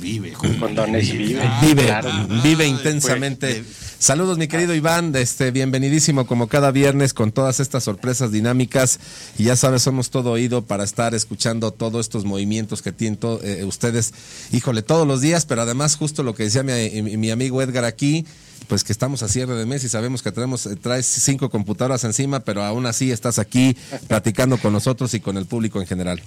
[0.00, 0.32] Vive.
[0.32, 1.40] Condones Vive.
[1.62, 2.10] Vive, Claro.
[2.42, 3.64] vive Ay, intensamente.
[3.98, 9.00] Saludos, mi querido Iván, este, bienvenidísimo como cada viernes con todas estas sorpresas dinámicas.
[9.38, 13.40] Y ya sabes, somos todo oído para estar escuchando todos estos movimientos que tienen to-
[13.42, 14.12] eh, ustedes,
[14.52, 17.84] híjole, todos los días, pero además justo lo que decía mi, mi- mi amigo Edgar
[17.86, 18.26] aquí,
[18.68, 22.04] pues que estamos a cierre de mes y sabemos que tenemos, eh, traes cinco computadoras
[22.04, 23.74] encima, pero aún así estás aquí
[24.08, 26.20] platicando con nosotros y con el público en general.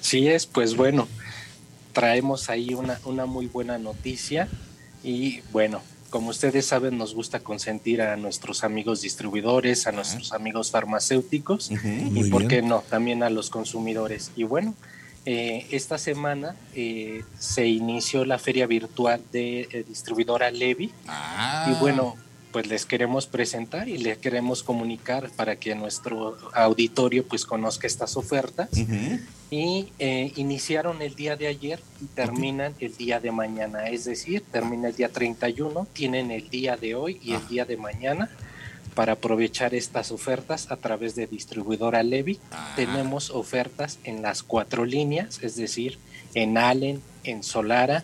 [0.00, 1.08] Así es, pues bueno,
[1.94, 4.48] traemos ahí una, una muy buena noticia
[5.02, 5.80] y bueno,
[6.10, 12.30] como ustedes saben, nos gusta consentir a nuestros amigos distribuidores, a nuestros amigos farmacéuticos y,
[12.30, 12.68] ¿por qué bien.
[12.68, 14.30] no?, también a los consumidores.
[14.36, 14.74] Y bueno,
[15.26, 21.66] eh, esta semana eh, se inició la feria virtual de eh, distribuidora Levi Ah.
[21.72, 22.14] y bueno,
[22.52, 28.16] pues les queremos presentar y les queremos comunicar para que nuestro auditorio pues conozca estas
[28.16, 28.68] ofertas
[29.54, 34.42] y eh, iniciaron el día de ayer y terminan el día de mañana, es decir,
[34.50, 38.28] termina el día 31, tienen el día de hoy y el día de mañana
[38.96, 42.40] para aprovechar estas ofertas a través de distribuidora Levi.
[42.74, 46.00] Tenemos ofertas en las cuatro líneas, es decir,
[46.34, 48.02] en Allen, en Solara,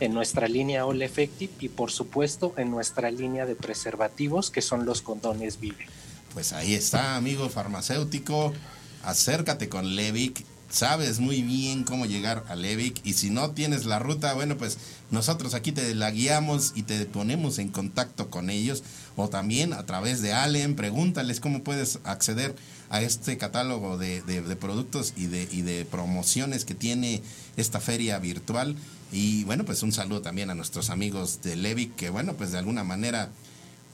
[0.00, 4.86] en nuestra línea All Effective y por supuesto en nuestra línea de preservativos que son
[4.86, 5.86] los condones Vive.
[6.32, 8.54] Pues ahí está, amigo farmacéutico.
[9.02, 10.55] Acércate con Levic.
[10.76, 13.00] Sabes muy bien cómo llegar a Levic.
[13.02, 14.76] Y si no tienes la ruta, bueno, pues
[15.10, 18.82] nosotros aquí te la guiamos y te ponemos en contacto con ellos.
[19.16, 22.54] O también a través de Allen, pregúntales cómo puedes acceder
[22.90, 24.20] a este catálogo de,
[24.60, 27.22] productos y de, y de promociones que tiene
[27.56, 28.76] esta feria virtual.
[29.10, 32.58] Y bueno, pues un saludo también a nuestros amigos de Levic, que bueno, pues de
[32.58, 33.30] alguna manera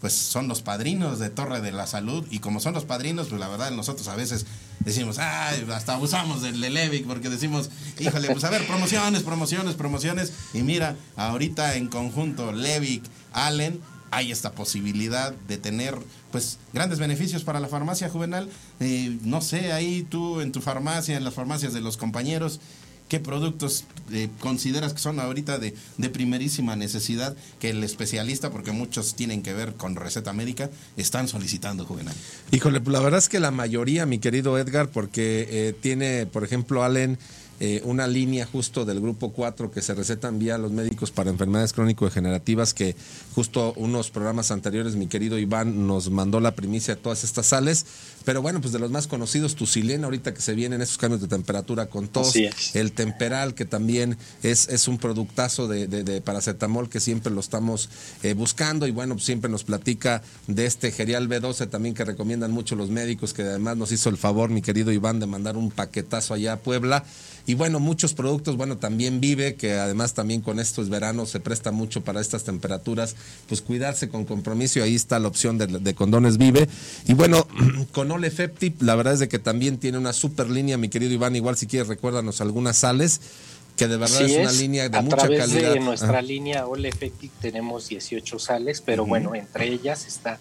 [0.03, 3.41] pues son los padrinos de Torre de la Salud y como son los padrinos, pues
[3.41, 4.47] la verdad nosotros a veces
[4.81, 7.71] decimos, ay, hasta abusamos del de Levic porque decimos,
[8.01, 13.81] híjole, pues a ver, promociones, promociones, promociones y mira, ahorita en conjunto Levic, Allen,
[14.11, 15.97] hay esta posibilidad de tener
[16.33, 18.49] pues grandes beneficios para la farmacia juvenal.
[18.81, 22.59] Eh, no sé, ahí tú en tu farmacia, en las farmacias de los compañeros,
[23.13, 28.73] ¿qué productos eh, consideras que son ahorita de, de primerísima necesidad que el especialista, porque
[28.73, 32.15] muchos tienen que ver con receta médica, están solicitando juvenal?
[32.53, 36.43] Híjole, pues la verdad es que la mayoría, mi querido Edgar, porque eh, tiene, por
[36.43, 37.19] ejemplo, Allen,
[37.65, 41.73] eh, una línea justo del grupo 4 que se recetan vía los médicos para enfermedades
[41.73, 42.97] crónico-degenerativas que
[43.37, 47.87] justo unos programas anteriores mi querido Iván nos mandó la primicia de todas estas sales.
[48.25, 51.21] Pero bueno, pues de los más conocidos, tu silena, ahorita que se vienen esos cambios
[51.21, 52.33] de temperatura con tos,
[52.75, 57.41] el temperal, que también es, es un productazo de, de- de paracetamol que siempre lo
[57.41, 57.89] estamos
[58.23, 58.87] eh, buscando.
[58.87, 62.91] Y bueno, pues siempre nos platica de este Gerial B12 también que recomiendan mucho los
[62.91, 66.55] médicos, que además nos hizo el favor, mi querido Iván, de mandar un paquetazo allá
[66.55, 67.05] a Puebla.
[67.45, 71.73] Y bueno, muchos productos, bueno, también Vive, que además también con estos veranos se presta
[71.73, 73.17] mucho para estas temperaturas,
[73.49, 76.69] pues cuidarse con compromiso y ahí está la opción de, de condones Vive.
[77.09, 77.49] Y bueno,
[77.93, 81.37] con Effective, la verdad es de que también tiene una super línea, mi querido Iván,
[81.37, 83.21] igual si quieres recuérdanos algunas sales,
[83.77, 84.59] que de verdad es una es.
[84.59, 85.73] línea de a mucha través calidad.
[85.73, 86.23] de nuestra Ajá.
[86.23, 90.39] línea All Effective tenemos 18 sales, pero bueno, entre ellas está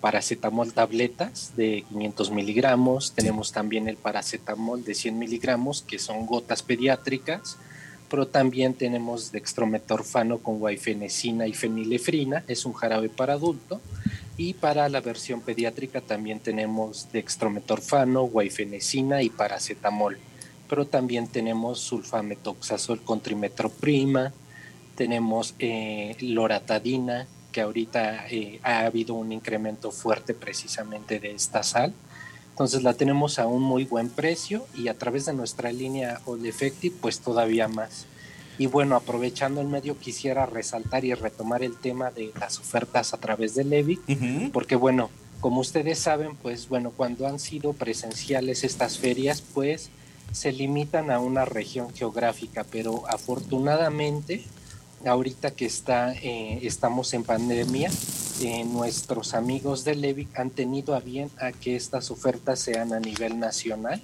[0.00, 6.62] paracetamol tabletas de 500 miligramos, tenemos también el paracetamol de 100 miligramos, que son gotas
[6.62, 7.56] pediátricas,
[8.10, 13.80] pero también tenemos dextrometorfano con guaifenesina y fenilefrina, es un jarabe para adulto,
[14.36, 20.18] y para la versión pediátrica también tenemos dextrometorfano, guaifenesina y paracetamol.
[20.68, 24.32] Pero también tenemos sulfametoxazol con trimetroprima,
[24.96, 31.94] tenemos eh, loratadina, que ahorita eh, ha habido un incremento fuerte precisamente de esta sal.
[32.50, 36.44] Entonces la tenemos a un muy buen precio y a través de nuestra línea All
[36.44, 38.06] Effective, pues todavía más.
[38.58, 43.18] Y bueno, aprovechando el medio, quisiera resaltar y retomar el tema de las ofertas a
[43.18, 44.00] través de Levic,
[44.52, 45.10] porque bueno,
[45.40, 49.90] como ustedes saben, pues bueno, cuando han sido presenciales estas ferias, pues
[50.32, 54.44] se limitan a una región geográfica, pero afortunadamente,
[55.04, 57.90] ahorita que está, eh, estamos en pandemia,
[58.42, 63.00] eh, nuestros amigos de Levic han tenido a bien a que estas ofertas sean a
[63.00, 64.02] nivel nacional.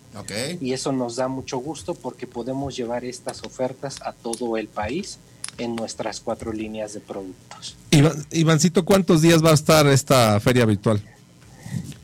[0.61, 5.19] Y eso nos da mucho gusto porque podemos llevar estas ofertas a todo el país
[5.59, 7.77] en nuestras cuatro líneas de productos.
[7.91, 11.03] Iván- Ivancito, ¿cuántos días va a estar esta feria virtual?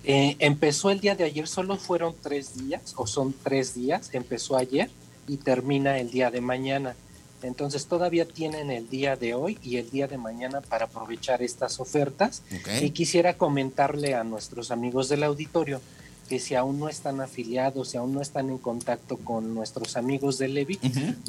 [0.04, 4.56] Eh, empezó el día de ayer, solo fueron tres días, o son tres días, empezó
[4.56, 4.90] ayer
[5.26, 6.94] y termina el día de mañana.
[7.42, 11.78] Entonces todavía tienen el día de hoy y el día de mañana para aprovechar estas
[11.80, 12.42] ofertas.
[12.82, 15.80] Y quisiera comentarle a nuestros amigos del auditorio
[16.28, 20.36] que si aún no están afiliados, si aún no están en contacto con nuestros amigos
[20.36, 20.78] de Levi,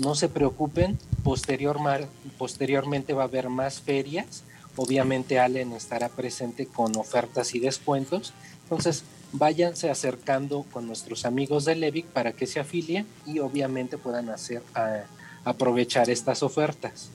[0.02, 2.08] no se preocupen, posterior, mar-
[2.38, 4.44] posteriormente va a haber más ferias,
[4.76, 8.34] obviamente Allen estará presente con ofertas y descuentos,
[8.64, 14.30] entonces váyanse acercando con nuestros amigos de Levic para que se afilien y obviamente puedan
[14.30, 15.04] hacer a-
[15.50, 17.10] aprovechar estas ofertas.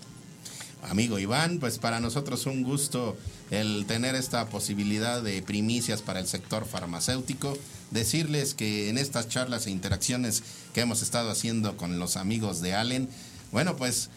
[0.89, 3.17] Amigo Iván, pues para nosotros un gusto
[3.51, 7.57] el tener esta posibilidad de primicias para el sector farmacéutico.
[7.91, 10.43] Decirles que en estas charlas e interacciones
[10.75, 13.09] que hemos estado haciendo con los amigos de Allen,
[13.51, 14.11] bueno, pues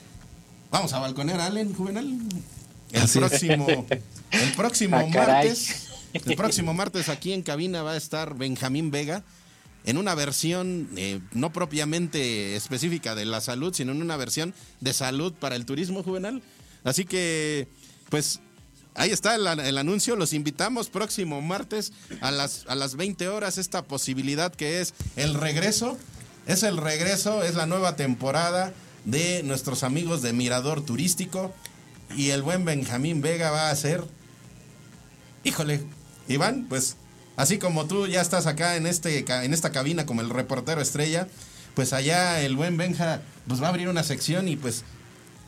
[0.72, 2.06] vamos a balconear a Allen, Juvenal.
[2.92, 3.26] El Así es.
[3.28, 3.68] próximo,
[4.32, 9.24] el próximo Ah, martes, el próximo martes aquí en cabina va a estar Benjamín Vega
[9.88, 14.94] en una versión eh, no propiamente específica de la salud, sino en una versión de
[14.94, 16.44] salud para el turismo juvenal.
[16.84, 17.68] Así que,
[18.10, 18.40] pues,
[18.94, 20.16] ahí está el, el anuncio.
[20.16, 23.58] Los invitamos próximo martes a las, a las 20 horas.
[23.58, 25.98] Esta posibilidad que es el regreso.
[26.46, 28.74] Es el regreso, es la nueva temporada
[29.06, 31.54] de nuestros amigos de Mirador Turístico.
[32.16, 34.04] Y el buen Benjamín Vega va a ser
[35.48, 35.82] Híjole,
[36.28, 36.98] Iván, pues
[37.38, 41.30] así como tú ya estás acá en, este, en esta cabina como el reportero estrella,
[41.76, 44.84] pues allá el buen Benja pues va a abrir una sección y pues,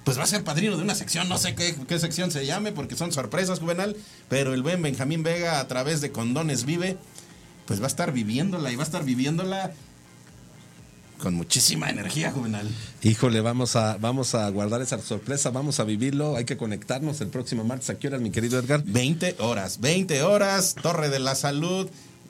[0.06, 2.72] pues va a ser padrino de una sección, no sé qué, qué sección se llame
[2.72, 3.98] porque son sorpresas, Juvenal,
[4.30, 6.98] pero el buen Benjamín Vega a través de Condones Vive,
[7.66, 9.74] pues va a estar viviéndola y va a estar viviéndola
[11.20, 12.68] con muchísima energía, Juvenal.
[13.04, 17.28] Híjole, vamos a, vamos a guardar esa sorpresa, vamos a vivirlo, hay que conectarnos el
[17.28, 17.90] próximo martes.
[17.92, 18.84] ¿A qué horas, mi querido Edgar?
[18.86, 21.88] 20 horas, 20 horas, Torre de la Salud,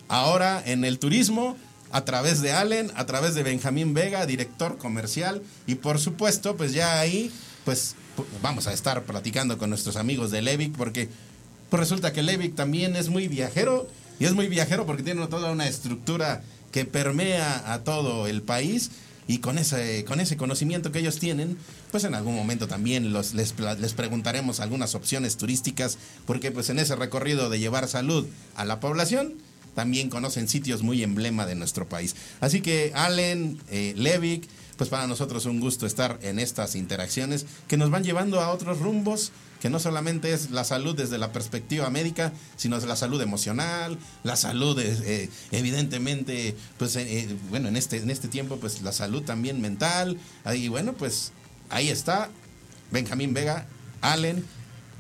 [0.08, 1.56] ahora en el turismo,
[1.92, 6.74] a través de Allen, a través de Benjamín Vega, director comercial, y por supuesto, pues
[6.74, 7.32] ya ahí,
[7.66, 11.10] pues pu- vamos a estar platicando con nuestros amigos de Levic, porque
[11.70, 13.88] pues resulta que Levic también es muy viajero,
[14.20, 18.92] y es muy viajero porque tiene toda una estructura que permea a todo el país.
[19.28, 21.56] y con ese, con ese conocimiento que ellos tienen,
[21.92, 26.96] pues en algún momento también les, les preguntaremos algunas opciones turísticas, porque pues en ese
[26.96, 28.26] recorrido de llevar salud
[28.56, 29.36] a la población,
[29.76, 32.16] también conocen sitios muy emblema de nuestro país.
[32.42, 34.48] Así que Allen, eh, Levick,
[34.78, 38.80] pues para nosotros un gusto estar en estas interacciones que nos van llevando a otros
[38.80, 43.22] rumbos, que no solamente es la salud desde la perspectiva médica, sino es la salud
[43.22, 48.82] emocional, la salud eh, eh, evidentemente, pues eh, bueno, en este, en este tiempo pues
[48.82, 50.18] la salud también mental,
[50.54, 51.32] y bueno, pues
[51.70, 52.30] ahí está
[52.92, 53.68] Benjamín Vega,
[54.02, 54.46] Allen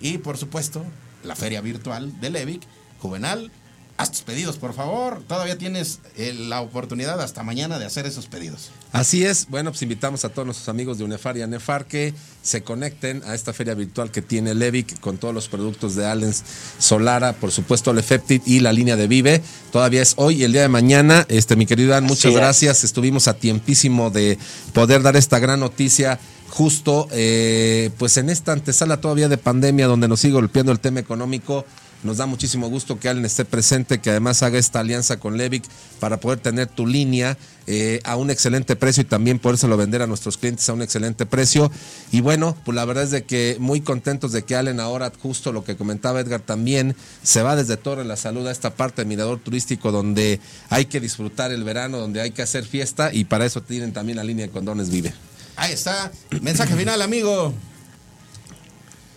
[0.01, 0.85] y por supuesto
[1.23, 2.61] la feria virtual de Levic,
[2.99, 3.51] Juvenal.
[3.99, 5.21] Haz tus pedidos, por favor.
[5.27, 8.71] Todavía tienes eh, la oportunidad hasta mañana de hacer esos pedidos.
[8.93, 12.63] Así es, bueno, pues invitamos a todos nuestros amigos de UNEFAR y ANEFAR que se
[12.63, 16.45] conecten a esta feria virtual que tiene Levic con todos los productos de Allens
[16.77, 19.41] Solara, por supuesto Lefeptit y la línea de Vive.
[19.69, 21.25] Todavía es hoy y el día de mañana.
[21.27, 22.37] Este, mi querido Dan, muchas es.
[22.37, 22.85] gracias.
[22.85, 24.39] Estuvimos a tiempísimo de
[24.71, 30.07] poder dar esta gran noticia justo eh, pues en esta antesala todavía de pandemia donde
[30.07, 31.65] nos sigue golpeando el tema económico.
[32.03, 35.65] Nos da muchísimo gusto que Allen esté presente, que además haga esta alianza con Levic
[35.99, 40.07] para poder tener tu línea eh, a un excelente precio y también podérselo vender a
[40.07, 41.69] nuestros clientes a un excelente precio.
[42.11, 45.51] Y bueno, pues la verdad es de que muy contentos de que Allen ahora, justo
[45.51, 49.07] lo que comentaba Edgar también, se va desde Torre la Salud a esta parte del
[49.07, 50.39] mirador turístico donde
[50.69, 54.15] hay que disfrutar el verano, donde hay que hacer fiesta y para eso tienen también
[54.15, 55.13] la línea de condones Vive.
[55.57, 56.11] Ahí está.
[56.41, 57.53] Mensaje final, amigo.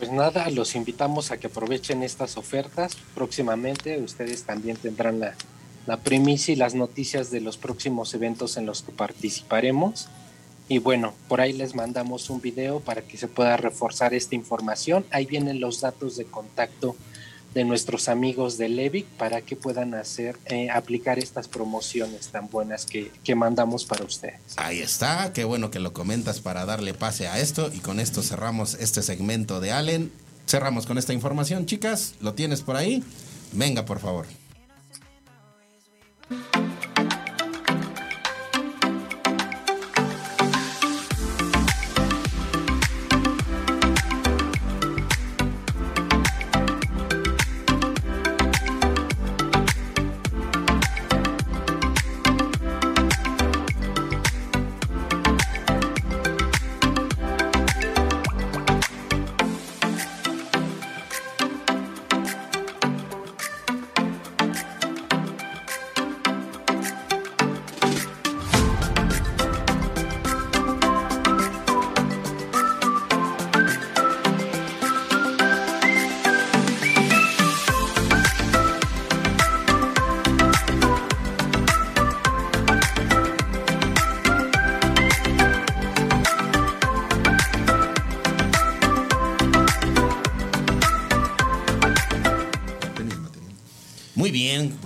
[0.02, 2.96] Pues nada, los invitamos a que aprovechen estas ofertas.
[3.14, 5.36] Próximamente ustedes también tendrán la,
[5.86, 10.08] la primicia y las noticias de los próximos eventos en los que participaremos.
[10.68, 15.06] Y bueno, por ahí les mandamos un video para que se pueda reforzar esta información.
[15.12, 16.96] Ahí vienen los datos de contacto
[17.54, 22.86] de nuestros amigos de Levic para que puedan hacer, eh, aplicar estas promociones tan buenas
[22.86, 24.40] que, que mandamos para ustedes.
[24.56, 28.22] Ahí está, qué bueno que lo comentas para darle pase a esto y con esto
[28.22, 30.12] cerramos este segmento de Allen.
[30.46, 33.02] Cerramos con esta información, chicas, ¿lo tienes por ahí?
[33.52, 34.26] Venga, por favor.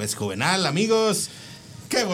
[0.06, 1.30] Pues Juvenal, amigos.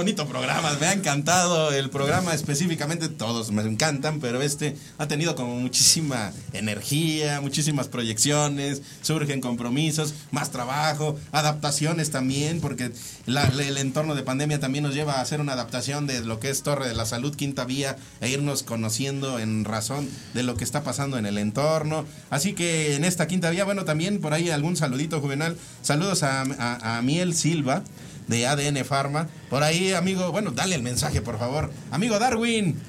[0.03, 5.37] Bonito programa, me ha encantado el programa específicamente, todos me encantan, pero este ha tenido
[5.37, 12.91] como muchísima energía, muchísimas proyecciones, surgen compromisos, más trabajo, adaptaciones también, porque
[13.27, 16.51] la- el entorno de pandemia también nos lleva a hacer una adaptación de lo que
[16.51, 20.65] es Torre de la Salud, Quinta Vía, e irnos conociendo en razón de lo que
[20.65, 22.07] está pasando en el entorno.
[22.29, 25.57] Así que en esta Quinta Vía, bueno, también por ahí algún saludito juvenal.
[25.83, 27.85] Saludos a, a- a Miel Silva
[28.27, 29.29] de ADN Pharma.
[29.51, 31.73] Por ahí, amigo, bueno, dale el mensaje, por favor.
[31.91, 32.81] Amigo Darwin,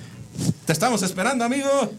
[0.66, 1.92] te estamos esperando, amigo.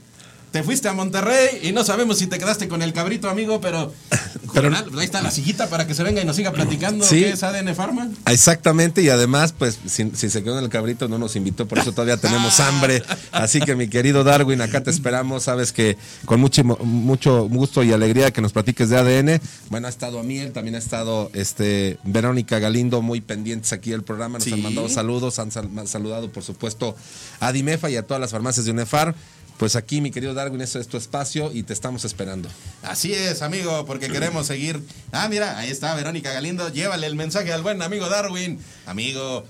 [0.54, 3.92] Te fuiste a Monterrey y no sabemos si te quedaste con el cabrito, amigo, pero,
[4.46, 7.18] Juvenal, pues ahí está la sillita para que se venga y nos siga platicando Sí.
[7.22, 8.08] qué es ADN Pharma.
[8.30, 11.78] Exactamente, y además, pues, si, si se quedó en el cabrito, no nos invitó, por
[11.80, 13.02] eso todavía tenemos hambre.
[13.32, 15.42] Así que, mi querido Darwin, acá te esperamos.
[15.42, 19.40] Sabes que con mucho, mucho gusto y alegría que nos platiques de ADN.
[19.70, 24.38] Bueno, ha estado Amiel, también ha estado este Verónica Galindo, muy pendientes aquí del programa.
[24.38, 24.52] Nos Sí.
[24.52, 26.94] han mandado saludos, han sal- saludado, por supuesto,
[27.40, 29.16] a Dimefa y a todas las farmacias de UNEFAR.
[29.58, 32.48] Pues aquí, mi querido Darwin, eso es tu espacio y te estamos esperando.
[32.82, 34.82] Así es, amigo, porque queremos seguir.
[35.12, 36.68] Ah, mira, ahí está Verónica Galindo.
[36.70, 38.58] Llévale el mensaje al buen amigo Darwin.
[38.86, 39.44] Amigo,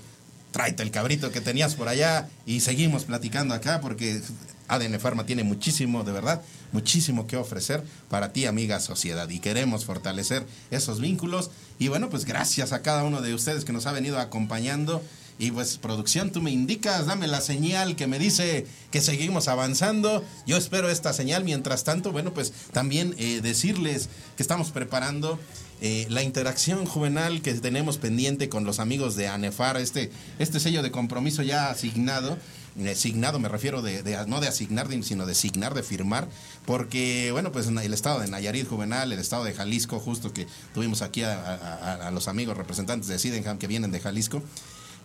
[0.51, 4.21] tráete el cabrito que tenías por allá y seguimos platicando acá porque
[4.67, 6.41] ADN Pharma tiene muchísimo, de verdad,
[6.71, 9.27] muchísimo que ofrecer para ti, amiga sociedad.
[9.29, 11.51] Y queremos fortalecer esos vínculos.
[11.79, 15.01] Y bueno, pues gracias a cada uno de ustedes que nos ha venido acompañando.
[15.37, 20.23] Y pues producción, tú me indicas, dame la señal que me dice que seguimos avanzando.
[20.47, 21.43] Yo espero esta señal.
[21.43, 24.07] Mientras tanto, bueno, pues también eh, decirles
[24.37, 25.37] que estamos preparando
[25.81, 30.09] eh, la interacción juvenil que tenemos pendiente con los amigos de ANEFAR, este,
[30.39, 32.37] este sello de compromiso ya asignado
[32.77, 36.27] eh, signado, me refiero de, no de asignar, sino de signar, de firmar,
[36.65, 41.01] porque, bueno, pues el estado de Nayarit Juvenal, el estado de Jalisco, justo que tuvimos
[41.01, 44.41] aquí a, a- los amigos representantes de Sydenham que vienen de Jalisco, eh,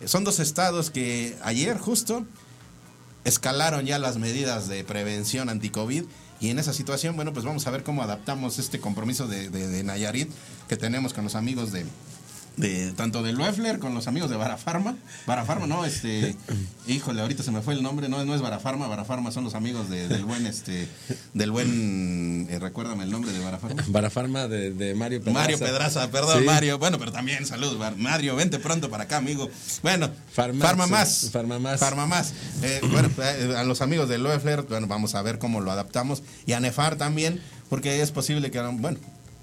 [0.05, 2.25] son dos estados que ayer justo
[3.23, 6.05] escalaron ya las medidas de prevención anti-COVID
[6.39, 9.67] y en esa situación, bueno, pues vamos a ver cómo adaptamos este compromiso de, de-
[9.67, 10.29] de Nayarit
[10.67, 11.85] que tenemos con los amigos de,
[12.57, 14.95] de tanto de Loeffler con los amigos de Barafarma.
[15.25, 16.35] Barafarma, no, este,
[16.87, 19.89] híjole, ahorita se me fue el nombre, no, no es Barafarma, Barafarma son los amigos
[19.89, 20.87] de- del buen, este,
[21.33, 23.81] del buen, eh, recuérdame el nombre de Barafarma.
[23.87, 25.39] Barafarma de, de Mario Pedraza.
[25.39, 26.45] Mario Pedraza, perdón, Sí.
[26.45, 26.77] Mario.
[26.77, 29.49] Bueno, pero también salud, Mario, vente pronto para acá, amigo.
[29.81, 31.29] Bueno, Farma más.
[31.31, 31.79] Farma más.
[31.79, 32.33] Farma más.
[32.61, 36.21] Eh, bueno, eh, a los amigos de Loeffler, bueno, vamos a ver cómo lo adaptamos.
[36.45, 38.99] Y a Nefar también, porque es posible que, bueno,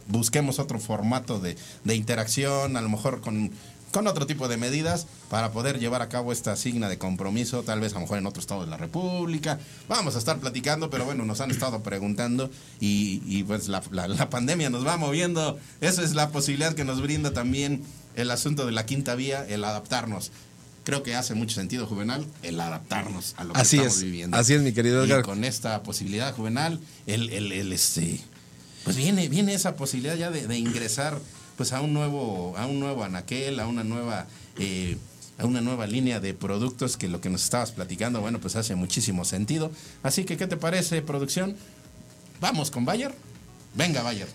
[0.08, 3.50] busquemos otro formato de, de interacción, a lo mejor con,
[3.92, 7.80] con otro tipo de medidas para poder llevar a cabo esta signa de compromiso, tal
[7.80, 9.58] vez a lo mejor en otro estado de la República.
[9.88, 14.08] Vamos a estar platicando, pero bueno, nos han estado preguntando y, y pues la, la-
[14.08, 15.58] la pandemia nos va moviendo.
[15.80, 17.82] Esa es la posibilidad que nos brinda también
[18.16, 20.32] el asunto de la quinta vía, el adaptarnos.
[20.84, 24.36] Creo que hace mucho sentido, Juvenal, el adaptarnos a lo que Así estamos es, viviendo.
[24.38, 25.22] así es, mi querido Y Edgar.
[25.22, 28.18] con esta posibilidad, Juvenal, el, el, el, este,
[28.88, 31.18] pues viene, viene esa posibilidad ya de, ingresar
[31.58, 34.26] pues a un nuevo, a un nuevo anaquel, a una nueva,
[34.58, 34.96] eh,
[35.36, 38.76] a una nueva línea de productos que lo que nos estabas platicando, bueno, pues hace
[38.76, 39.70] muchísimo sentido.
[40.02, 41.54] Así que, ¿qué te parece, producción?
[42.40, 43.14] Vamos con Bayer.
[43.74, 44.28] Venga, Bayer.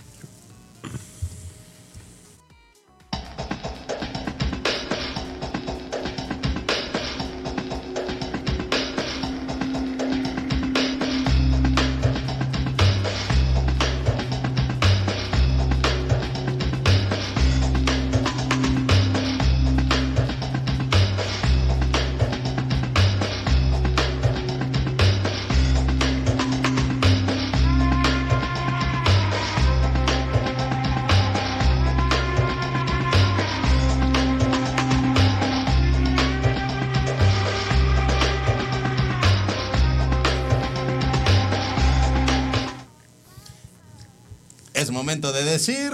[45.54, 45.92] Decir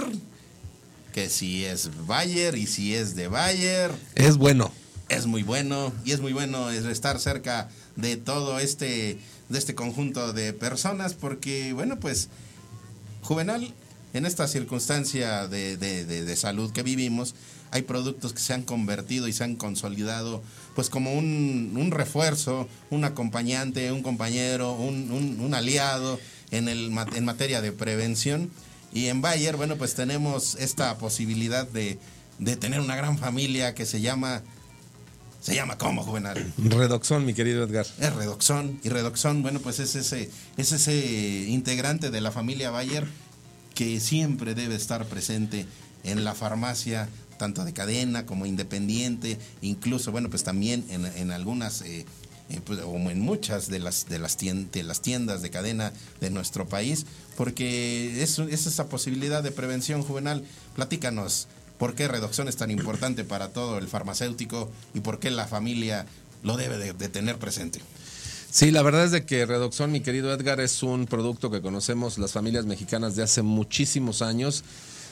[1.12, 3.90] que si es Bayer y si es de Bayer.
[4.14, 4.72] Es bueno.
[5.08, 9.18] Es muy bueno y es muy bueno es estar cerca de todo este
[9.48, 12.28] de este conjunto de personas porque bueno pues
[13.22, 13.74] Juvenal
[14.14, 17.34] en esta circunstancia de, de- de- de salud que vivimos
[17.72, 20.42] hay productos que se han convertido y se han consolidado
[20.76, 26.18] pues como un, un refuerzo, un acompañante, un compañero, un, un- un aliado
[26.52, 28.50] en, el, en materia de prevención.
[28.92, 31.98] Y en Bayer, bueno, pues tenemos esta posibilidad de,
[32.38, 34.42] de tener una gran familia que se llama,
[35.40, 36.52] se llama ¿cómo, Juvenal?
[36.58, 37.86] Redoxón, mi querido Edgar.
[38.00, 38.80] Es Redoxón.
[38.82, 43.06] Y Redoxón, bueno, pues es ese, es ese integrante de la familia Bayer
[43.74, 45.66] que siempre debe estar presente
[46.02, 47.08] en la farmacia,
[47.38, 52.04] tanto de cadena como independiente, incluso, bueno, pues también en, en algunas, eh,
[52.50, 55.92] eh, pues, o en muchas de las, de, las tien- de las tiendas de cadena
[56.20, 57.06] de nuestro país,
[57.40, 60.44] porque es, es esa posibilidad de prevención juvenal.
[60.76, 61.48] Platícanos,
[61.78, 66.04] ¿por qué Redoxón es tan importante para todo el farmacéutico y por qué la familia
[66.42, 67.80] lo debe de- de tener presente?
[68.50, 72.18] Sí, la verdad es de que Redoxón, mi querido Edgar, es un producto que conocemos
[72.18, 74.62] las familias mexicanas de hace muchísimos años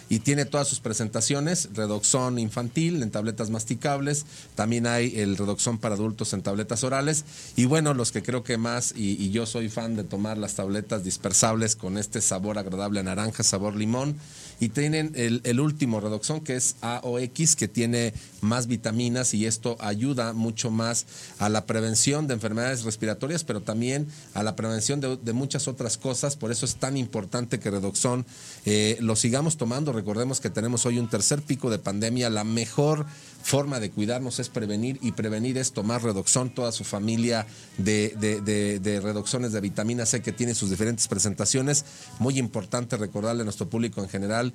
[0.09, 4.25] y tiene todas sus presentaciones, Redoxón infantil en tabletas masticables,
[4.55, 7.25] también hay el Redoxón para adultos en tabletas orales
[7.57, 11.05] y bueno, los que creo que más, y, yo soy fan de tomar las tabletas
[11.05, 14.17] dispersables con este sabor agradable a naranja, sabor limón,
[14.61, 20.33] y tienen el, último Redoxón que es AOX, que tiene más vitaminas y esto ayuda
[20.33, 21.07] mucho más
[21.39, 25.97] a la prevención de enfermedades respiratorias, pero también a la prevención de, de muchas otras
[25.97, 26.37] cosas.
[26.37, 28.27] Por eso es tan importante que Redoxón
[28.65, 29.93] eh, lo sigamos tomando.
[29.99, 32.31] Recordemos que tenemos hoy un tercer pico de pandemia.
[32.31, 33.05] La mejor
[33.43, 37.49] forma de cuidarnos es prevenir y prevenir es tomar Redoxón, toda su familia
[37.79, 41.85] de, de, de, Redoxones de vitamina C que tiene sus diferentes presentaciones.
[42.21, 44.55] Muy importante recordarle a nuestro público en general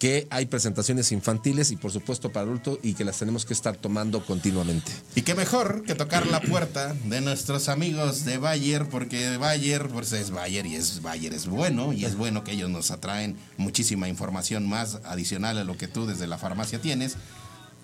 [0.00, 3.76] que hay presentaciones infantiles y por supuesto para adultos y que las tenemos que estar
[3.76, 4.90] tomando continuamente.
[5.14, 10.12] Y qué mejor que tocar la puerta de nuestros amigos de Bayer, porque Bayer pues
[10.12, 14.08] es Bayer y es Bayer es bueno, y es bueno que ellos nos atraen muchísima
[14.08, 17.16] información más adicional a lo que tú desde la farmacia tienes.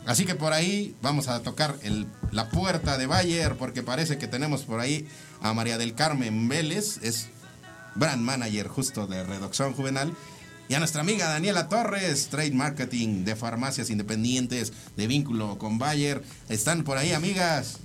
[0.06, 4.26] Así que por ahí vamos a tocar el- la puerta de Bayer, porque parece que
[4.26, 5.06] tenemos por ahí
[5.42, 7.26] a María del Carmen Vélez, es
[7.94, 10.14] brand manager justo de Redoxón Juvenal.
[10.68, 16.22] Y a nuestra amiga Daniela Torres, Trade Marketing de farmacias independientes de vínculo con Bayer.
[16.48, 17.76] ¿Están por ahí, amigas?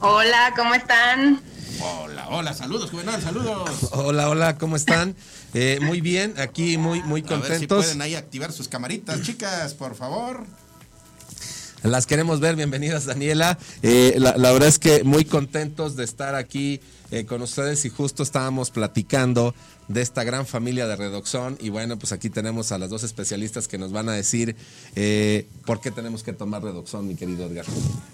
[0.00, 1.40] Hola, ¿cómo están?
[1.80, 3.70] Hola, hola, saludos, Juvenal, saludos.
[3.92, 5.16] Hola, hola, ¿cómo están?
[5.54, 7.84] Eh, muy bien, aquí muy, muy A ver si contentos.
[7.86, 10.44] pueden ahí activar sus camaritas, chicas, por favor.
[11.82, 13.58] Las queremos ver, bienvenidas Daniela.
[13.82, 16.80] Eh, la, la verdad es que muy contentos de estar aquí
[17.12, 19.54] eh, con ustedes y justo estábamos platicando
[19.86, 23.68] de esta gran familia de Redoxón y bueno, pues aquí tenemos a las dos especialistas
[23.68, 24.56] que nos van a decir
[24.96, 27.66] eh, por qué tenemos que tomar Redoxón, mi querido Edgar.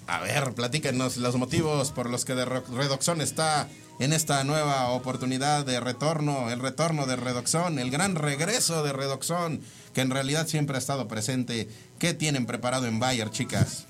[0.07, 3.69] A ver, platíquenos los motivos por los que de Redoxón está
[3.99, 9.61] en esta nueva oportunidad de retorno, el retorno de Redoxón, el gran regreso de Redoxón,
[9.93, 11.69] que en realidad siempre ha estado presente.
[11.99, 13.85] ¿Qué tienen preparado en Bayer, chicas?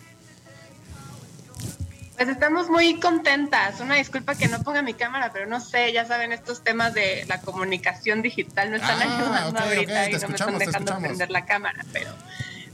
[2.20, 3.80] Pues estamos muy contentas.
[3.80, 7.24] Una disculpa que no ponga mi cámara, pero no sé, ya saben, estos temas de
[7.30, 10.58] la comunicación digital no están Ah, ayudando ok, ahorita ok, te y no me están
[10.58, 12.14] dejando prender la cámara, pero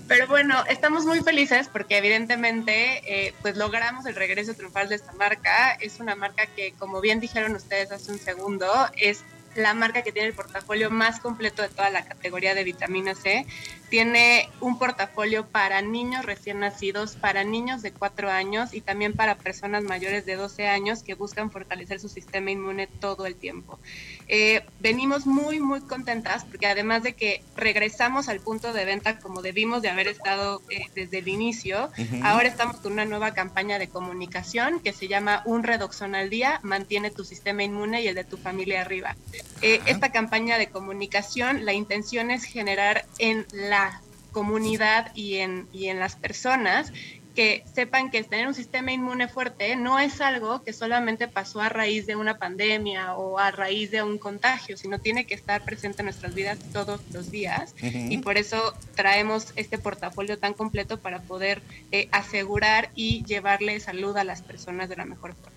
[0.07, 5.11] pero bueno, estamos muy felices porque evidentemente eh, pues logramos el regreso triunfal de esta
[5.11, 5.73] marca.
[5.79, 8.67] Es una marca que, como bien dijeron ustedes hace un segundo,
[8.97, 9.23] es
[9.53, 13.45] la marca que tiene el portafolio más completo de toda la categoría de vitamina C.
[13.95, 19.37] Tiene un portafolio para niños recién nacidos, para niños de 4 años y también para
[19.37, 23.79] personas mayores de 12 años que buscan fortalecer su sistema inmune todo el tiempo.
[24.27, 29.41] Eh, venimos muy, muy contentas porque además de que regresamos al punto de venta como
[29.41, 31.91] debimos de haber estado eh, desde el inicio,
[32.23, 36.59] ahora estamos con una nueva campaña de comunicación que se llama Un Redoxón al Día,
[36.63, 39.15] mantiene tu sistema inmune y el de tu familia arriba.
[39.61, 45.87] Eh, esta campaña de comunicación, la intención es generar en la comunidad y en, y
[45.87, 46.91] en las personas
[47.35, 51.69] que sepan que tener un sistema inmune fuerte no es algo que solamente pasó a
[51.69, 56.01] raíz de una pandemia o a raíz de un contagio, sino tiene que estar presente
[56.01, 57.75] en nuestras vidas todos los días.
[57.81, 64.15] Y por eso traemos este portafolio tan completo para poder eh, asegurar y llevarle salud
[64.17, 65.54] a las personas de la mejor forma.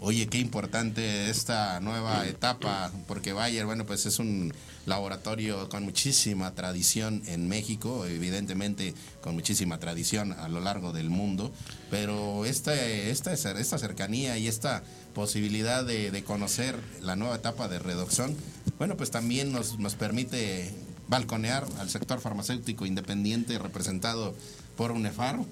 [0.00, 4.54] Oye, qué importante esta nueva etapa, porque Bayer, bueno, pues es un
[4.86, 11.50] laboratorio con muchísima tradición en México, evidentemente con muchísima tradición a lo largo del mundo,
[11.90, 14.84] pero esta, esta, esta cercanía y esta
[15.14, 18.36] posibilidad de, conocer la nueva etapa de Redoxón,
[18.78, 20.72] bueno, pues también nos, nos permite
[21.08, 24.34] balconear al sector farmacéutico independiente representado
[24.78, 25.40] por UNEFAR.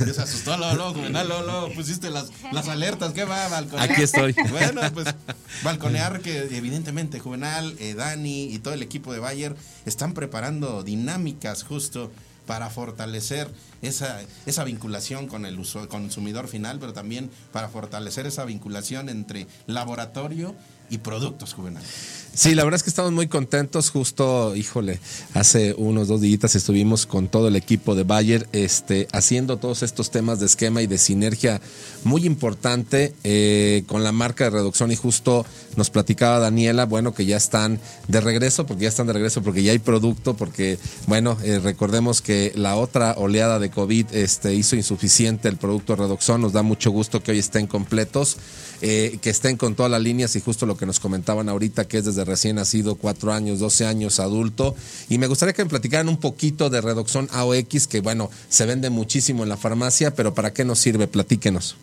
[0.00, 3.92] Ya se asustó, luego, luego, Juvenal, luego, luego pusiste las, las alertas, ¿qué va balconear?
[3.92, 4.34] Aquí estoy.
[4.50, 5.14] Bueno, pues
[5.62, 9.54] balconear que evidentemente Juvenal, eh, Dani y todo el equipo de Bayer
[9.84, 12.10] están preparando dinámicas justo
[12.46, 13.48] para fortalecer
[13.82, 19.46] esa, esa vinculación con el uso, consumidor final, pero también para fortalecer esa vinculación entre
[19.66, 20.56] laboratorio
[20.88, 21.84] y productos, Juvenal.
[22.32, 23.90] Sí, la verdad es que estamos muy contentos.
[23.90, 25.00] Justo, híjole,
[25.34, 30.12] hace unos dos días estuvimos con todo el equipo de Bayer este, haciendo todos estos
[30.12, 31.60] temas de esquema y de sinergia
[32.04, 34.92] muy importante eh, con la marca de reducción.
[34.92, 35.44] Y justo
[35.76, 39.64] nos platicaba Daniela, bueno, que ya están de regreso, porque ya están de regreso, porque
[39.64, 40.78] ya hay producto, porque,
[41.08, 46.40] bueno, eh, recordemos que la otra oleada de COVID este, hizo insuficiente el producto Redoxon.
[46.40, 48.36] Nos da mucho gusto que hoy estén completos,
[48.82, 51.98] eh, que estén con todas las líneas y justo lo que nos comentaban ahorita, que
[51.98, 54.74] es desde recién nacido, 4 años, 12 años, adulto.
[55.08, 58.90] Y me gustaría que me platicaran un poquito de Redoxon AOX, que bueno, se vende
[58.90, 61.06] muchísimo en la farmacia, pero ¿para qué nos sirve?
[61.06, 61.76] Platíquenos.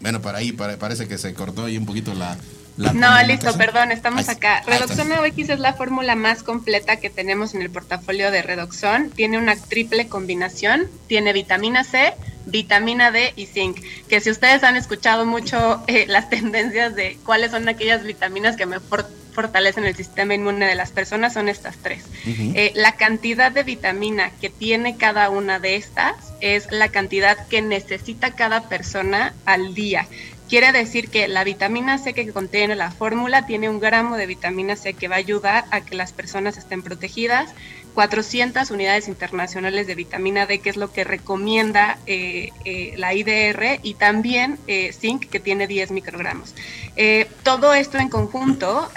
[0.00, 2.36] Bueno, para ahí parece que se cortó ahí un poquito la...
[2.76, 4.62] la No, listo, perdón, estamos Ahí- acá.
[4.66, 9.10] Redoxon AOX es la fórmula más completa que tenemos en el portafolio de Redoxon.
[9.10, 12.14] Tiene una triple combinación, tiene vitamina C,
[12.46, 13.78] vitamina D y zinc.
[14.08, 18.66] Que si ustedes han escuchado mucho eh, las tendencias de cuáles son aquellas vitaminas que
[18.66, 22.04] mejor fortalecen el sistema inmune de las personas, son estas tres.
[22.26, 27.62] Eh, la cantidad de vitamina que tiene cada una de estas es la cantidad que
[27.62, 30.06] necesita cada persona al día.
[30.52, 34.76] Quiere decir que la vitamina C que contiene la fórmula tiene un gramo de vitamina
[34.76, 37.54] C que va a ayudar a que las personas estén protegidas.
[37.94, 43.80] 400 unidades internacionales de vitamina D, que es lo que recomienda eh, eh, la IDR,
[43.82, 46.54] y también eh, zinc, que tiene 10 microgramos.
[47.42, 48.88] Todo esto en conjunto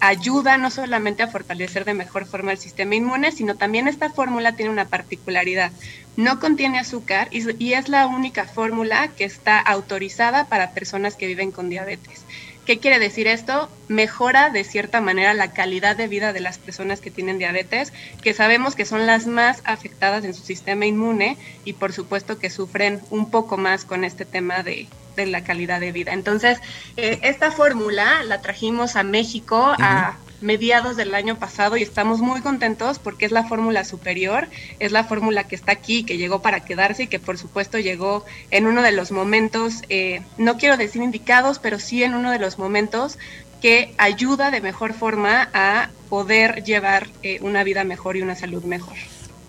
[0.00, 4.56] ayuda no solamente a fortalecer de mejor forma el sistema inmune, sino también esta fórmula
[4.56, 5.70] tiene una particularidad.
[6.16, 11.52] No contiene azúcar y es la única fórmula que está autorizada para personas que viven
[11.52, 12.24] con diabetes.
[12.66, 13.68] ¿Qué quiere decir esto?
[13.88, 17.92] Mejora de cierta manera la calidad de vida de las personas que tienen diabetes,
[18.22, 22.50] que sabemos que son las más afectadas en su sistema inmune y por supuesto que
[22.50, 26.12] sufren un poco más con este tema de, de la calidad de vida.
[26.12, 26.58] Entonces,
[26.96, 32.40] eh, esta fórmula la trajimos a México a mediados del año pasado y estamos muy
[32.40, 34.48] contentos porque es la fórmula superior,
[34.78, 38.24] es la fórmula que está aquí, que llegó para quedarse y que por supuesto llegó
[38.50, 42.38] en uno de los momentos, eh, no quiero decir indicados, pero sí en uno de
[42.38, 43.18] los momentos
[43.60, 48.64] que ayuda de mejor forma a poder llevar eh, una vida mejor y una salud
[48.64, 48.96] mejor.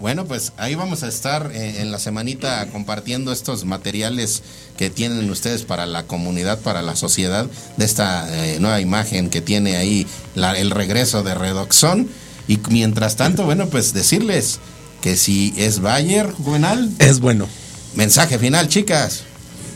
[0.01, 4.41] Bueno, pues ahí vamos a estar eh, en la semanita compartiendo estos materiales
[4.75, 7.45] que tienen ustedes para la comunidad, para la sociedad,
[7.77, 12.09] de esta eh, nueva imagen que tiene ahí la- el regreso de Redoxón.
[12.47, 14.59] Y mientras tanto, bueno, pues decirles
[15.03, 16.89] que si es Bayer, Juvenal.
[16.97, 17.47] Es bueno.
[17.93, 19.21] Mensaje final, chicas.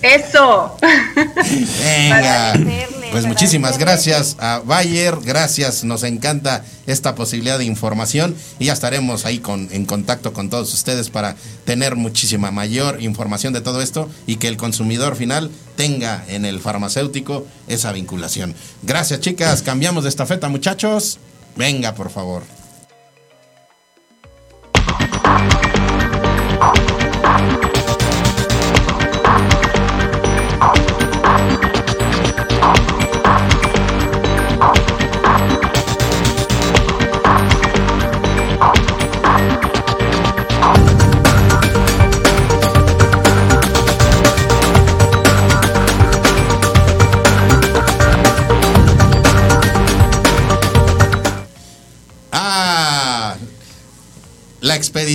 [0.05, 0.77] Eso.
[1.83, 2.53] Venga.
[3.11, 9.25] Pues muchísimas gracias a Bayer, gracias, nos encanta esta posibilidad de información y ya estaremos
[9.25, 14.09] ahí con, en contacto con todos ustedes para tener muchísima mayor información de todo esto
[14.27, 18.53] y que el consumidor final tenga en el farmacéutico esa vinculación.
[18.83, 21.17] Gracias chicas, cambiamos de estafeta muchachos.
[21.55, 22.43] Venga, por favor.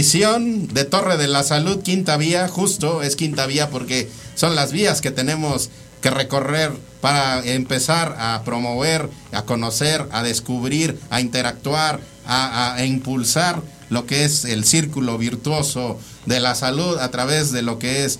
[0.01, 5.01] De Torre de la Salud, Quinta Vía, justo es Quinta Vía porque son las vías
[5.01, 5.71] que tenemos
[6.01, 6.73] que recorrer
[7.03, 14.45] para empezar a promover, a conocer, a descubrir, a interactuar, a impulsar lo que es
[14.45, 18.19] el círculo virtuoso de la salud a través de lo que es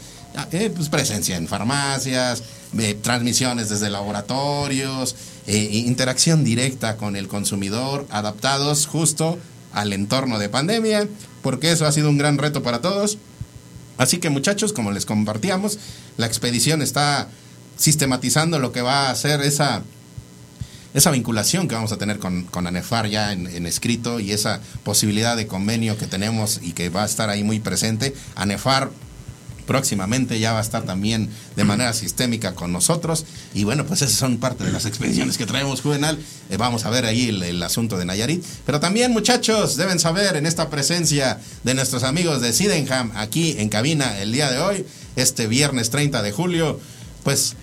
[0.53, 2.43] eh, pues, presencia en farmacias,
[2.79, 5.17] eh, transmisiones desde laboratorios,
[5.47, 9.39] eh, interacción directa con el consumidor, adaptados justo
[9.73, 11.09] al entorno de pandemia,
[11.43, 13.19] porque eso ha sido un gran reto para todos.
[13.99, 15.79] Así que muchachos, como les compartíamos,
[16.17, 17.29] la expedición está
[17.77, 19.83] sistematizando lo que va a ser esa,
[20.95, 24.61] esa vinculación que vamos a tener con, con ANEFAR ya en, en escrito y esa
[24.85, 28.15] posibilidad de convenio que tenemos y que va a estar ahí muy presente.
[28.37, 28.91] ANEFAR
[29.71, 33.25] próximamente ya va a estar también de manera sistémica con nosotros.
[33.55, 36.19] Y bueno, pues esas son parte de las expediciones que traemos, Juvenal.
[36.51, 38.45] Eh, vamos a ver ahí el, el asunto de Nayarit.
[38.67, 43.69] Pero también, muchachos, deben saber en esta presencia de nuestros amigos de Sydenham aquí en
[43.69, 44.85] cabina el día de hoy,
[45.15, 46.81] este viernes 30 de julio,
[47.23, 47.55] pues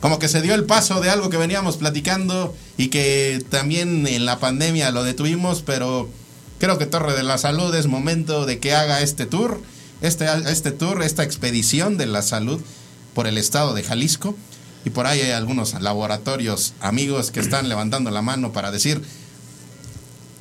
[0.00, 4.26] como que se dio el paso de algo que veníamos platicando y que también en
[4.26, 6.10] la pandemia lo detuvimos, pero
[6.58, 9.62] creo que Torre de la Salud es momento de que haga este tour,
[10.00, 12.60] este, este tour, esta expedición de la salud
[13.14, 14.36] por el estado de Jalisco.
[14.84, 19.00] Y por ahí hay algunos laboratorios amigos que están levantando la mano para decir,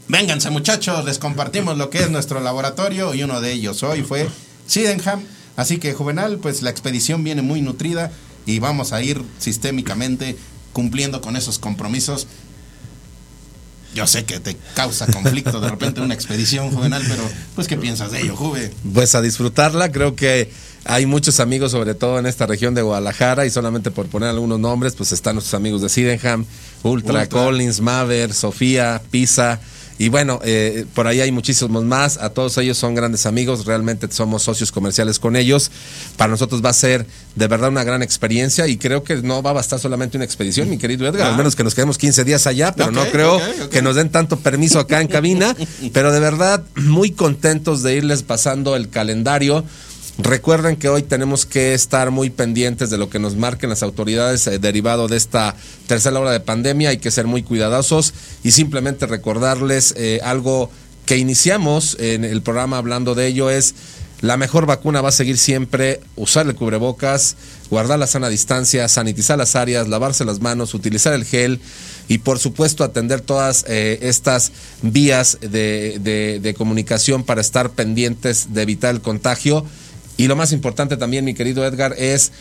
[0.10, 4.30] vénganse muchachos, les compartimos lo que es nuestro laboratorio y uno de ellos hoy fue
[4.68, 5.22] Sydenham.
[5.56, 8.12] Así que Juvenal, pues la expedición viene muy nutrida
[8.46, 10.38] y vamos a ir sistémicamente
[10.74, 12.28] cumpliendo con esos compromisos.
[13.94, 17.24] Yo sé que te causa conflicto de repente una expedición juvenal, pero
[17.56, 18.72] pues ¿qué piensas de ello, Juve?
[18.94, 20.50] Pues a disfrutarla, creo que
[20.86, 24.60] hay muchos amigos, sobre todo en esta región de Guadalajara, y solamente por poner algunos
[24.60, 26.46] nombres, pues están nuestros amigos de Sydenham,
[26.84, 27.30] Ultra, Ultra.
[27.30, 29.60] Collins, Maver, Sofía, Pisa.
[29.98, 32.18] Y bueno, eh, por ahí hay muchísimos más.
[32.18, 33.66] A todos ellos son grandes amigos.
[33.66, 35.72] Realmente somos socios comerciales con ellos.
[36.18, 37.06] Para nosotros va a ser
[37.36, 38.68] de verdad una gran experiencia.
[38.68, 41.28] Y creo que no va a bastar solamente una expedición, mi querido Edgar.
[41.28, 41.38] Al Ah.
[41.38, 42.74] menos que nos quedemos 15 días allá.
[42.76, 43.40] Pero no creo
[43.70, 45.56] que nos den tanto permiso acá en cabina.
[45.94, 49.64] pero de verdad, muy contentos de irles pasando el calendario.
[50.20, 54.46] Recuerden que hoy tenemos que estar muy pendientes de lo que nos marquen las autoridades
[54.46, 55.56] eh, derivado de esta
[55.88, 56.90] tercera hora de pandemia.
[56.90, 58.14] Hay que ser muy cuidadosos
[58.44, 60.70] y simplemente recordarles eh, algo
[61.08, 63.74] que iniciamos en el programa hablando de ello es
[64.22, 67.36] la mejor vacuna va a seguir siempre usar el cubrebocas,
[67.70, 71.60] guardar la sana distancia, sanitizar las áreas, lavarse las manos, utilizar el gel
[72.08, 74.52] y por supuesto atender todas eh, estas
[74.84, 79.66] vías de, de- de comunicación para estar pendientes de evitar el contagio.
[80.18, 82.32] Y lo más importante también, mi querido Edgar, es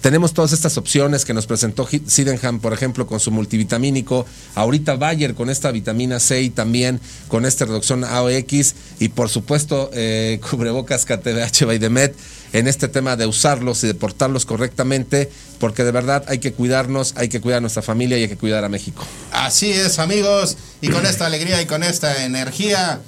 [0.00, 4.24] tenemos todas estas opciones que nos presentó Sydenham, por ejemplo, con su multivitamínico.
[4.54, 8.74] Ahorita Bayer con esta vitamina C y también con esta reducción AOX.
[8.98, 12.16] Y por supuesto, eh, cubrebocas KTBH Baidemet
[12.54, 15.30] en este tema de usarlos y de portarlos correctamente.
[15.58, 18.38] Porque de verdad hay que cuidarnos, hay que cuidar a nuestra familia y hay que
[18.38, 19.04] cuidar a México.
[19.32, 23.02] Así es, amigos, y con esta alegría y con esta energía,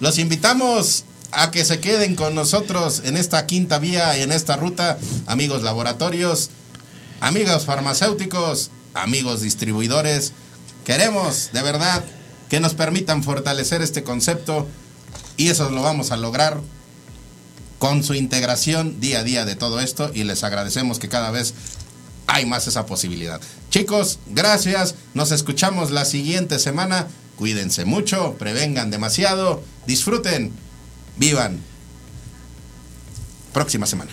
[0.00, 4.56] los invitamos a que se queden con nosotros en esta quinta vía y en esta
[4.56, 6.50] ruta, amigos laboratorios,
[7.20, 10.32] amigos farmacéuticos, amigos distribuidores.
[10.84, 12.04] Queremos, de verdad,
[12.48, 14.66] que nos permitan fortalecer este concepto
[15.36, 16.60] y eso lo vamos a lograr
[17.78, 21.54] con su integración día a día de todo esto y les agradecemos que cada vez
[22.26, 23.40] hay más esa posibilidad.
[23.70, 24.94] Chicos, gracias.
[25.14, 27.08] Nos escuchamos la siguiente semana.
[27.36, 30.52] Cuídense mucho, prevengan demasiado, disfruten,
[31.16, 31.60] vivan.
[33.52, 34.12] Próxima semana.